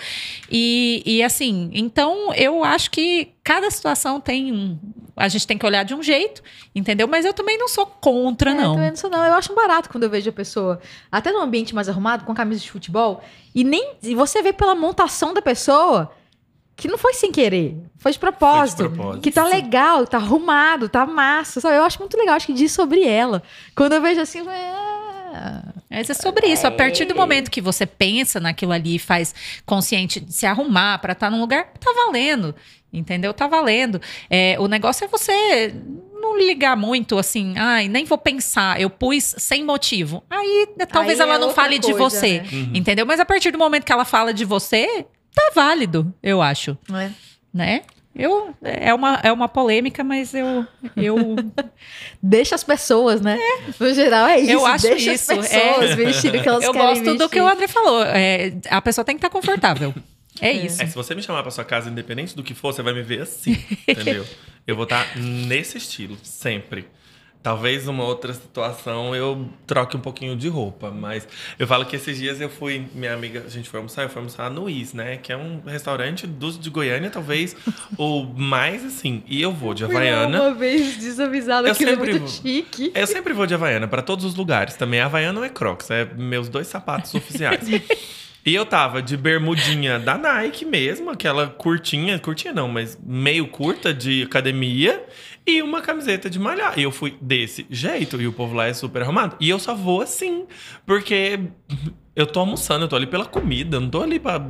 [0.49, 4.77] E, e assim, então eu acho que cada situação tem um,
[5.15, 6.41] a gente tem que olhar de um jeito,
[6.73, 7.07] entendeu?
[7.07, 8.73] Mas eu também não sou contra, É, não.
[8.76, 9.23] também não sou, não.
[9.26, 10.80] Eu acho barato quando eu vejo a pessoa,
[11.11, 13.22] até num ambiente mais arrumado, com camisa de futebol,
[13.53, 16.11] e nem e você vê pela montação da pessoa
[16.76, 18.77] que não foi sem querer, foi de propósito.
[18.77, 19.22] Foi de propósito.
[19.23, 21.60] Que tá legal, tá arrumado, tá massa.
[21.60, 21.76] Sabe?
[21.76, 23.41] Eu acho muito legal, acho que diz sobre ela.
[23.76, 24.56] Quando eu vejo assim, eu falo,
[25.34, 26.68] ah, Mas é sobre isso.
[26.68, 29.34] A partir do momento que você pensa naquilo ali e faz
[29.65, 32.53] consciente de se arrumar para estar num lugar, tá valendo.
[32.91, 33.34] Entendeu?
[33.34, 34.01] Tá valendo.
[34.30, 35.73] É, o negócio é você
[36.22, 40.23] não ligar muito assim, ai, nem vou pensar, eu pus sem motivo.
[40.30, 42.39] Aí né, talvez Aí ela é não fale de coisa, você.
[42.39, 42.47] né?
[42.51, 42.72] Uhum.
[42.73, 43.05] Entendeu?
[43.05, 46.77] Mas a partir do momento que ela fala de você, tá válido, eu acho.
[46.89, 47.14] não é?
[47.53, 47.81] Né?
[48.18, 50.65] Eu, é, uma, é uma polêmica, mas eu,
[50.95, 51.15] eu
[52.22, 53.38] Deixa as pessoas, né?
[53.80, 54.52] No geral é isso.
[54.52, 57.30] Eu acho Deixa isso, as pessoas vestirem o que elas Eu querem gosto do vestir.
[57.30, 58.03] que o André falou.
[58.03, 59.94] É, a pessoa tem que estar confortável.
[60.41, 60.81] É isso.
[60.81, 63.02] É, se você me chamar pra sua casa, independente do que for, você vai me
[63.02, 63.57] ver assim,
[63.88, 64.26] entendeu?
[64.65, 66.85] Eu vou estar nesse estilo, sempre.
[67.48, 71.26] Talvez uma outra situação eu troque um pouquinho de roupa, mas
[71.57, 74.18] eu falo que esses dias eu fui, minha amiga, a gente foi almoçar, eu fui
[74.18, 75.15] almoçar no Is, né?
[75.15, 77.56] Que é um restaurante dos de Goiânia, talvez
[77.98, 79.24] o mais assim.
[79.26, 80.41] E eu vou de Havaiana.
[80.41, 82.28] Uma vez desavisada, Eu é sempre muito vou.
[82.28, 82.91] chique.
[82.94, 84.76] Eu sempre vou de Havaiana pra todos os lugares.
[84.76, 87.61] Também Havaiana ou é Crocs, é meus dois sapatos oficiais.
[88.45, 93.94] E eu tava de bermudinha da Nike mesmo, aquela curtinha, curtinha não, mas meio curta
[93.94, 95.03] de academia
[95.48, 96.78] e uma camiseta de malhar.
[96.78, 99.38] E eu fui desse jeito, e o povo lá é super arrumado.
[99.40, 100.45] E eu só vou assim,
[100.86, 101.40] porque
[102.14, 104.45] eu tô almoçando, eu tô ali pela comida, não tô ali pra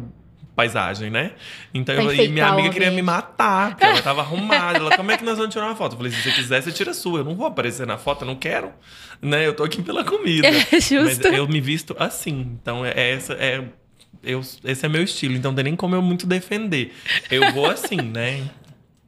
[0.56, 1.34] paisagem, né?
[1.72, 4.80] Então, eu, e minha amiga queria me matar, porque ela tava arrumada.
[4.80, 5.94] Ela, como é que nós vamos tirar uma foto?
[5.94, 7.20] Eu falei, se você quiser, você tira a sua.
[7.20, 8.74] Eu não vou aparecer na foto, eu não quero.
[9.22, 9.46] Né?
[9.46, 10.48] Eu tô aqui pela comida.
[10.72, 11.28] É justo.
[11.30, 12.58] Mas eu me visto assim.
[12.60, 13.64] Então, é essa é...
[14.24, 16.92] Eu, esse é meu estilo, então não tem nem como eu muito defender.
[17.30, 18.44] Eu vou assim, né?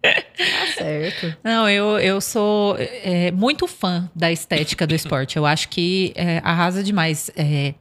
[0.01, 1.37] Tá certo.
[1.43, 5.37] Não, eu, eu sou é, muito fã da estética do esporte.
[5.37, 7.29] Eu acho que é, arrasa demais.
[7.35, 7.73] É,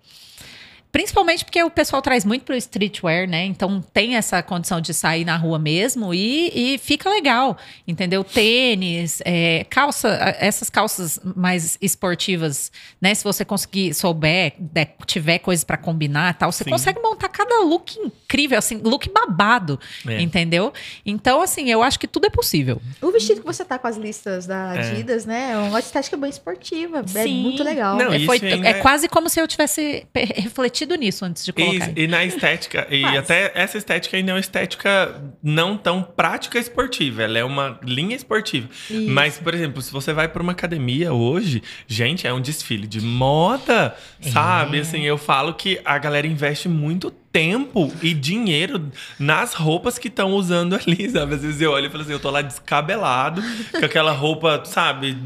[0.91, 3.45] principalmente porque o pessoal traz muito pro streetwear, né?
[3.45, 7.57] Então tem essa condição de sair na rua mesmo e, e fica legal,
[7.87, 8.25] entendeu?
[8.25, 10.09] Tênis, é, calça,
[10.41, 12.71] essas calças mais esportivas,
[13.01, 13.15] né?
[13.15, 16.71] Se você conseguir, souber, de- tiver coisas para combinar e tal, você Sim.
[16.71, 20.21] consegue montar cada look incrível, assim, look babado, É.
[20.21, 20.73] entendeu?
[21.05, 22.81] Então, assim, eu acho que tudo é possível.
[23.03, 24.79] O vestido que você tá com as listas da É.
[24.79, 25.51] Adidas, né?
[25.53, 27.05] É uma estética bem esportiva.
[27.15, 27.43] É Sim.
[27.43, 27.97] muito legal.
[27.97, 30.49] Não, É, foi- é é- quase como se eu tivesse pe-
[30.89, 31.91] refletido nisso antes de colocar.
[31.97, 33.17] E, e na estética, e Quase.
[33.19, 38.17] até essa estética ainda é uma estética não tão prática esportiva, ela é uma linha
[38.17, 38.69] esportiva.
[38.91, 39.11] Isso.
[39.11, 43.01] Mas, por exemplo, se você vai para uma academia hoje, gente, é um desfile de
[43.01, 44.81] moda, sabe?
[44.81, 50.33] Assim, eu falo que a galera investe muito tempo e dinheiro nas roupas que estão
[50.33, 51.37] usando ali, sabe?
[51.37, 53.41] Às vezes eu olho e falo assim, eu tô lá descabelado,
[53.71, 55.17] com aquela roupa, sabe,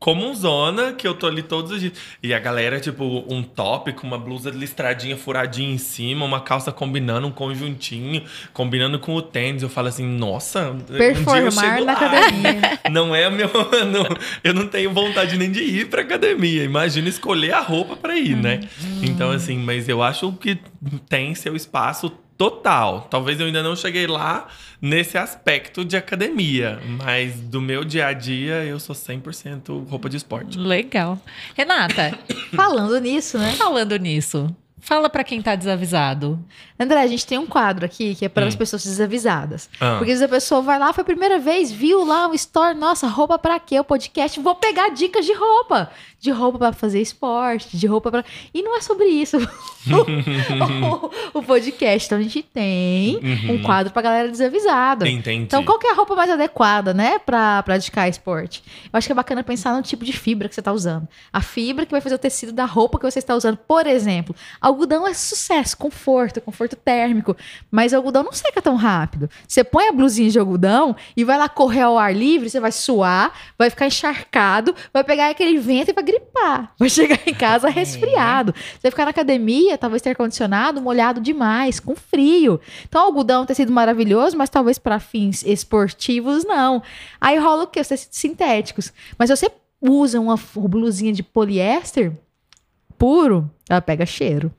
[0.00, 1.92] comunzona, que eu tô ali todos os dias.
[2.22, 6.72] E a galera, tipo, um top com uma blusa listradinha, furadinha em cima, uma calça
[6.72, 8.22] combinando, um conjuntinho,
[8.52, 9.62] combinando com o tênis.
[9.62, 11.92] Eu falo assim, nossa, um dia eu Performar chego na lá.
[11.92, 12.80] academia.
[12.90, 13.48] Não é meu.
[13.92, 16.64] não- eu não tenho vontade nem de ir pra academia.
[16.64, 18.60] Imagina escolher a roupa pra ir, né?
[19.02, 20.58] Então, assim, mas eu acho que
[21.08, 23.06] tem seu espaço total.
[23.10, 24.48] Talvez eu ainda não cheguei lá
[24.80, 30.16] nesse aspecto de academia, mas do meu dia a dia eu sou 100% roupa de
[30.16, 30.58] esporte.
[30.58, 31.18] Legal.
[31.54, 32.18] Renata,
[32.56, 33.52] Falando nisso, né?
[33.52, 36.42] falando nisso, fala pra quem tá desavisado.
[36.78, 38.48] André, a gente tem um quadro aqui que é para Hum.
[38.48, 39.68] as pessoas desavisadas.
[39.78, 39.96] Ah.
[39.98, 43.06] Porque se a pessoa vai lá, foi a primeira vez, viu lá um store, nossa,
[43.06, 43.78] roupa pra quê?
[43.78, 45.90] O podcast, vou pegar dicas de roupa.
[46.20, 48.24] De roupa pra fazer esporte, de roupa pra.
[48.52, 49.38] E não é sobre isso
[51.34, 52.06] o, o podcast.
[52.06, 53.54] Então a gente tem Uhum.
[53.54, 55.08] um quadro pra galera desavisada.
[55.08, 55.44] Entendi.
[55.44, 58.62] Então, qual que é a roupa mais adequada, né, pra praticar esporte?
[58.92, 61.08] Eu acho que é bacana pensar no tipo de fibra que você tá usando.
[61.32, 63.56] A fibra que vai fazer o tecido da roupa que você está usando.
[63.56, 67.36] Por exemplo, algodão é sucesso, conforto, conforto térmico.
[67.70, 69.28] Mas algodão não seca tão rápido.
[69.46, 72.72] Você põe a blusinha de algodão e vai lá correr ao ar livre, você vai
[72.72, 76.72] suar, vai ficar encharcado, vai pegar aquele vento e vai gripar.
[76.78, 78.52] Vai chegar em casa resfriado.
[78.54, 82.60] Você vai ficar na academia, talvez ter ar-condicionado, molhado demais, com frio.
[82.88, 86.82] Então, algodão é um tecido maravilhoso, mas talvez para fins esportivos, não.
[87.20, 87.80] Aí rola o quê?
[87.80, 88.92] Os tecidos sintéticos.
[89.18, 89.50] Mas se você
[89.80, 92.12] usa uma blusinha de poliéster
[92.98, 94.52] puro, ela pega cheiro.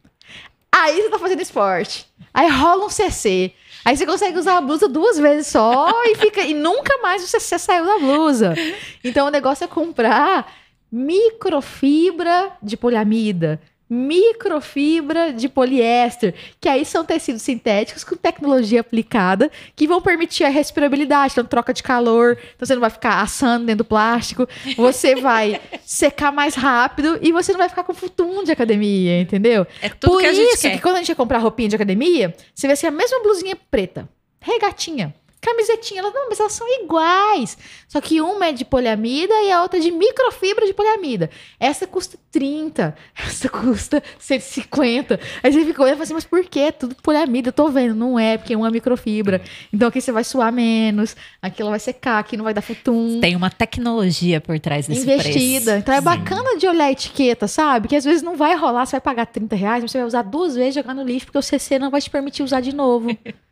[0.72, 2.08] Aí você tá fazendo esporte.
[2.34, 3.54] Aí rola um CC.
[3.84, 7.28] Aí você consegue usar a blusa duas vezes só e fica e nunca mais o
[7.28, 8.56] CC saiu da blusa.
[9.04, 10.52] Então o negócio é comprar
[10.92, 13.62] microfibra de poliamida,
[13.92, 20.50] microfibra de poliéster, que aí são tecidos sintéticos com tecnologia aplicada que vão permitir a
[20.50, 24.48] respirabilidade, então troca de calor, então você não vai ficar assando dentro do plástico,
[24.78, 29.68] você vai secar mais rápido e você não vai ficar com futum de academia, entendeu?
[29.82, 32.68] É tudo Por que isso que quando a gente ia comprar roupinha de academia, você
[32.68, 34.08] vê assim a mesma blusinha preta,
[34.40, 37.58] regatinha, camisetinha, elas, não, mas elas são iguais.
[37.88, 41.30] Só que uma é de poliamida e a outra é de microfibra de poliamida.
[41.60, 45.20] Essa custa 30, essa custa 150.
[45.42, 46.72] Aí você fica olhando e fala assim, mas por que?
[46.72, 47.96] Tudo poliamida, eu tô vendo.
[47.96, 49.42] Não é, porque uma é microfibra.
[49.74, 53.20] Então aqui você vai suar menos, aqui ela vai secar, aqui não vai dar futum
[53.20, 55.34] Tem uma tecnologia por trás desse investida.
[55.34, 55.70] preço.
[55.80, 56.04] Então é Sim.
[56.04, 57.88] bacana de olhar a etiqueta, sabe?
[57.88, 60.22] Que às vezes não vai rolar, você vai pagar 30 reais, mas você vai usar
[60.22, 62.74] duas vezes e jogar no lixo, porque o CC não vai te permitir usar de
[62.76, 63.10] novo.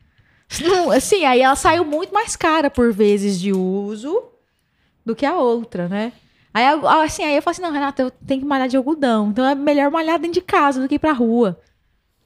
[0.62, 4.24] Não, assim, aí ela saiu muito mais cara por vezes de uso
[5.06, 6.12] do que a outra, né?
[6.54, 6.66] Aí,
[7.04, 9.30] assim, aí eu falo assim, não, Renata, eu tenho que malhar de algodão.
[9.30, 11.60] Então é melhor malhar dentro de casa do que ir pra rua.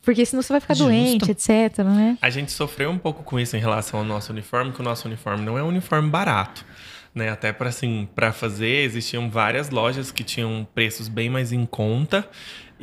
[0.02, 0.90] Porque senão você vai ficar Justo.
[0.90, 2.18] doente, etc, né?
[2.22, 5.08] A gente sofreu um pouco com isso em relação ao nosso uniforme, que o nosso
[5.08, 6.66] uniforme não é um uniforme barato.
[7.14, 7.30] Né?
[7.30, 12.28] Até para assim, para fazer, existiam várias lojas que tinham preços bem mais em conta.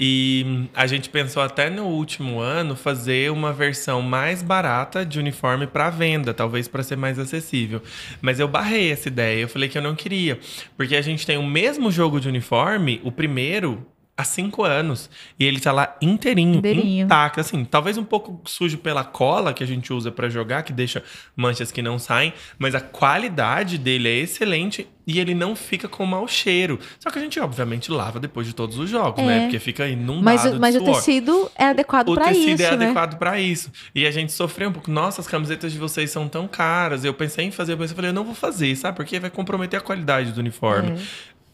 [0.03, 5.67] E a gente pensou até no último ano fazer uma versão mais barata de uniforme
[5.67, 7.83] para venda, talvez para ser mais acessível.
[8.23, 10.39] Mas eu barrei essa ideia, eu falei que eu não queria,
[10.75, 13.87] porque a gente tem o mesmo jogo de uniforme, o primeiro
[14.21, 15.11] há cinco anos.
[15.39, 17.05] E ele tá lá inteirinho, Inteirinho.
[17.05, 17.41] intacto.
[17.41, 21.03] Assim, talvez um pouco sujo pela cola que a gente usa pra jogar, que deixa
[21.37, 22.33] manchas que não saem.
[22.59, 26.79] Mas a qualidade dele é excelente e ele não fica com mau cheiro.
[27.01, 29.27] Só que a gente, obviamente, lava depois de todos os jogos, É.
[29.27, 29.41] né?
[29.43, 32.77] Porque fica inundado Mas, o- mas o tecido é adequado O pra tecido isso, é
[32.77, 32.85] né?
[32.87, 33.73] adequado pra isso.
[33.95, 34.91] E a gente sofreu um pouco.
[34.91, 37.05] Nossa, as camisetas de vocês são tão caras.
[37.05, 38.97] Eu pensei em fazer, mas eu falei, eu não vou fazer, sabe?
[38.97, 40.93] Porque vai comprometer a qualidade do uniforme.
[40.93, 40.97] É.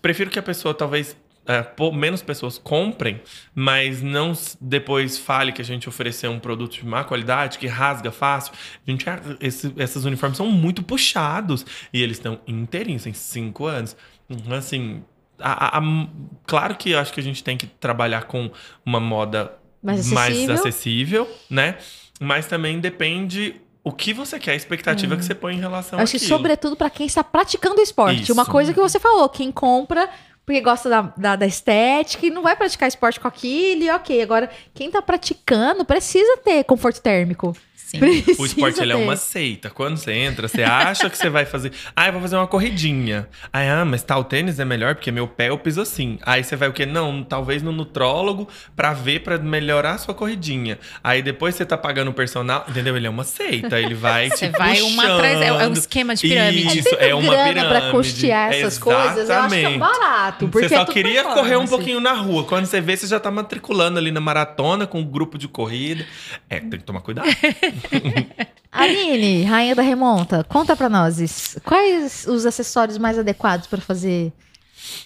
[0.02, 1.16] Prefiro que a pessoa talvez.
[1.46, 3.20] É, menos pessoas comprem,
[3.54, 8.10] mas não depois fale que a gente ofereceu um produto de má qualidade, que rasga
[8.10, 8.52] fácil.
[8.86, 9.04] A gente,
[9.40, 13.96] esse- esses uniformes são muito puxados e eles estão inteirinhos, tem cinco anos.
[14.28, 15.02] Então, Assim,
[15.38, 16.08] a- a- a-
[16.46, 18.50] claro que eu acho que a gente tem que trabalhar com
[18.84, 19.52] uma moda
[19.82, 20.54] Mais mais acessível.
[20.54, 21.78] acessível, né?
[22.20, 23.54] Mas também depende
[23.84, 26.36] o que você quer, a expectativa que você põe em relação Eu acho que, àquilo.
[26.38, 28.22] sobretudo, pra quem está praticando esporte.
[28.22, 28.32] Isso.
[28.32, 30.08] Uma coisa que você falou, quem compra
[30.46, 34.22] porque gosta da, da, da estética e não vai praticar esporte com aquilo, e ok.
[34.22, 37.54] Agora, quem tá praticando precisa ter conforto térmico.
[37.86, 38.00] Sim.
[38.00, 39.70] Precisa O esporte ele é uma seita.
[39.70, 41.70] Quando você entra, você acha que você vai fazer.
[41.94, 43.28] Ah, eu vou fazer uma corridinha.
[43.52, 46.18] Aí, ah, mas tal tênis é melhor porque meu pé eu piso assim.
[46.26, 46.84] Aí você vai o quê?
[46.84, 50.80] Não, talvez no nutrólogo pra ver, pra melhorar a sua corridinha.
[51.02, 52.96] Aí depois você tá pagando o personal, entendeu?
[52.96, 53.78] Ele é uma seita.
[53.78, 55.40] Ele vai te Você vai uma atrás.
[55.40, 56.80] É, é um esquema de pirâmide.
[56.80, 57.80] Isso, é uma grana pirâmide.
[57.80, 59.78] pra custear essas coisas, eu acho que é Exatamente.
[59.78, 60.48] barato.
[60.48, 62.42] Porque Você é só tudo queria correr um pouquinho na rua.
[62.42, 66.04] Quando você vê, você já tá matriculando ali na maratona com um grupo de corrida.
[66.50, 67.28] É, tem que tomar cuidado.
[68.70, 74.32] Aline, rainha da remonta, conta pra nós quais os acessórios mais adequados pra fazer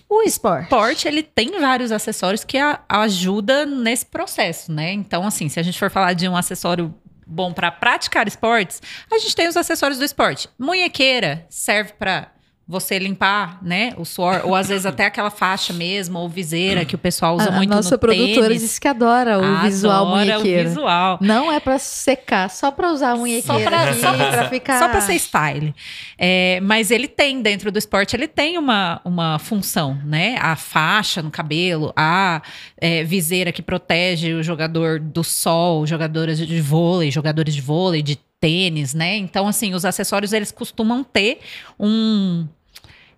[0.09, 0.65] o esporte.
[0.65, 4.93] esporte, ele tem vários acessórios que a, ajuda nesse processo, né?
[4.93, 6.95] Então, assim, se a gente for falar de um acessório
[7.27, 10.49] bom para praticar esportes, a gente tem os acessórios do esporte.
[10.59, 12.33] Munhequeira serve para
[12.71, 16.95] você limpar, né, o suor, ou às vezes até aquela faixa mesmo, ou viseira que
[16.95, 18.63] o pessoal usa a, muito a nossa no produtora tênis.
[18.63, 20.63] disse que adora o visual Adora munhequeira.
[20.63, 21.19] o visual.
[21.21, 23.95] Não é pra secar, só pra usar a munhequeira.
[23.95, 24.79] Só pra- pra ficar.
[24.79, 25.75] só pra ser style.
[26.17, 30.37] É, mas ele tem, dentro do esporte, ele tem uma, uma função, né?
[30.41, 32.41] A faixa no cabelo, a
[32.81, 38.17] é, viseira que protege o jogador do sol, jogadoras de vôlei, jogadores de vôlei, de
[38.41, 39.17] tênis, né?
[39.17, 41.41] Então, assim, os acessórios, eles costumam ter
[41.79, 42.47] um...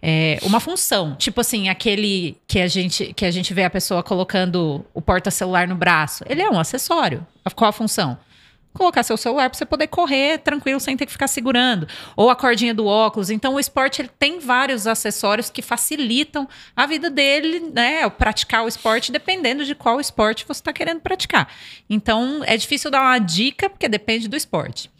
[0.02, 1.14] é, uma função.
[1.14, 5.68] Tipo assim, aquele que a, gente, que a gente vê a pessoa colocando o porta-celular
[5.68, 6.24] no braço.
[6.28, 7.24] Ele é um acessório.
[7.54, 8.18] Qual a função?
[8.72, 12.36] colocar seu celular para você poder correr tranquilo sem ter que ficar segurando, ou a
[12.36, 13.30] cordinha do óculos.
[13.30, 18.68] Então o esporte ele tem vários acessórios que facilitam a vida dele, né, praticar o
[18.68, 21.48] esporte dependendo de qual esporte você está querendo praticar.
[21.88, 24.90] Então é difícil dar uma dica porque depende do esporte.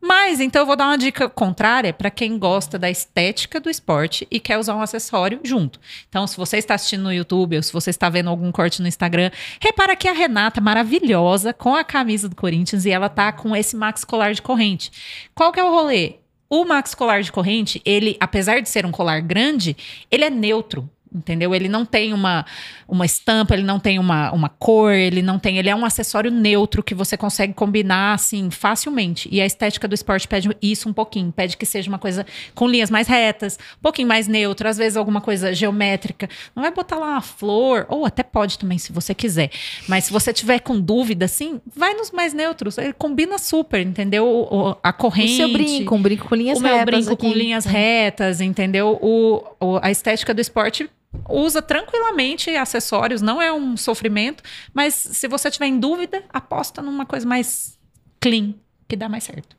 [0.00, 4.26] Mas então eu vou dar uma dica contrária para quem gosta da estética do esporte
[4.30, 5.80] e quer usar um acessório junto.
[6.08, 8.88] Então, se você está assistindo no YouTube ou se você está vendo algum corte no
[8.88, 9.30] Instagram,
[9.60, 13.76] repara que a Renata maravilhosa com a camisa do Corinthians e ela tá com esse
[13.76, 14.90] max colar de corrente.
[15.34, 16.16] Qual que é o rolê?
[16.50, 19.76] O max colar de corrente, ele, apesar de ser um colar grande,
[20.10, 21.54] ele é neutro entendeu?
[21.54, 22.44] Ele não tem uma,
[22.86, 26.30] uma estampa, ele não tem uma, uma cor, ele não tem, ele é um acessório
[26.30, 29.28] neutro que você consegue combinar assim facilmente.
[29.32, 32.68] E a estética do esporte pede isso um pouquinho, pede que seja uma coisa com
[32.68, 36.28] linhas mais retas, um pouquinho mais neutro, às vezes alguma coisa geométrica.
[36.54, 39.50] Não vai botar lá uma flor, ou até pode também se você quiser.
[39.88, 44.26] Mas se você tiver com dúvida assim, vai nos mais neutros, ele combina super, entendeu?
[44.26, 45.34] O, a corrente.
[45.34, 46.74] O seu brinco, um brinco com linhas o retas.
[46.74, 47.26] O meu brinco aqui.
[47.26, 48.98] com linhas retas, entendeu?
[49.00, 50.88] O, o, a estética do esporte
[51.28, 54.42] usa tranquilamente acessórios, não é um sofrimento,
[54.72, 57.78] mas se você tiver em dúvida, aposta numa coisa mais
[58.20, 58.54] clean,
[58.88, 59.56] que dá mais certo,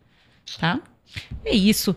[0.60, 0.80] tá?
[1.44, 1.96] É isso.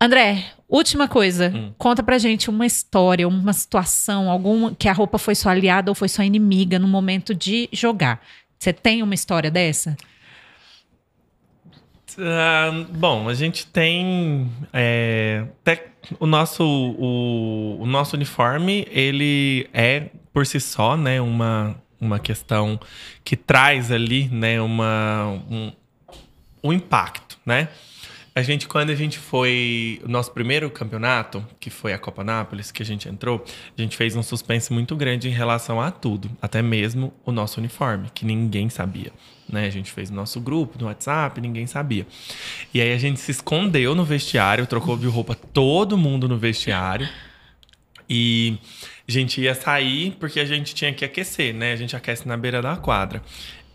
[0.00, 1.72] André, última coisa, hum.
[1.78, 5.94] conta pra gente uma história, uma situação, alguma que a roupa foi sua aliada ou
[5.94, 8.20] foi sua inimiga no momento de jogar.
[8.58, 9.96] Você tem uma história dessa?
[12.18, 20.08] Uh, bom, a gente tem é, até o nosso o, o, nosso uniforme ele é
[20.32, 22.80] por si só, né, uma, uma questão
[23.24, 25.72] que traz ali, né, uma um,
[26.64, 27.68] um impacto, né?
[28.34, 30.00] A gente, quando a gente foi.
[30.02, 33.44] O nosso primeiro campeonato, que foi a Copa Nápoles, que a gente entrou,
[33.76, 37.60] a gente fez um suspense muito grande em relação a tudo, até mesmo o nosso
[37.60, 39.12] uniforme, que ninguém sabia.
[39.46, 39.66] Né?
[39.66, 42.06] A gente fez o nosso grupo no WhatsApp, ninguém sabia.
[42.72, 47.06] E aí a gente se escondeu no vestiário, trocou de roupa todo mundo no vestiário.
[48.08, 48.56] E
[49.06, 51.74] a gente ia sair porque a gente tinha que aquecer, né?
[51.74, 53.22] A gente aquece na beira da quadra.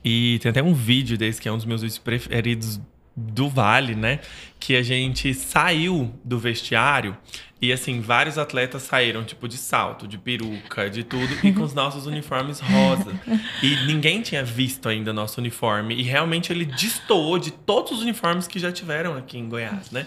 [0.04, 2.80] E tem até um vídeo desse que é um dos meus vídeos preferidos
[3.18, 4.20] do Vale, né?
[4.60, 7.18] Que a gente saiu do vestiário
[7.60, 11.74] e, assim, vários atletas saíram, tipo, de salto, de peruca, de tudo, e com os
[11.76, 13.20] nossos uniformes rosa.
[13.64, 15.96] E ninguém tinha visto ainda nosso uniforme.
[15.96, 20.06] E realmente ele destoou de todos os uniformes que já tiveram aqui em Goiás, né?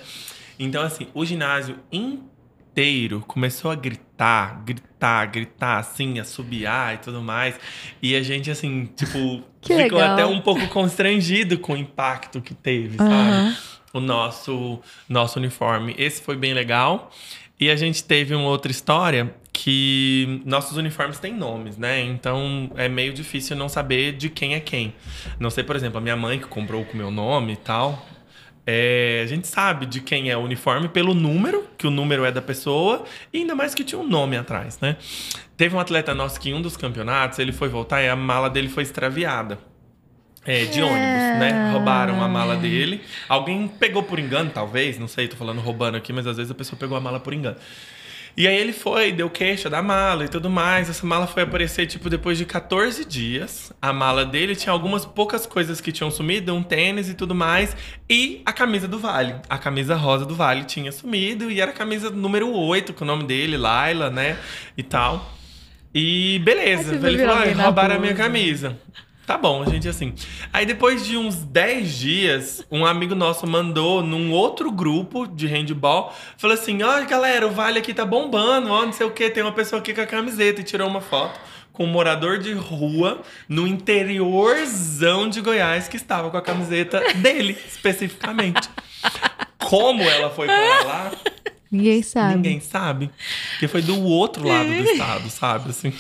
[0.57, 2.30] Então, assim, o ginásio inteiro
[3.27, 7.59] começou a gritar, gritar, gritar, assim, assobiar e tudo mais.
[8.03, 10.13] E a gente, assim, tipo, ficou legal.
[10.13, 13.09] até um pouco constrangido com o impacto que teve, uhum.
[13.09, 13.57] sabe?
[13.93, 15.95] O nosso, nosso uniforme.
[15.99, 17.11] Esse foi bem legal.
[17.59, 22.01] E a gente teve uma outra história que nossos uniformes têm nomes, né?
[22.01, 24.95] Então é meio difícil não saber de quem é quem.
[25.39, 28.07] Não sei, por exemplo, a minha mãe que comprou com o meu nome e tal.
[28.73, 32.31] É, a gente sabe de quem é o uniforme pelo número, que o número é
[32.31, 33.03] da pessoa,
[33.33, 34.97] e ainda mais que tinha um nome atrás, né?
[35.57, 38.49] Teve um atleta nosso que em um dos campeonatos ele foi voltar e a mala
[38.49, 39.59] dele foi extraviada.
[40.47, 41.71] É, de ônibus, né?
[41.73, 43.03] Roubaram a mala dele.
[43.29, 46.55] Alguém pegou por engano, talvez, não sei, tô falando roubando aqui, mas às vezes a
[46.55, 47.57] pessoa pegou a mala por engano.
[48.37, 50.89] E aí ele foi, deu queixa da mala e tudo mais.
[50.89, 53.73] Essa mala foi aparecer, tipo, depois de 14 dias.
[53.81, 57.77] A mala dele tinha algumas poucas coisas que tinham sumido, um tênis e tudo mais.
[58.09, 59.37] E a camisa do Vale.
[59.49, 61.51] A camisa rosa do Vale tinha sumido.
[61.51, 64.39] E era a camisa número 8, com o nome dele, Laila, né?
[64.77, 65.35] E tal.
[65.95, 66.95] E beleza.
[66.95, 68.79] Ele falou, roubaram a minha camisa.
[69.31, 70.13] Tá bom, a gente assim.
[70.53, 76.13] Aí depois de uns 10 dias, um amigo nosso mandou num outro grupo de handball,
[76.37, 79.45] falou assim: ó, galera, o vale aqui tá bombando, ó, não sei o que, tem
[79.45, 81.39] uma pessoa aqui com a camiseta e tirou uma foto
[81.73, 87.57] com um morador de rua no interiorzão de Goiás que estava com a camiseta dele,
[87.69, 88.69] especificamente.
[89.59, 91.13] Como ela foi para lá?
[91.71, 92.35] Ninguém sabe.
[92.35, 93.11] Ninguém sabe.
[93.51, 95.71] Porque foi do outro lado do estado, sabe?
[95.71, 95.93] Assim.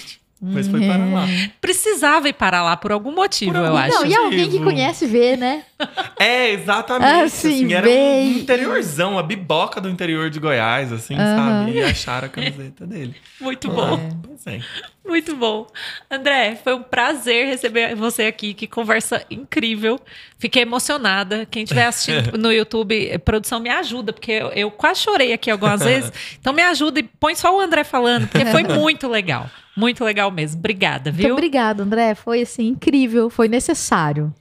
[0.42, 1.26] Mas foi para lá.
[1.60, 3.94] Precisava ir para lá por algum motivo, por algum eu acho.
[3.94, 5.64] Não, e alguém que conhece vê, né?
[6.18, 7.24] É, exatamente.
[7.24, 8.34] Assim, assim era bem...
[8.34, 11.20] um interiorzão, a biboca do interior de Goiás, assim, uhum.
[11.20, 11.72] sabe?
[11.72, 13.14] E acharam a camiseta dele.
[13.40, 13.94] Muito bom.
[13.94, 14.10] É.
[14.22, 14.60] Pois é.
[15.06, 15.66] Muito bom.
[16.10, 18.52] André, foi um prazer receber você aqui.
[18.52, 19.98] Que conversa incrível.
[20.38, 21.46] Fiquei emocionada.
[21.50, 25.80] Quem estiver assistindo no YouTube, produção, me ajuda, porque eu, eu quase chorei aqui algumas
[25.84, 26.12] vezes.
[26.38, 29.50] Então me ajuda e põe só o André falando, porque foi muito legal.
[29.76, 30.58] Muito legal mesmo.
[30.58, 31.28] Obrigada, viu?
[31.28, 32.14] Muito obrigada, André.
[32.14, 34.34] Foi assim incrível, foi necessário.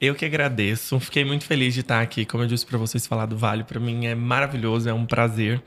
[0.00, 0.98] Eu que agradeço.
[0.98, 2.24] Fiquei muito feliz de estar aqui.
[2.24, 5.62] Como eu disse para vocês, falar do Vale para mim é maravilhoso, é um prazer.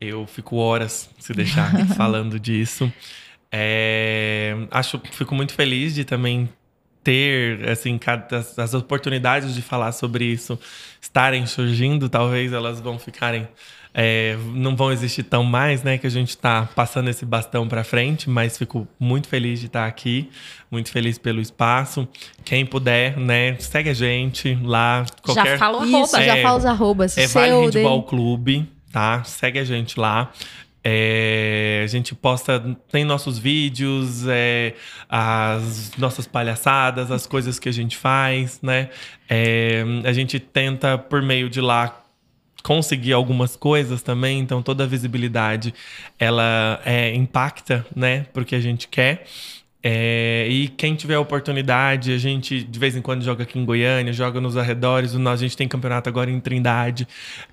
[0.00, 2.90] Eu fico horas se deixar falando disso.
[3.52, 6.48] É, acho, fico muito feliz de também
[7.04, 8.00] ter assim
[8.32, 10.58] as, as oportunidades de falar sobre isso
[11.00, 12.08] estarem surgindo.
[12.08, 13.46] Talvez elas vão ficarem
[13.98, 15.96] é, não vão existir tão mais, né?
[15.96, 19.86] Que a gente está passando esse bastão para frente, mas fico muito feliz de estar
[19.86, 20.28] aqui,
[20.70, 22.06] muito feliz pelo espaço.
[22.44, 23.56] Quem puder, né?
[23.58, 25.06] Segue a gente lá.
[25.22, 25.52] Qualquer...
[25.52, 27.16] Já fala o arroba, é, já fala os arrobas.
[27.16, 29.24] É Vale Handball Clube, tá?
[29.24, 30.30] Segue a gente lá.
[30.84, 32.62] É, a gente posta,
[32.92, 34.74] tem nossos vídeos, é,
[35.08, 38.90] as nossas palhaçadas, as coisas que a gente faz, né?
[39.26, 42.05] É, a gente tenta, por meio de lá,
[42.66, 45.72] conseguir algumas coisas também, então toda a visibilidade
[46.18, 49.24] ela é, impacta, né, porque a gente quer.
[49.88, 54.12] É, e quem tiver oportunidade, a gente de vez em quando joga aqui em Goiânia,
[54.12, 55.14] joga nos arredores.
[55.14, 57.06] A gente tem campeonato agora em Trindade,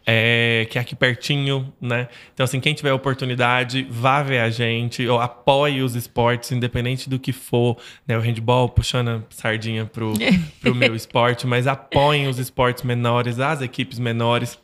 [0.03, 2.07] é, que é aqui pertinho, né?
[2.33, 7.19] Então, assim, quem tiver oportunidade, vá ver a gente, ou apoie os esportes, independente do
[7.19, 7.77] que for,
[8.07, 8.17] né?
[8.17, 10.13] O handball puxando a sardinha pro,
[10.59, 14.57] pro meu esporte, mas apoiem os esportes menores, as equipes menores.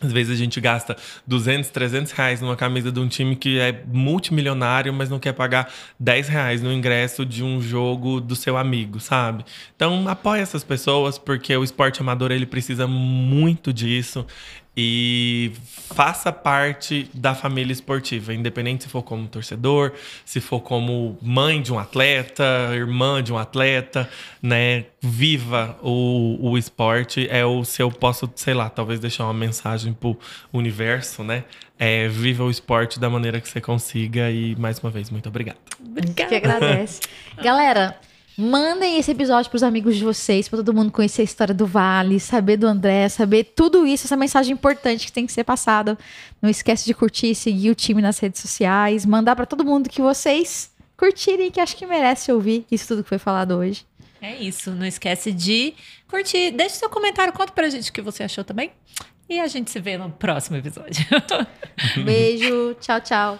[0.00, 0.94] Às vezes a gente gasta
[1.26, 5.72] 200, 300 reais numa camisa de um time que é multimilionário, mas não quer pagar
[5.98, 9.44] 10 reais no ingresso de um jogo do seu amigo, sabe?
[9.74, 14.26] Então apoie essas pessoas, porque o esporte amador ele precisa muito disso
[14.76, 15.52] e
[15.94, 19.92] faça parte da família esportiva, independente se for como torcedor,
[20.24, 22.44] se for como mãe de um atleta,
[22.74, 24.08] irmã de um atleta,
[24.42, 24.84] né?
[25.00, 27.26] Viva o, o esporte.
[27.30, 30.18] É o se eu posso, sei lá, talvez deixar uma mensagem pro
[30.52, 31.44] universo, né?
[31.78, 35.58] É, viva o esporte da maneira que você consiga e mais uma vez muito obrigado.
[35.80, 36.28] Obrigada.
[36.28, 37.00] Que agradece.
[37.42, 37.98] Galera,
[38.38, 41.66] Mandem esse episódio para os amigos de vocês, para todo mundo conhecer a história do
[41.66, 45.96] Vale, saber do André, saber tudo isso, essa mensagem importante que tem que ser passada.
[46.42, 49.88] Não esquece de curtir e seguir o time nas redes sociais, mandar para todo mundo
[49.88, 53.86] que vocês curtirem, que acho que merece ouvir isso tudo que foi falado hoje.
[54.20, 55.72] É isso, não esquece de
[56.06, 56.50] curtir.
[56.50, 58.70] Deixe seu comentário, conta pra gente o que você achou também.
[59.30, 61.04] E a gente se vê no próximo episódio.
[62.04, 63.38] Beijo, tchau, tchau.